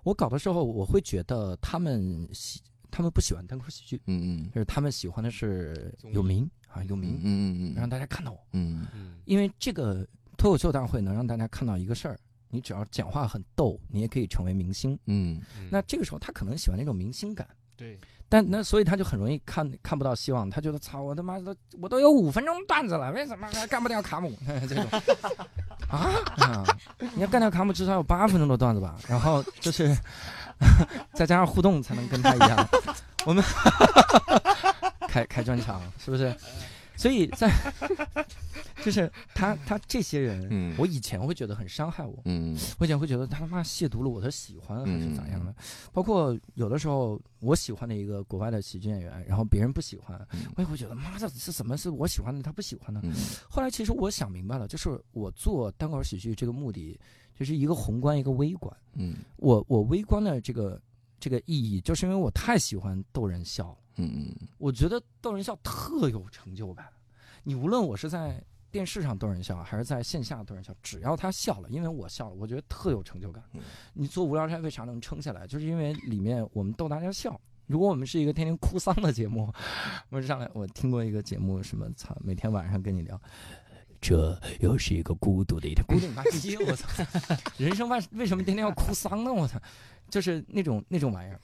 [0.03, 4.51] 我搞的时候，我会觉得他们喜，他们不喜欢单口喜剧，嗯嗯。
[4.51, 7.73] 就是他们喜欢的是有名啊，有名嗯，嗯嗯。
[7.75, 8.39] 让大家看到我。
[8.51, 8.85] 嗯。
[8.93, 9.15] 嗯。
[9.25, 10.07] 因为这个
[10.37, 14.97] 脱口秀大会能让大家看到一个事儿，你只要讲话很逗，你也可以成为明星。
[15.07, 15.41] 嗯
[15.71, 17.47] 那这个时候他可能喜欢那种明星感。
[17.77, 17.99] 对，
[18.29, 24.31] 但那所以他就很容易看看不到希望，他觉得操我他妈都我都有五分钟段子了，为什么还干不掉卡姆
[24.69, 24.85] 这种
[25.89, 26.63] 啊啊！
[27.15, 29.93] 你要干掉卡姆至少有八分钟的段子吧，然后就是
[31.13, 32.69] 再加上互动才能跟他一样，
[33.27, 33.43] 我们
[35.09, 36.33] 开开专场是不是？
[36.95, 37.51] 所以在
[38.83, 40.75] 就是他他这些人，嗯。
[40.77, 42.55] 我以前会觉得很伤害我，嗯。
[42.77, 45.45] 我以前会觉得他他妈亵渎了我的喜欢还是咋样嗯。
[45.47, 45.55] 的，
[45.91, 50.45] 包括有的时候我喜欢的一个国外的喜剧演员，然后别人不喜欢，嗯。
[50.55, 53.01] 我也会觉得妈的是什么是我喜欢的他不喜欢呢？
[53.03, 53.13] 嗯。
[53.49, 56.99] 后来其实我想明白了，就是我做单口喜剧这个目的，
[57.33, 58.75] 就是一个宏观一个微观。
[58.93, 59.15] 嗯。
[59.37, 60.79] 我我微观的这个
[61.19, 66.87] 这个意义，就是因为我太喜欢逗人笑，嗯我觉得逗人笑特有成就感。
[67.43, 73.61] 你无论我是在电视上逗人笑，还是在线下逗人笑，只要他笑了，因为我笑了，我觉得特有成就感嗯。
[73.93, 75.47] 你做无聊斋为啥能撑下来？
[75.47, 77.39] 就是因为里面我们逗大家笑。
[77.67, 79.51] 如果我们是一个天天哭丧的节目，
[80.09, 83.19] 我上来我听过一个节目，什么操，每天晚上跟你聊，
[83.99, 86.55] 这又是一个孤独的一天， 孤独你妈逼！
[86.57, 86.87] 我操，
[87.57, 89.33] 人生为为什么天天要哭丧呢？
[89.33, 89.59] 我操，
[90.09, 91.39] 就是那种那种玩意儿。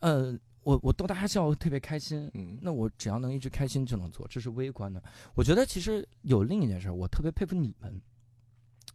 [0.00, 2.30] 呃，我我逗大家笑，我特别开心。
[2.34, 5.02] 嗯那我只要能一直开心就能做，这是微观的。
[5.34, 8.00] 我觉得其实有另一件事儿，我特别佩服你们，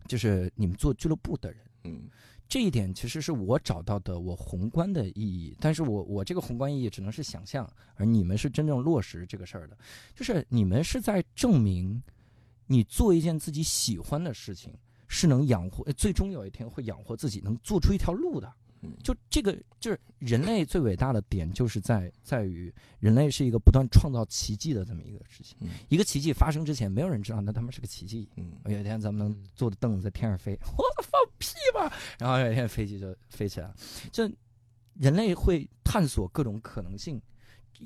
[0.07, 1.61] 就是你们做俱乐部的人。
[1.83, 2.09] 嗯
[2.47, 9.77] 这一点其实是我找到的我宏观的意义，但是我我这个宏观意义只能是想象，而你们是真正落实这个事儿的，
[10.15, 12.01] 就是你们是在证明，
[12.65, 14.73] 你做一件自己喜欢的事情
[15.07, 18.51] 是能养活，呃最终有一天会养活自己，能做出一条路的。
[18.81, 25.57] 嗯就这个就是人类最伟大的点，就是在在于人类是一个不断创造奇迹的这么一个事情。
[25.61, 28.29] 嗯一个奇迹发生之前，没有人知道那他妈是个奇迹。
[28.35, 31.91] 嗯有一天咱们能坐的凳子在天上飞，我放屁吧！
[32.17, 33.75] 然后有一天飞机就飞起来了。
[34.11, 34.29] 就
[34.95, 37.21] 人类会探索各种可能性。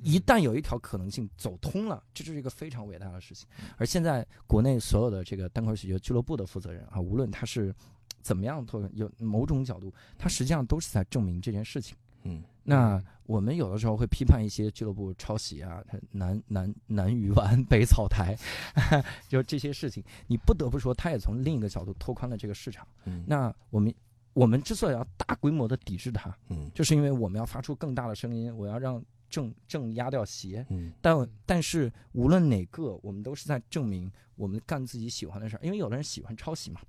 [0.01, 3.47] 一旦有一条可能性走通了，这就是一个非常伟大的事情。
[3.77, 7.71] 而现在国内所有的这个单口喜剧俱乐部的负责人啊，无论他是
[8.23, 11.95] 怎么样做，有某种角度，它实际上都是在证明这件事情。
[12.23, 18.33] 嗯那我们有的时候会批判一些俱乐部抄袭啊，它南南南鱼丸、 北草台，
[19.27, 22.87] 就这些事情，你不得不说，它也从另一个角度拓宽了这个市场。
[23.03, 23.93] 嗯那我们
[24.31, 30.65] 我们之所以要大规模的抵制它，嗯就是因为我们要发出更大的声音，我要让正正压掉邪。
[30.69, 36.79] 嗯但但是无论哪个，我们都是在证明我们干自己喜欢的事儿，因为有的人喜欢抄袭嘛，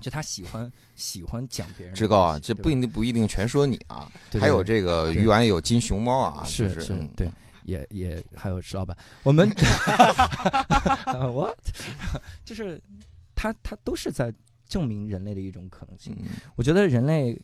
[0.00, 1.94] 就他喜欢喜欢讲别人。
[1.94, 7.30] 志高啊，这不一定不一定全说你啊，对对还有这个鱼丸有金熊猫啊，是就是嗯对，
[7.64, 9.48] 也也还有石老板，我们
[11.32, 11.54] 我
[12.44, 12.80] 就是
[13.34, 14.32] 他他都是在
[14.68, 16.14] 证明人类的一种可能性。
[16.20, 16.26] 嗯
[16.56, 17.40] 我觉得人类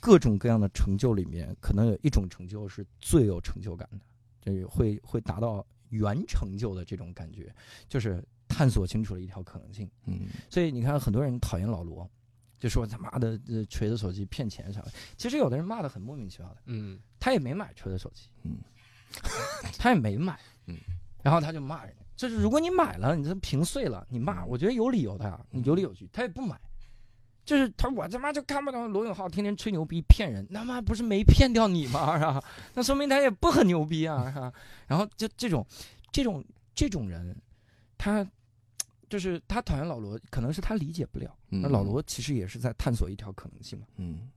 [0.00, 3.98] 各种各样的成就里面，可能有一种成就是最有成就感的，
[4.40, 7.52] 就是会会达到原成就的这种感觉，
[7.88, 9.90] 就是探索清楚了一条可能性。
[10.06, 12.08] 嗯所以你看，很多人讨厌老罗，
[12.58, 14.92] 就说他妈的呃锤子手机骗钱啥的。
[15.16, 18.58] 其实有的人骂的很莫名其妙的，嗯，他也没买锤子手机，嗯，
[19.78, 20.76] 他也没买，嗯，
[21.22, 22.02] 然后他就骂人家。
[22.16, 26.08] 就是如果你买了，你这屏碎了，你骂，嗯我觉得有理由的呀，你有理有据。
[26.12, 26.58] 他也不买，
[27.44, 32.16] 就是他我他妈就看不懂罗永浩天天吹牛逼骗人，他妈不是没骗掉你吗？
[32.18, 32.42] 是吧？
[32.72, 34.50] 那说明他也不很牛逼啊，是吧？
[34.86, 35.66] 然后就这种
[36.10, 36.42] 这种
[36.74, 37.36] 这种人，
[37.98, 38.26] 他
[39.08, 41.36] 就是他讨厌老罗，可能是他理解不了。
[41.48, 43.86] 那老罗其实也是在探索一条可能性嘛。
[43.96, 44.28] 嗯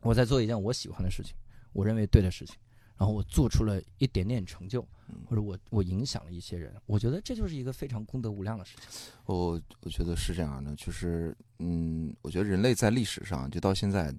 [0.00, 1.34] 我在做一件我喜欢的事情，
[1.72, 2.56] 我认为对的事情，
[3.02, 9.10] 然后我做出了一点点成就，嗯或者我我影响了一些人，我觉得这就是一个非常功德无量的事情。
[9.24, 14.14] 我我觉得是这样的，就是嗯，我觉得人类在历史上就到现在，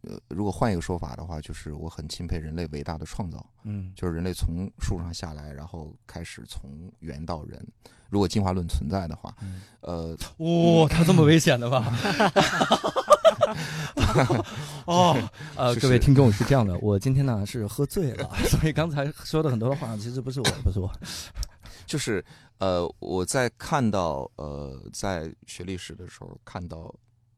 [0.00, 7.64] 呃，如果换一个说法的话，就是我很钦佩人类伟大的创造，嗯，就是人类从树上下来，然后开始从猿到人。
[8.10, 11.84] 如果进化论存在的话，嗯呃，哇、他这么危险的吧？
[14.86, 15.16] 哦，
[15.56, 20.90] 呃，各位听众是这样的，我今天呢是喝醉了， 所以刚才说的很多的话其实不是我，不是我。
[21.86, 22.24] 就是
[22.58, 26.94] 呃，我在看到呃，在学历史的时候看到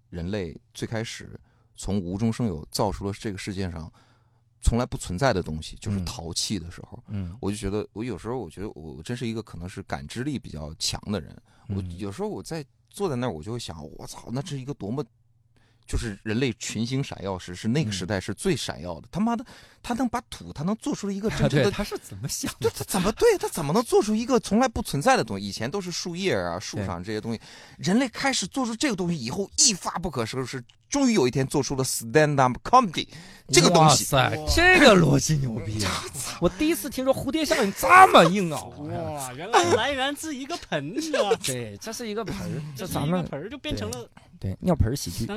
[0.09, 1.39] 人类最开始
[1.75, 3.93] 从无中生有造出了这个世界上
[4.63, 11.37] 从来不存在的东西，就是嗯陶器的时候，嗯，我就觉得我有时候我觉得我真是一个可能是感知力比较强的人，
[11.69, 15.05] 我嗯有时候我在坐在那儿，我就会想，我操，那是一个多么。
[15.87, 19.09] 就是人类群星闪耀时，是那个时嗯代是最闪耀的。
[19.11, 19.45] 他妈的，
[19.83, 22.77] 他能把土，他能做出一个真正对，的他是怎么想 对的？
[22.79, 25.47] 他怎么对他怎么能做出一个从来不存在的东西？
[25.47, 27.41] 以前都是树叶啊、树上这些东西，
[27.79, 33.07] 人类开始做出这个东西以后，一发不可收拾，终于有一天做出了 stand up comedy
[33.49, 34.05] 这个东哇西。
[34.05, 36.05] 塞，这个逻辑牛逼啊！
[36.41, 38.61] 我第一次听说蝴蝶效应这么硬啊！
[38.65, 41.13] 哇，原来来源自一个盆子，
[41.45, 44.09] 对，这是一个盆，这咱们一个盆就变成了
[44.39, 45.27] 对尿盆儿喜剧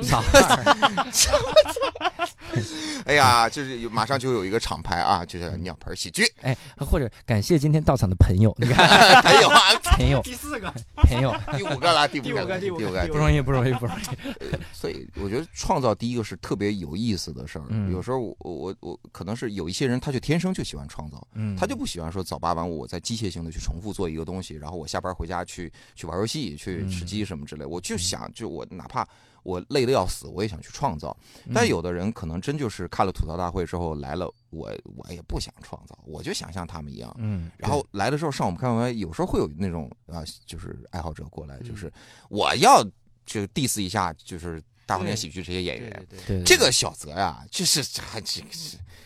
[3.06, 6.24] 哎呀，就是马上就有一个厂牌啊，就叫尿盆喜剧。
[6.42, 8.86] 哎，或者感谢今天到场的朋友，你看
[9.22, 9.58] 还有啊，
[10.00, 14.02] 朋友 第四个，朋友 第五个了，第五个个，第五个第五个不容易，不容易，不容易。
[14.72, 17.64] 所以我觉得创造第一个是特别有意思的事儿。
[17.68, 27.64] 嗯有时候我我我可能是有一些人，他就天生就喜欢创造，嗯他就不喜欢说早八晚五，我在机械性的去重复做一个东西，然后我下班回家去去玩游戏、去嗯吃鸡什么之类。
[27.64, 29.06] 我就想，就我哪怕
[29.42, 31.16] 我累得要死，我也想去创造。
[31.46, 37.14] 嗯但有的人可能真就是看了吐槽大会之后来了，我我也不想创造，我就想像他们一样。
[37.18, 41.92] 嗯，然后来的时候上我们开完，有时候会有那种啊，就是爱好者过来，嗯就是
[42.28, 42.84] 我要
[43.26, 46.06] 就 diss 一下，就是大风天喜剧这些演员。
[46.08, 48.48] 对对对这个小泽呀，就是 这这个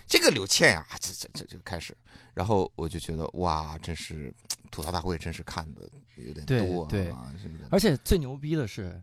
[0.06, 1.96] 这个刘倩呀，这这这就开始，
[2.34, 4.32] 然后我就觉得哇，真是
[4.70, 7.04] 吐槽大会真是看的有点多啊，对
[7.40, 7.64] 是不是？
[7.70, 9.00] 而且最牛逼的是，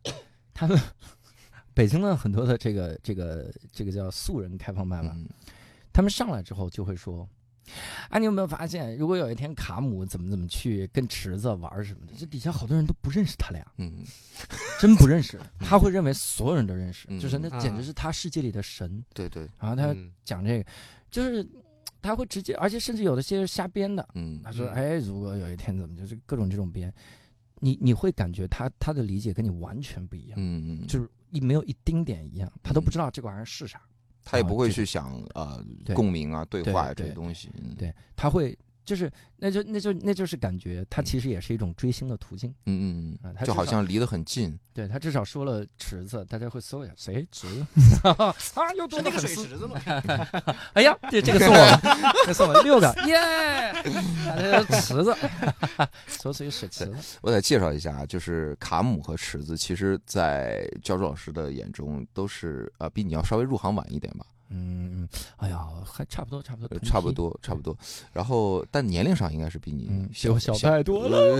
[0.53, 0.79] 他们
[1.81, 5.27] 北京的很多的这个这个这个叫素人开放麦吧，嗯。
[5.91, 7.27] 他们上来之后就会说。
[8.09, 14.03] 哎，你有没有发现，如果有一天卡姆怎么怎么去跟池子玩什么的，这底下好多人都不认识他俩，嗯。
[14.79, 15.39] 真不认识。
[15.59, 17.19] 他会认为所有人都认识，嗯。
[17.19, 19.03] 就是那简直啊是他世界里的神。
[19.13, 20.11] 对对，然后他嗯。
[20.23, 20.69] 讲这个，
[21.09, 21.47] 就是
[22.01, 24.07] 他会直接，而且甚至有的些是瞎编的。
[24.15, 24.39] 嗯。
[24.43, 24.73] 他说：“嗯。
[24.73, 26.93] 哎，如果有一天怎么就是各种这种编，
[27.59, 33.81] 你你会感觉他他的理解跟你完全不一样，嗯嗯，就是一没有一丁点一样，他都不知道这个玩意儿是啥。
[34.23, 37.49] 他也不会去想呃共鸣啊、对话呀这些东西。
[37.55, 42.49] 嗯，对，他会就是那就那就那就是感觉，它其实也是一种追星的途径。
[42.65, 44.57] 嗯嗯嗯，就好像离得很近。
[44.73, 47.65] 对他至少说了池子，大家会搜一下谁池子
[48.07, 48.33] 啊，
[48.77, 49.19] 又多是那个。
[49.19, 49.79] 水池子吗？
[50.73, 51.81] 哎呀，这这个送我了，
[52.25, 53.17] 这送我了六个，耶！
[54.27, 55.13] 呃池子，
[56.07, 57.17] 所属于水池子。
[57.21, 65.07] 我得介绍一下啊，就是卡姆和池子，其实，在教主老师的眼中都是呃比你要稍微入行晚一点吧，嗯，
[65.37, 67.11] 哎呀，还差不多，差不多差不。
[67.11, 67.75] 多差不多。
[68.11, 71.17] 然后，但年龄上应该是比你小我小小太多了。
[71.17, 71.39] 呃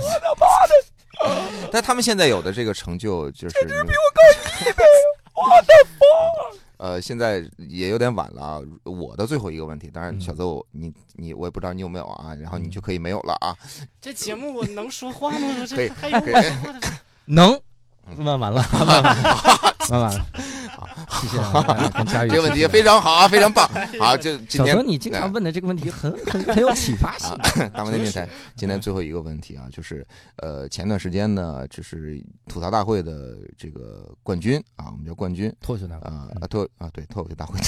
[1.72, 3.88] 但他们现在有的这个成就就是比我高
[4.62, 4.84] 一倍，
[5.36, 6.86] 我的 妈！
[6.88, 8.60] 呃，现在也有点晚了啊。
[8.86, 13.56] 我的最后一个问题，当然，嗯小邹，我你你我也不知道你有没有啊，然后你嗯就可以没有了啊。
[14.00, 15.38] 这节目我能说话吗？
[15.62, 16.80] 我可以这还有可以我说的
[17.26, 17.54] 能，
[18.08, 20.26] 嗯 问完了，问完了，问完了。
[21.22, 22.30] 谢谢啊，跟佳宇。
[22.30, 23.70] 这个问题非常好啊，非常棒。
[24.00, 27.70] 好，就今天小泽，你经常问的这个问题很很很有启发性啊。
[27.74, 30.06] 大问电台今天最后一个问题啊，就是
[30.38, 36.02] 呃，前段时间呢，就是吐槽大会的这个冠军啊，我们叫冠军脱口秀大会。
[36.10, 37.60] 啊啊脱啊对脱口秀大会，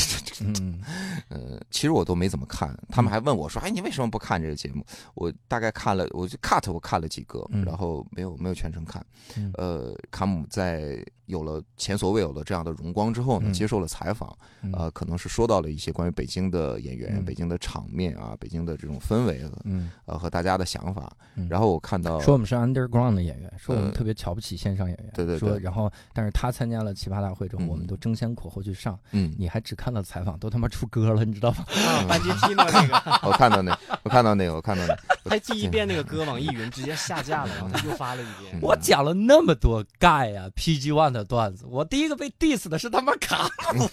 [0.42, 0.82] 嗯，
[1.30, 4.84] 呃，其实我都没怎么看，他们还问我说，哎，你为什么不看这个节目？
[5.14, 9.06] 我大概看了，我就 cut 我看了几个，嗯然后没有没有全程看。
[9.38, 13.54] 嗯呃，卡姆在有了前所未有的这样的荣光之后呢，嗯。
[13.54, 14.72] 接受了采访，嗯。
[14.74, 17.26] 呃，可能是说到了一些关于北京的演员、嗯。
[17.26, 21.12] 北京的场面啊、北京的这种氛围，嗯，呃，和大家的想法。
[21.36, 21.48] 嗯。
[21.50, 25.12] 然后我看到说我们是 underground 的演员，说我们呃特别瞧不起线上演员。
[25.14, 25.50] 对对对。
[25.50, 31.66] 说然后，但是他参加了奇葩大会之后，嗯我们都争先恐后去上，嗯，你还只看到采访，都他妈出歌了，你知道吗？
[31.72, 32.94] 啊，班级踢呢那个，
[33.28, 38.60] 我看到那，我看到那个，我看到那个，还第一遍那个歌，网易云直接下架了，然后他又发了一遍。
[38.62, 43.88] 我讲了那么多盖啊、PG One 的段子，我第一个被 diss 的是他妈卡姆。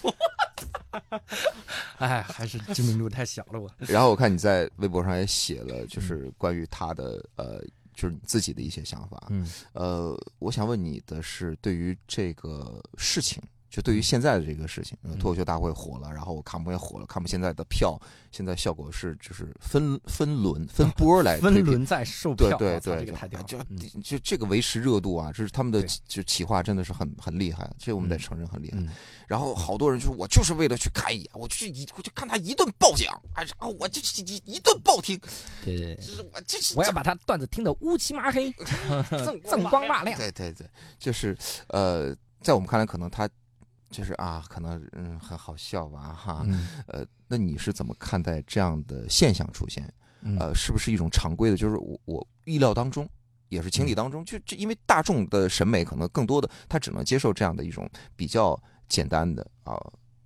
[1.99, 3.69] 哎，还是知名度太小了我。
[3.77, 7.61] 然后我看你在微博上也写了，就是关于他的呃，
[7.93, 9.27] 就是你自己的一些想法。
[9.29, 13.41] 嗯呃，我想问你的是，对于这个事情，
[13.71, 17.97] 就对于现在的这个事情，脱口秀大会火了，然后卡姆也火了，卡姆现在的票
[18.29, 23.41] 现在效果是就是分分轮分波来推分轮在售票，对对对，这个太屌。
[23.43, 28.77] 就嗯就这个维持热度啊，这是他们的就企划真的是很很厉害，这我们得嗯承认很厉害。
[28.77, 28.89] 嗯
[29.25, 35.17] 然后好多人就说，我就是为了去看一眼，我去一我就看他一顿爆讲，哎，然后我就是一一顿爆听，
[35.63, 38.51] 对对对就，是我就是我要把他段子听得乌漆麻黑，
[39.09, 40.19] 锃锃光瓦亮。
[40.19, 40.67] 对对对，
[40.99, 41.37] 就是
[41.69, 43.29] 呃，在我们看来，可能他
[43.91, 49.91] 就是啊，可能嗯很好笑吧哈，嗯呃，那你是怎么看待这样的现象出现？
[50.21, 51.57] 嗯呃，是不是一种常规的？
[51.57, 53.07] 就是我我意料当中，
[53.49, 59.75] 也是情理当中，就这因为大众的审美可能更多的，他只能接受这样的一种比较简单的啊、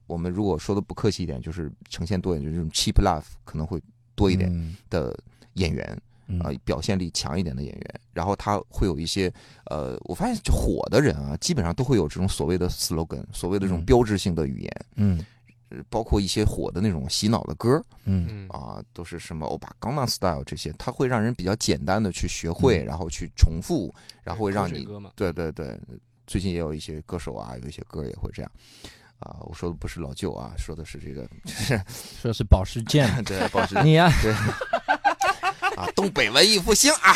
[0.07, 3.81] 我们如果说的不客气一点，就是呈现多一点，就是这种 cheap love 可能会
[4.15, 5.17] 多一点嗯的
[5.53, 6.01] 演员嗯
[6.39, 9.31] 啊、表现力强一点的演员，然后他会有一些
[9.65, 13.85] 呃，我发现就火的人啊，基本上都会有这种所谓的 slogan，所谓的这种嗯。
[13.85, 15.23] 标志性的语言，嗯。
[15.69, 18.27] 呃包括一些火的那种洗脑的歌，嗯。
[18.29, 18.47] 嗯。
[18.49, 22.85] 啊，都是什么欧巴、江南 style 这些，它会让人比较简单的去学会，嗯。
[22.85, 23.93] 然后去重复，
[24.23, 25.79] 然后会让你对对对，
[26.27, 28.51] 最近也有一些歌手啊，有一些歌也会这样。
[29.19, 31.81] 啊，我说的不是老舅啊，说的是这个，就是
[32.21, 34.33] 说是保时捷， 对保时捷你呀， 对
[35.75, 37.13] 啊，东北文艺复兴啊，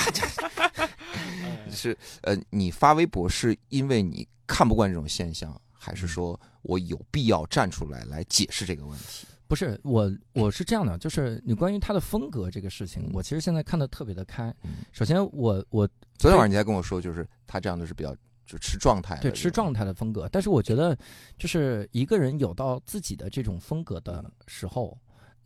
[1.71, 5.95] 是呃，你发微博是因为你看不惯这种现象，还嗯。
[5.95, 9.25] 是说我有必要站出来来解释这个问题？
[9.47, 14.83] 不是我，我是这样的，就是你关于他的风格这个事情嗯，我其实现在看的特别的开嗯。
[14.91, 15.87] 首先我，我
[16.17, 18.15] 昨天晚上你还跟我说，就是他这样的是比较
[18.45, 20.97] 就吃状态的，对吃状态的风格，但是我觉得，
[21.37, 24.95] 就是一个人有到自己的这种风格的时候，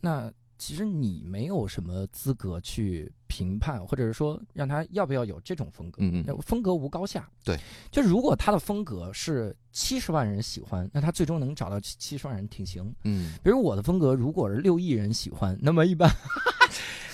[0.01, 5.97] 那其实你没有什么资格去评判，或者是说让他要不要有这种风格。
[6.01, 7.27] 嗯嗯风格无高下。
[7.43, 7.59] 对，
[7.91, 12.93] 就如果他的风格是七十万人喜欢，那他最终能找到七七十万人挺行。
[13.03, 16.09] 嗯比如我的风格，如果是六亿人喜欢，那么一般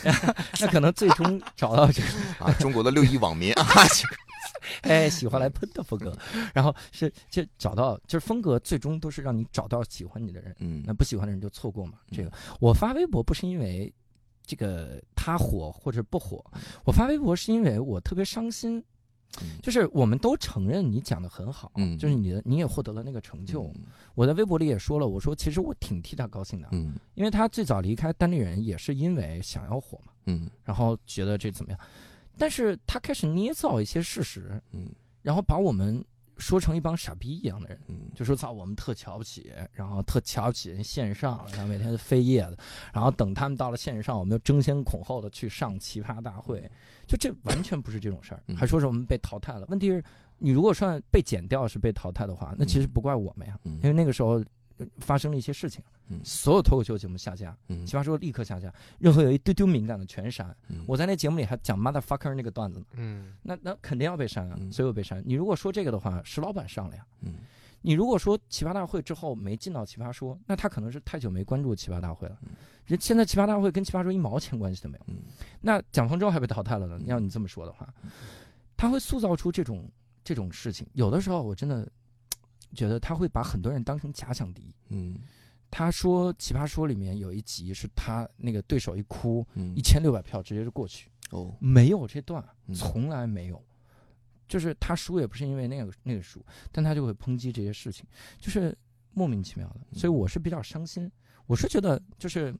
[0.61, 2.07] 那可能最终找到这个
[2.45, 3.65] 啊，中国的六亿网民啊，
[4.81, 6.15] 哎喜欢来喷的风格，
[6.53, 11.99] 然后是就找到就是风格，最终都是让你找到喜欢你的人，嗯那不喜欢的人就错过嘛。
[12.11, 13.93] 这个我发微博不是因为
[14.45, 16.43] 这个他火或者不火，
[16.85, 18.77] 我发微博是因为我特别伤心。
[19.43, 23.71] 嗯就是我们都承认你讲的很好，嗯就是你的你也获得了那个成就。
[24.15, 31.79] 我在微博里也说了，我说其实我挺替他高兴的，嗯因为他最早离开单立人也是因为想要火嘛，嗯然后觉得这怎么样，
[32.39, 34.89] 但是他开始捏造一些事实，嗯。
[35.21, 36.03] 然后把我们
[36.37, 37.77] 说成一帮傻逼一样的人。
[37.87, 42.57] 嗯，就说操，我们特瞧不起，然后特瞧不起人线上，然后每天飞夜的，
[42.93, 46.71] 然后等他们到了线上，我们就争先恐后的去上奇葩大会，
[47.05, 48.55] 就这完全不是这种事儿，嗯。
[48.55, 49.65] 还说是我们被淘汰了。
[49.67, 50.01] 问题是，
[50.37, 53.73] 你如果算被剪掉是被淘汰的话，那其实不怪我们呀，嗯。
[53.75, 54.45] 因为那个时候呃
[54.99, 60.55] 发生了一些事情，嗯所有脱口秀节目下架，嗯奇葩说立刻下架，任何有一丢丢敏感的全删。
[60.69, 65.21] 嗯我在那节目里还讲 motherfucker 那个段子呢，嗯那那肯定要被删啊，嗯所有被删。
[65.25, 67.05] 你如果说这个的话，石老板上了呀。
[67.21, 67.35] 嗯
[67.81, 72.37] 你如果说奇葩大会之后没进到奇葩说，那他可能是太久没关注奇葩大会了
[72.99, 75.13] 现在奇葩大会跟奇葩说一毛钱关系都没有。
[75.13, 75.19] 嗯
[75.61, 76.99] 那蒋方舟还被淘汰了呢。
[77.05, 77.87] 要你这么说的话，
[78.75, 79.89] 他会塑造出这种
[80.25, 80.85] 这种事情。
[80.91, 81.89] 有的时候我真的
[82.73, 84.73] 觉得他会把很多人当成假想敌。
[84.89, 85.17] 嗯
[85.71, 93.63] 他说奇葩说里面有一集是他那个对手一哭，嗯一千六百票直接就过去，哦没有这段，嗯从来没有。
[94.47, 98.03] 就是他输也不是因为那个那个输，但他就会抨击这些事情，
[98.39, 98.75] 就是
[99.11, 99.81] 莫名其妙的。
[99.91, 101.11] 嗯所以我是比较伤心。
[101.45, 102.55] 我是觉得就是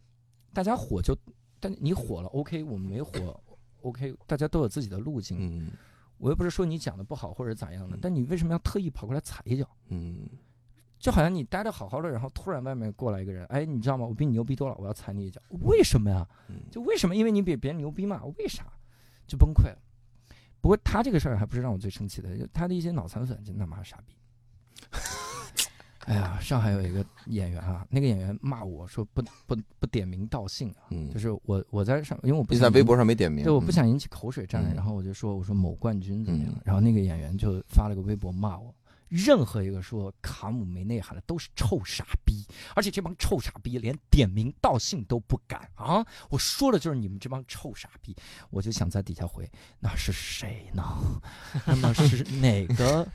[0.53, 1.17] 大家火就，
[1.59, 3.41] 但你火了 OK，我们没火
[3.81, 5.37] OK，大家都有自己的路径。
[5.39, 5.71] 嗯
[6.19, 9.67] 我又不是说你讲的不好或者咋样的嗯，但你为什么要特意跑过来踩一脚？
[9.87, 10.29] 嗯
[10.99, 14.05] 就好像你待的好好的，然后突然外面过来一个人，哎，你知道吗？
[14.05, 15.41] 我比你牛逼多了，我要踩你一脚。
[15.61, 16.27] 为什么呀？
[16.49, 17.15] 嗯就为什么？
[17.15, 18.21] 因为你比别人牛逼嘛？
[18.37, 18.65] 为啥？
[19.25, 19.77] 就崩溃了。
[20.59, 24.13] 不过他这个事儿还不是让我最生气的，就他的一些脑残粉真他妈傻逼。
[26.09, 34.73] 哎呀，上海有一个演员啊，那个演员骂我说不不不点名道姓啊，嗯，就是我我在上，因为我不你在微博上没点名，对，我不想引起口水战，嗯。
[34.73, 38.73] 然后我就说我说某冠军怎么样嗯，然后那个演员就发了个微博骂我，
[39.09, 42.45] 任何一个说卡姆没内涵的都是臭傻逼，
[42.75, 46.05] 而且这帮臭傻逼连点名道姓都不敢啊！
[46.29, 48.15] 我说的就是你们这帮臭傻逼，
[48.49, 49.49] 我就想在底下回，
[49.79, 50.83] 那是谁呢？
[51.65, 53.07] 那么是哪个？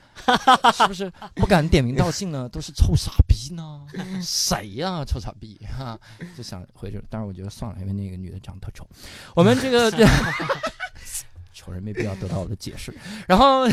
[0.72, 2.48] 是不是不敢点名道姓呢？
[2.48, 3.86] 都是臭傻逼呢？
[4.22, 5.98] 谁呀、臭傻逼哈、
[6.36, 8.88] 就想回这，但是我觉得算了，因为那个女的长得特丑。
[9.34, 9.90] 我们这个
[11.54, 12.92] 丑人没必要得到我的解释，
[13.28, 13.66] 然后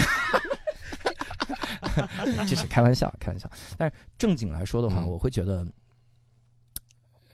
[2.47, 3.49] 这是开玩笑，开玩笑。
[3.77, 5.65] 但是正经来说的话，嗯我会觉得，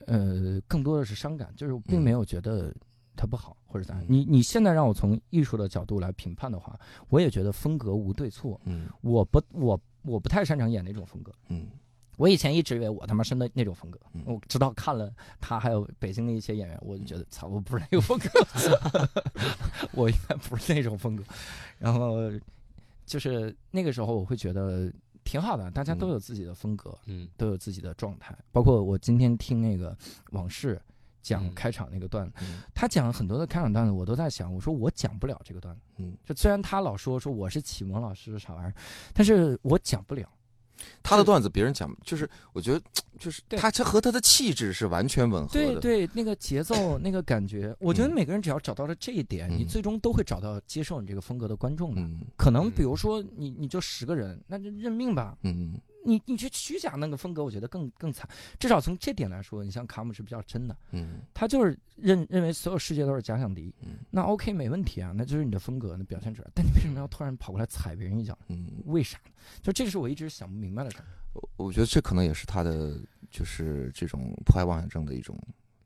[0.06, 2.74] 呃，更多的是伤感，就是并嗯没有觉得
[3.16, 4.06] 它不好或者咋样嗯。
[4.08, 6.78] 你你现在让我从艺术的角度来评判的话，
[7.08, 8.60] 我也觉得风格无对错。
[8.64, 11.32] 嗯我不我我不太擅长演那种风格。
[11.48, 11.68] 嗯
[12.16, 15.08] 我以前一直以为我他妈是那那种风格，嗯我直到看了
[15.40, 18.28] 他还有北京的一些演员，我就觉得操，我不是那个风格，
[19.92, 21.22] 我应该不是那种风格。
[21.78, 22.16] 然后
[23.08, 24.92] 就是那个时候，我会觉得
[25.24, 28.36] 挺好的，大家都有自己的风格，嗯都有自己的状态。
[28.52, 29.96] 包括我今天听那个
[30.32, 30.80] 往事
[31.22, 35.80] 讲嗯开场那个段子，嗯他讲很多的开场段子，我都在想，我说我讲不了这个段子。
[35.96, 38.74] 嗯，就虽然他老说说我是启蒙老师啥玩意儿，
[39.12, 40.28] 但是我讲不了。
[41.02, 42.80] 他的段子别人讲，就是我觉得
[43.18, 43.58] 就是对。
[43.58, 48.14] 他这和他的气质是完全吻合的，对对，那个节奏， 那个感觉，我觉得嗯。
[48.14, 49.66] 每个人只要找到了这一点，你嗯。
[49.68, 52.00] 最终都会找到接受你这个风格的观众的。
[52.00, 52.20] 嗯。
[52.36, 52.70] 可能嗯。
[52.70, 55.36] 比如说你你就十个人，那就认命吧。
[55.42, 58.28] 嗯你你去虚假那个风格，我觉得更更惨。
[58.58, 63.72] 至少从这点来说，你像卡姆是比较真的，嗯他就是认认为所有世界都是假想敌。
[63.82, 66.48] 嗯那 OK 没问题啊，那就是你的风格，那表现出来。
[66.54, 68.36] 但你为什么要突然跑过来踩别人一脚？
[68.48, 69.30] 嗯，为啥呢？
[69.62, 71.04] 就这个是我一直想不明白的事儿。
[71.34, 72.98] 我我觉得这可能也是他的
[73.30, 75.38] 就是这种迫害妄想症的一种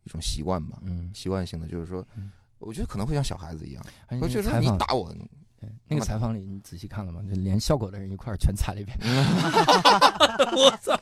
[0.05, 5.15] 一种习惯吧，嗯，习惯性的就是说嗯，我觉得可能会像小孩子一样，而且那会觉得个采访，你打我，
[5.63, 7.21] 对那个采访里你仔细看了吗？
[7.29, 8.99] 就连效果的人一块儿全踩了一遍。
[9.03, 9.25] 嗯
[10.57, 10.99] 我操！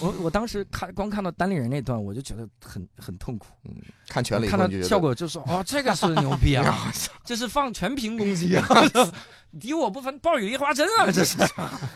[0.00, 3.48] 我我当时看光看到单立人那段，我就觉得很很痛苦。
[3.64, 3.74] 嗯，
[4.08, 6.92] 看全了以看到效果就说哦，这个是牛逼啊，
[7.24, 8.64] 这是放全屏攻击啊，
[9.60, 11.36] 敌我不分，暴雨梨花针啊，这是。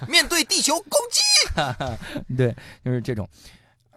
[0.08, 1.22] 面对地球攻击，
[2.36, 2.54] 对，
[2.84, 3.28] 就是这种，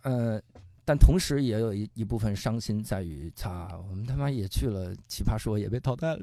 [0.03, 0.39] 呃，
[0.87, 6.19] 但同时也有一一部分伤心在于，擦，我们他妈也去了奇葩说，也被淘汰了。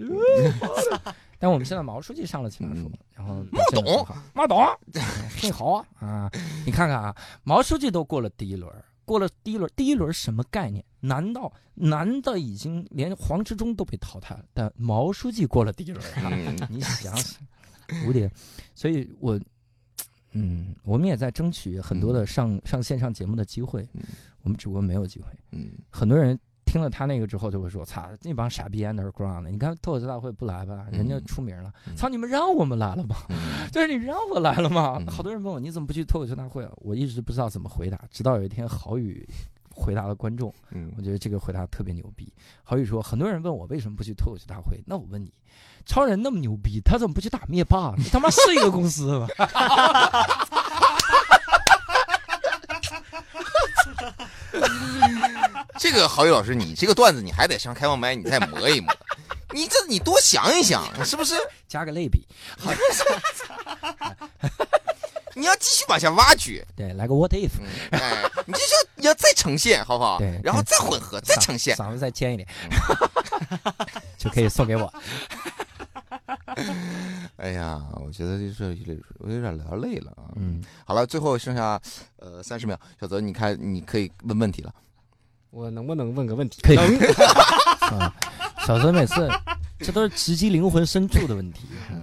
[1.38, 4.64] 但我们现在毛书记上了奇葩说，嗯然后表现得很好，马董，
[5.36, 6.30] 挺 好啊啊！
[6.64, 8.72] 你看看啊，毛书记都过了第一轮，
[9.04, 10.82] 过了第一轮，第一轮什么概念？
[11.00, 16.30] 难道男的已经连黄执中都被淘汰了，但毛书记过了第一轮啊？
[16.32, 17.36] 嗯你想想，
[18.06, 18.30] 五点，
[18.74, 19.38] 所以我，
[20.32, 24.02] 嗯，我们也在争取很多的上、上线上节目的机会嗯，
[24.44, 25.26] 我们只不过没有机会。
[25.50, 33.16] 嗯很多人听了他那个之后就会说：“操，那帮傻逼 underground 的，你看脱口秀大会不来吧，人家嗯出名了，嗯操，你们让我们来了吗？
[33.28, 33.36] 嗯
[33.72, 36.70] 就是你让我来了吗？”嗯好多人问我你怎么不去脱口秀大会啊？
[36.76, 39.26] 我一直不知道怎么回答，直到有一天郝宇
[39.70, 42.32] 回答了观众，嗯我觉得这个回答特别牛逼。
[42.64, 45.32] 郝宇说，很多人问我为什么不去脱口秀大会，那我问你，
[45.86, 47.94] 超人那么牛逼，他怎么不去打灭霸？
[47.96, 49.26] 你他妈是一个公司吗？
[55.78, 58.94] 这个郝宇老师，你这个段子你还得上开放麦，你再磨一磨。
[59.52, 61.34] 你这你多想一想，是不是？
[61.68, 62.26] 加个类比，
[62.58, 62.72] 好
[65.36, 70.18] 你要继续往下挖掘，对，来个 what if，嗯，哎，你这就你要再呈现，好不好？
[70.18, 71.76] 对然后再混合，再呈现。
[71.76, 72.48] 嗓子再尖一点，
[74.16, 74.92] 就可以送给我。
[77.36, 80.23] 哎呀，我觉得这这我有点聊累了啊。
[80.36, 81.80] 嗯，好了，最后剩下
[82.16, 84.74] 呃三十秒，小泽，你看你可以问问题了。
[85.50, 86.60] 我能不能问个问题？
[86.62, 86.78] 可以
[88.66, 89.28] 小泽每次
[89.78, 91.66] 这都是直击灵魂深处的问题。
[91.90, 92.02] 嗯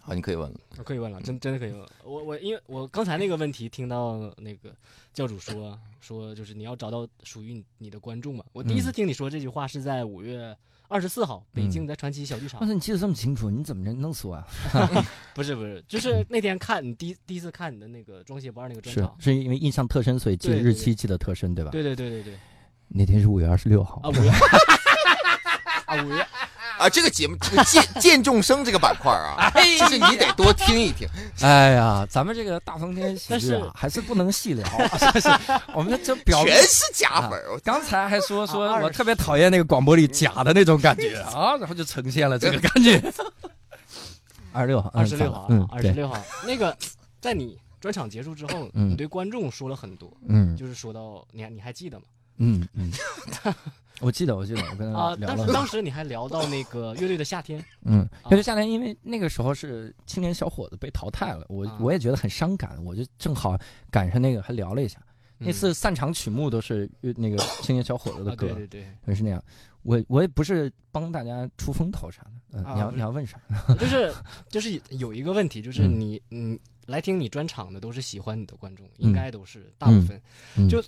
[0.00, 0.60] 好，你可以问了。
[0.76, 1.90] 我可以问了，真真的可以问了。
[2.04, 4.70] 我我因为我刚才那个问题听到那个
[5.14, 8.44] 教主说说，就是你要找到属于你你的观众嘛。
[8.52, 10.54] 我第一次听你说这句话是在五月
[10.94, 14.46] 二十四号，北京的传奇小剧场哇塞你记得这么清楚，你怎么能弄死我啊？
[15.34, 19.12] 不是不是，就是那天看你第一第一次看你的那个装卸不二那个专场。
[19.18, 21.72] 是因为印象特深，所以记日期记得特深，对吧？
[21.72, 22.38] 对对对对对。
[22.86, 24.30] 那天是五月二十六号啊，五月。
[25.86, 26.24] 啊五月。
[26.84, 31.08] 啊，这个节目这个见 见众生这个板块啊，就是你得多听一听。
[31.40, 34.66] 哎呀，咱们这个大风天喜但是剧啊，还是不能细聊，
[35.14, 35.28] 是是
[35.74, 43.02] 我们这表全是假粉儿，刚才还说说啊我特别讨厌那个广播里假的那种感觉啊，然后就呈现了这个感觉。
[44.52, 46.76] 二十六号，二十六号二十六号，那个
[47.20, 52.04] 在你专场结束之后，嗯你对观众说了很多，嗯就是说到你还你还记得吗？
[52.36, 52.92] 嗯嗯，
[54.00, 55.36] 我记得我记得 我跟他啊，聊了。
[55.36, 61.78] 当时，当时你还聊到那个乐队的夏天，嗯，乐队夏天因为那个时候是青年小伙子被淘汰了，我啊。
[61.80, 63.56] 我也觉得很伤感，我就正好
[63.90, 64.98] 赶上那个还聊了一下，
[65.38, 65.52] 那嗯。
[65.52, 68.66] 次散场曲目都是乐那个青年小伙子的啊，歌对，对。
[68.82, 69.42] 对，也是那样。
[69.82, 73.38] 我我也不是帮大家出风头啥的，嗯，你要你要问啥？
[73.78, 74.12] 就是
[74.48, 76.00] 就是有一个问题，就是嗯。
[76.00, 80.20] 你嗯来听你专场的都是喜欢你的观众，应该都是大部分。
[80.56, 80.68] 嗯。
[80.68, 80.82] 就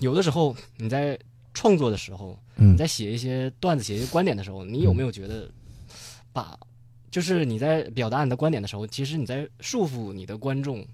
[0.00, 1.18] 有的时候你在
[1.54, 2.74] 创作的时候，嗯。
[2.74, 5.50] 你在写一些段子、写一些观点的时候，你有没有觉得
[6.32, 6.58] 把
[7.10, 10.84] 就是你在表达你的观点的时候，其实你在束缚你的观众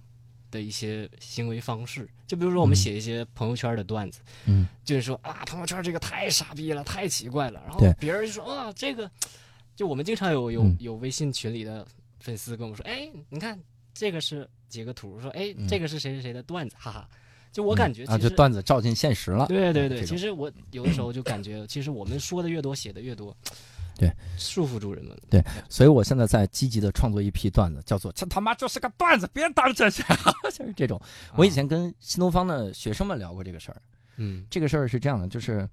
[0.51, 2.09] 的一些行为方式？
[2.27, 2.77] 就比如说我们嗯。
[2.77, 4.69] 写一些朋友圈的段子，嗯。
[4.85, 7.61] 就是说啊，朋友圈这个太傻逼了，太奇怪了。
[7.67, 9.11] 然后别人就说啊，这个
[9.75, 10.77] 就我们经常有有嗯。
[10.79, 11.87] 有微信群里的
[12.21, 13.59] 粉丝跟我们说，哎，你看
[13.95, 15.67] 这个是截个图，说哎嗯。
[15.67, 17.09] 这个是谁谁谁的段子，哈哈。
[17.53, 19.47] 就我感觉啊，其实就段子照进现实了。
[19.47, 23.37] 对对对，其实我 有的时候就感觉，其实我们说的越多，写的越多，
[23.97, 25.17] 对，束缚住人们。
[25.29, 30.03] 对所以我现在在积极的创作一批段子，叫做“这他妈就是个段子，别当真去”，
[30.53, 31.01] 就是这种。
[31.37, 33.83] 我以前跟新东方的学生们聊过这个事儿，
[34.17, 35.69] 嗯这个事儿是这样的，就是，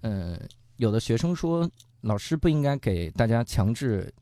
[0.00, 0.38] 呃，
[0.76, 1.70] 有的学生说
[2.00, 4.12] 老师不应该给大家强制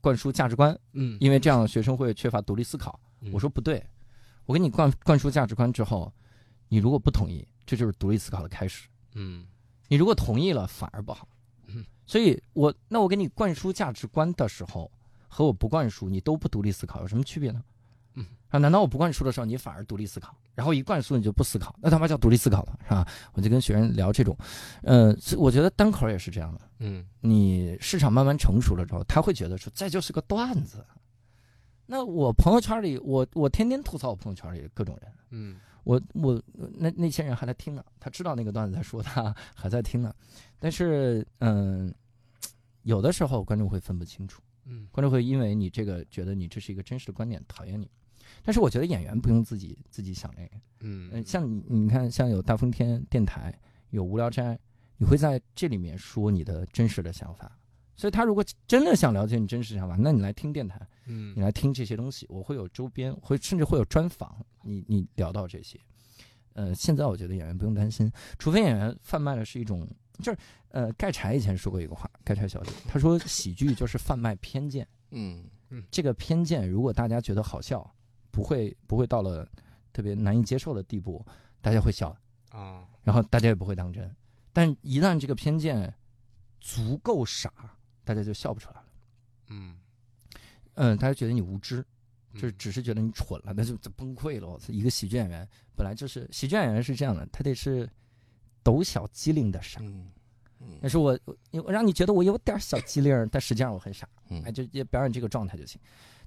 [0.00, 2.98] 灌输价值观，嗯，因为这样学生会缺乏独立思考。
[3.20, 3.84] 嗯我说不对，
[4.46, 6.12] 我给你灌灌输价值观之后，
[6.68, 8.88] 你如果不同意，这就是独立思考的开始。
[9.14, 9.46] 嗯
[9.88, 11.26] 你如果同意了，反而不好。
[11.66, 14.90] 嗯，所以我那我给你灌输价值观的时候，
[15.28, 17.62] 和我不灌输，你都不独立思考，有什么区别呢？
[18.14, 23.06] 嗯，啊，难道我不灌输的时候，你反而独立思考，然后一灌输你就不思考，那他妈叫独立思考了，是吧？
[23.32, 24.36] 我就跟学生聊这种，
[24.82, 26.60] 呃，我觉得单口也是这样的。
[26.80, 30.84] 嗯你市场慢慢成熟了之后，他会觉得说这就是个段子。
[31.86, 35.56] 那我朋友圈里，我我天天吐槽我朋友圈里各种人，嗯
[35.88, 36.42] 我我
[36.76, 40.14] 那那些人还在听呢，他知道那个段子在说他，还在听呢。
[40.58, 41.90] 但是嗯，
[42.82, 47.90] 有的时候观众会分不清楚，嗯观众会因为你这个觉得你这是一个真实的观点讨厌你。
[48.42, 50.50] 但是我觉得演员不用自己自己想这个，
[50.80, 53.58] 嗯，嗯像你你看，像有大风天电台，
[53.88, 54.58] 有无聊斋，
[54.98, 57.57] 你会在这里面说你的真实的想法。
[57.98, 61.34] 所以他如果真的想了解你真实想法，那你来听电台，嗯。
[61.36, 65.78] 你来听这些东西，我会有周边，会甚至会有专访，你你聊到这些。
[66.54, 69.84] 呃，现在我觉得演员不用担心，除非演员贩卖的是一种，
[70.20, 70.38] 就是
[70.68, 75.44] 呃，盖柴以前说过一个话，盖柴小姐她说喜剧就是贩卖偏见，嗯。
[75.90, 77.94] 这个偏见如果大家觉得好笑，
[78.30, 79.46] 不会不会到了
[79.92, 81.22] 特别难以接受的地步，
[81.60, 82.16] 大家会笑，
[82.50, 82.86] 啊。
[83.02, 84.10] 然后大家也不会当真。
[84.52, 85.92] 但一旦这个偏见
[86.60, 87.52] 足够傻，
[88.08, 88.84] 大家就笑不出来了。
[89.48, 89.76] 嗯
[90.76, 91.84] 嗯，大家觉得你无知，
[92.32, 94.48] 就是嗯只是觉得你蠢了，那就就崩溃了。
[94.48, 97.86] 我操，一个喜剧演员本来就是喜剧演员是这样的，他得是
[98.62, 99.78] 抖小机灵的傻。
[99.82, 100.10] 嗯
[100.60, 105.78] 嗯但是我我我让你觉得我有点小机灵，但实际上我很傻，嗯哎，就也表演这个状态就行。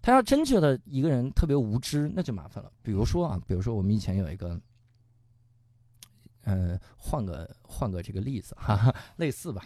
[0.04, 2.72] 他要真觉得一个人特别无知，那就麻烦了。
[2.84, 4.60] 比如说啊，比如说我们以前有一个，
[6.44, 9.64] 呃，换个换个这个例子，哈哈， 类似吧。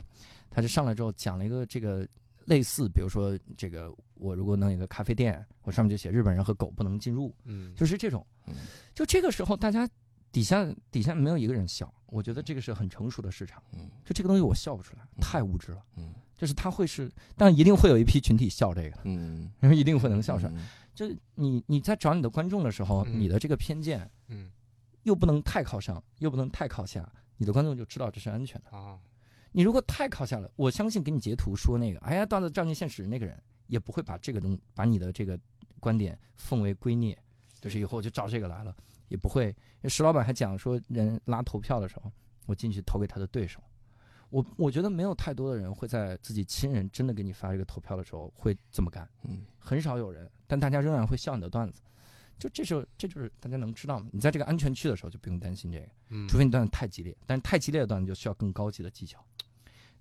[0.55, 2.07] 他就上来之后讲了一个这个
[2.45, 8.53] 类似，比如说这个我如果弄一个咖啡店，我上面就写日本人和狗不能进入，嗯，就是这种嗯。
[8.93, 9.85] 就这个时候，大家
[10.31, 13.61] 底下底下没有一个人笑，我觉得这个是很成熟的市场。
[13.73, 15.83] 嗯就这个东西我笑不出来，太无知了。
[15.97, 20.53] 嗯就是他会是，但一定会有一批群体笑这个，嗯，因为一定会能笑出来。
[20.55, 20.65] 嗯
[20.95, 24.49] 就你你在找你的观众的时候，嗯你的这个偏见嗯
[25.03, 27.05] 又不能太靠上，又不能太靠下，
[27.35, 28.77] 你的观众就知道这是安全的。
[28.77, 28.97] 啊，
[29.55, 35.39] 你如果太靠下了，我相信给你截图说那个，哎呀，段子照进现实那个人，也不会把这个东把你的这个
[35.79, 37.15] 观点奉为圭臬，
[37.61, 38.75] 就是以后就照这个来了，
[39.07, 39.55] 也不会。
[39.85, 42.11] 石老板还讲说，人拉投票的时候，
[42.47, 43.61] 我进去投给他的对手。
[44.29, 51.81] 我我觉得没有太多的人会在自己亲人真的给你发这个投票的时候会这么干，嗯很少有人，但大家仍然会笑你的段子。
[52.37, 54.09] 就这时候，这就是大家能知道嘛。
[54.11, 59.23] 你在这个安全区的时候就不用担心这个，嗯除非你段子太激烈，但是太激烈的段子就需要更高级的技巧，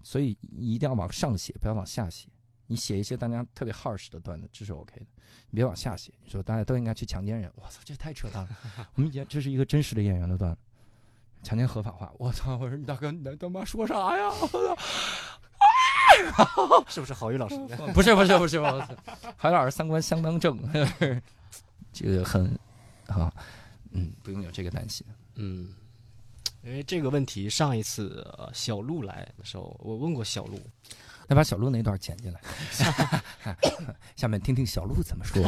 [0.04, 2.28] 所以一定要往上写，不要往下写。
[2.66, 5.06] 你写一些大家特别 harsh 的段子，这是 OK 的，
[5.50, 6.12] 你别往下写。
[6.22, 8.48] 你说大家都应该去强奸人，我操，这太扯淡了。
[8.94, 10.58] 我们演这是一个真实的演员的段子，
[11.42, 12.56] 强奸合法化，我操！
[12.56, 14.28] 我说你大哥，你他妈说啥呀？
[14.28, 14.76] 我操！
[16.88, 17.56] 是不是郝宇老师？
[17.92, 18.94] 不是不是不是，我操！
[19.36, 20.58] 海老师三观相当正，
[21.92, 22.58] 这个很
[23.08, 23.32] 啊，
[23.90, 25.06] 嗯，不用有这个担心。
[25.34, 25.74] 嗯，
[26.64, 30.58] 因为这个问题，上一次呃小鹿来的时候，我问过小鹿，
[31.28, 32.40] 那把小鹿那段剪进来，
[34.16, 35.42] 下面听听小鹿怎么说。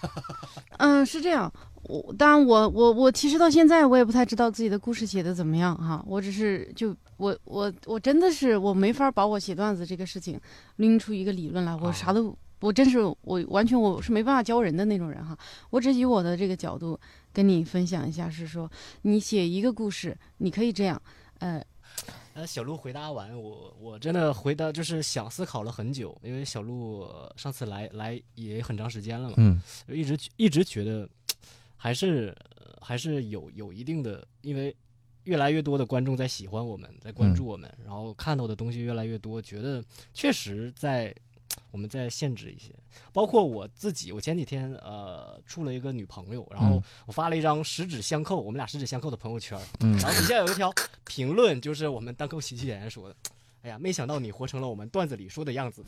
[0.78, 1.50] 嗯，是这样。
[1.84, 6.04] 我当然我，我我其实到现在我也不太知道自己的故事写的怎么样哈。
[6.06, 10.40] 我只是就我我我真的是我没法把我写段子这个事情
[10.76, 15.36] 拎出一个理论来，我啊啥都我真是我完全我是没办法教人的那种人哈。
[15.68, 16.98] 我只以我的这个角度
[17.32, 18.70] 跟你分享一下，是说
[19.02, 21.02] 你写一个故事，你可以这样，
[21.40, 21.62] 呃，
[22.32, 31.06] 呃，小鹿回答完，我我真的回答就是想思考了很久，因为小鹿呃上次来来也很长时间了嘛，嗯就一直一直觉得
[31.76, 34.74] 还是、呃还是有有一定的，因为
[35.22, 39.80] 越来越多的观众在喜欢我们，在关注我们，然后看到的东西越来越多，觉得
[40.12, 41.14] 确实在
[41.72, 42.72] 我们再限制一些，
[43.12, 50.72] 包括我自己，我前几天呃处了一个女朋友，然后嗯我发了一张十指相扣，我们俩十指相扣的朋友圈，嗯然后底下有一条
[51.04, 53.16] 评论，就是我们单口喜剧演员说的。
[53.62, 55.84] 哎呀，没想到你活成了我们段子里说的样子。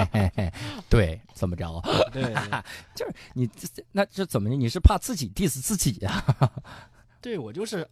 [0.88, 1.82] 对，怎么着？
[2.10, 2.34] 对对
[2.96, 4.48] 就是你这那这怎么？
[4.48, 6.24] 你是怕自己 diss 自己呀、
[7.20, 7.86] 对，我就是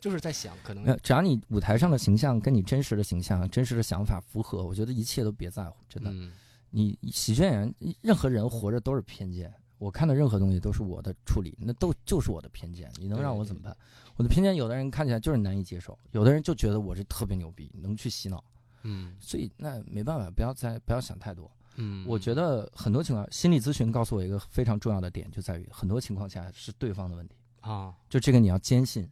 [0.00, 6.10] 就是在想，可能，只要你舞台上的形象跟你真实的形象、真实的想法符合，我觉得一切都别在乎，真的。
[6.12, 6.32] 嗯
[6.70, 9.52] 你喜剧演员，任何人活着都是偏见。
[9.78, 12.90] 我看的任何东西都是我的处理，那都就是我的偏见。
[12.98, 13.76] 你能让我怎么办？
[14.16, 18.44] 我的偏见，有的人看起来就是难以接受，有的人就觉得我是特别牛逼，能去洗脑。
[18.82, 21.50] 嗯所以那没办法，不要再不要想太多。
[21.76, 27.34] 嗯，我觉得很多情况，心理咨询告诉我一个非常重要的点，就在于很多情况下是对方的问题。
[27.60, 29.08] 啊，就这个你要坚信，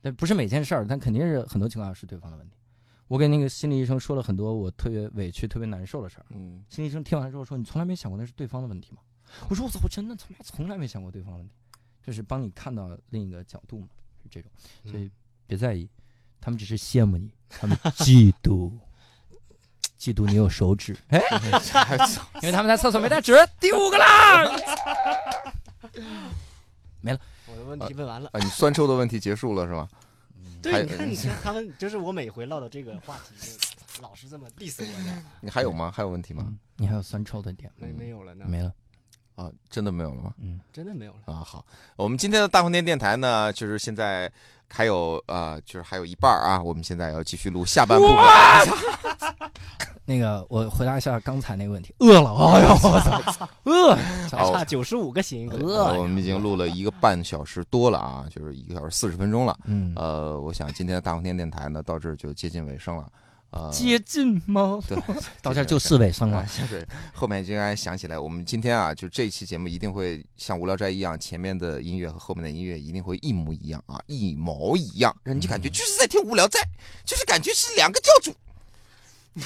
[0.00, 2.55] 但不是每件事儿，但肯定是很多情况下是对方的问题。
[3.08, 8.98] 我给那个心理医生说了很多我特别委屈、特别难受的事儿，嗯心理医生听完之后说：“你从来没想过那是对方的问题吗？”
[9.48, 11.52] 我说：“我操，我真的他妈从来没想过对方的问题，
[12.02, 13.88] 就是帮你看到另一个角度嘛，
[14.22, 14.50] 是这种，
[14.84, 15.10] 所以
[15.46, 15.88] 别在意，
[16.40, 18.72] 他们只是羡慕你，他们嫉妒，
[19.98, 21.20] 嫉妒你有手指，哎，
[22.42, 23.32] 因为他们在厕所没带纸。
[23.60, 24.42] 第五个啦，
[27.00, 28.28] 没了我的问题问完了。
[28.32, 29.88] 啊，你酸臭的问题结束了是吧？
[30.62, 33.56] 还对，你看，你看他们，就是我每回唠到这个话题，
[33.94, 35.90] 就老是这么 diss 我的，你还有吗？
[35.90, 36.44] 还有问题吗？
[36.46, 37.86] 嗯你还有酸臭的点吗？
[37.86, 38.70] 没没有了呢，没了，
[39.34, 40.34] 啊，真的没有了吗？
[40.38, 40.60] 嗯。
[40.72, 41.32] 真的没有了。
[41.32, 41.64] 啊，好，
[41.96, 44.30] 我们今天的大风天电台呢，就是现在
[44.68, 48.16] 还有呃，就是还有一半啊，我们现在要继续录下半部分。
[50.08, 51.92] 那个，我回答一下刚才那个问题。
[51.98, 53.94] 饿了，哎呦我操，饿，
[54.30, 55.50] 还差九十五个星。
[55.50, 59.58] 饿呃我们已经录了一个半小时多了啊，就是一个小时四十分钟了。
[59.64, 63.08] 嗯，呃，我想今天的大红天电台呢，到这儿就接近尾声了。
[63.50, 64.80] 呃，接近吗？
[64.88, 64.98] 对，
[65.40, 66.44] 到这儿就四尾声了。
[66.68, 76.60] 对，后面应该想起来，我们今天啊，就这一期节目一定会像无聊斋一样，前面的音乐和后面的音乐一定会一模一样啊，一毛一样，让你就感觉就是在听无聊斋，
[77.04, 78.34] 就是感觉是两个教主，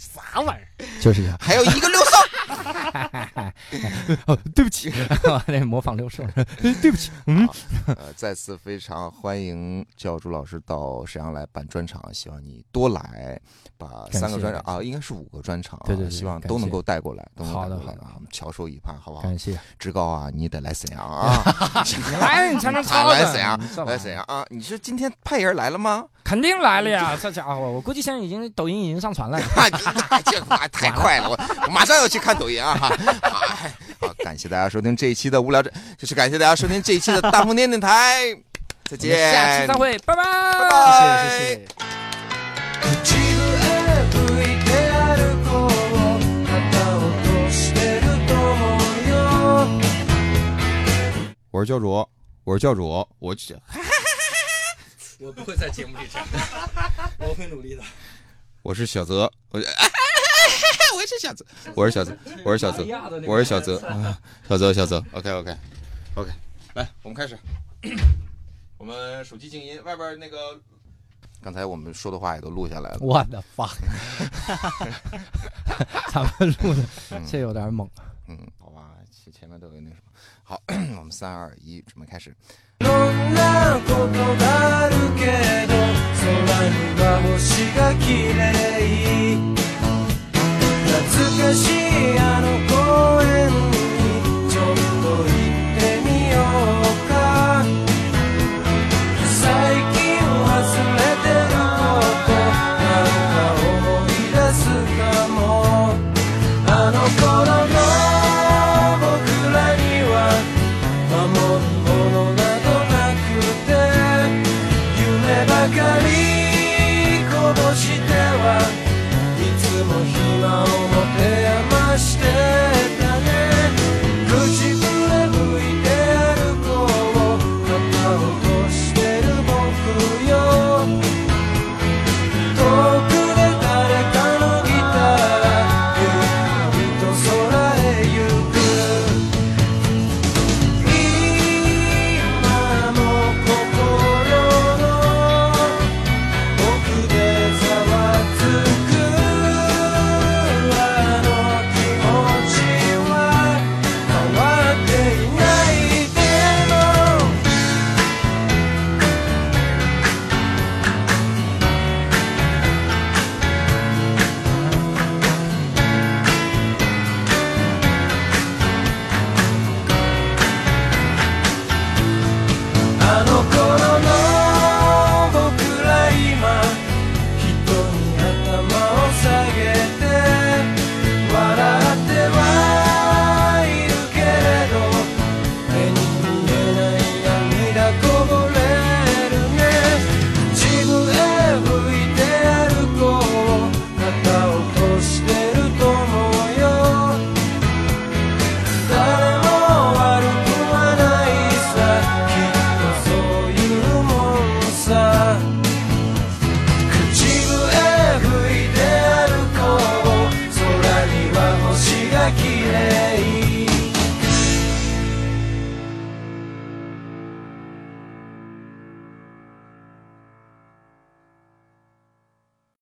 [0.00, 0.66] 啥玩意儿？
[1.00, 1.36] 就是呀。
[1.38, 2.10] 还有一个六兽。
[4.26, 4.92] 哦，对不起，
[5.46, 6.24] 那模仿六兽，
[6.80, 7.48] 对不起，嗯，
[7.86, 13.38] 呃，再次非常欢迎教主老师到沈阳来办专场，希望你多来，
[13.78, 19.22] 把三个专场啊，应该是五个专场啊，对对对希望都能够带过来，都能好带过来啊，的好的好我们翘首以盼，好不好？
[19.22, 21.42] 感谢，志高啊，你得来沈阳啊，
[21.84, 24.44] 你来你才能他操的来沈阳来沈阳啊！
[24.50, 26.06] 你是今天派人来了吗？
[26.22, 27.16] 肯定来了呀！
[27.20, 29.38] 这家伙，我估计现在已经抖音已经上传了。
[29.89, 32.75] 这 话太快了，我我马上要去看抖音啊！
[32.75, 32.89] 哈，
[33.21, 33.29] 好，
[33.99, 38.33] 好，感谢大家收听这一期的无聊斋，就是感谢大家收听这一期的大风天电台，
[38.85, 41.65] 再我们见，下期再会，拜拜，拜谢拜，谢谢谢。
[42.81, 43.09] 口笛
[44.11, 44.69] 吹いて
[45.15, 45.69] 歩こう
[46.45, 46.53] 肩
[46.85, 49.13] を落としてると思うよ
[51.51, 52.07] 我是教主，
[52.43, 53.35] 我是教主，我
[55.19, 56.27] 我不会在节目里这样，
[57.17, 57.81] 我会努力的。
[58.62, 59.58] 我是小泽，我
[60.96, 62.84] 我是小泽，我是小泽，我是小泽，
[63.26, 64.18] 我是小泽，啊
[64.48, 65.56] 小泽小泽，OK OK
[66.16, 66.30] OK，
[66.74, 67.38] 来，我们开始，
[68.76, 70.60] 我们手机静音，外边那个，
[71.42, 73.74] 刚才我们说的话也都录下来了，我的 fuck，
[76.12, 77.26] 咱们录的嗯。
[77.26, 77.88] 这有点猛。
[78.28, 80.12] 嗯，好吧，前前面都有那什么，
[80.50, 80.60] 好
[80.98, 82.34] 我们三二一准备开始。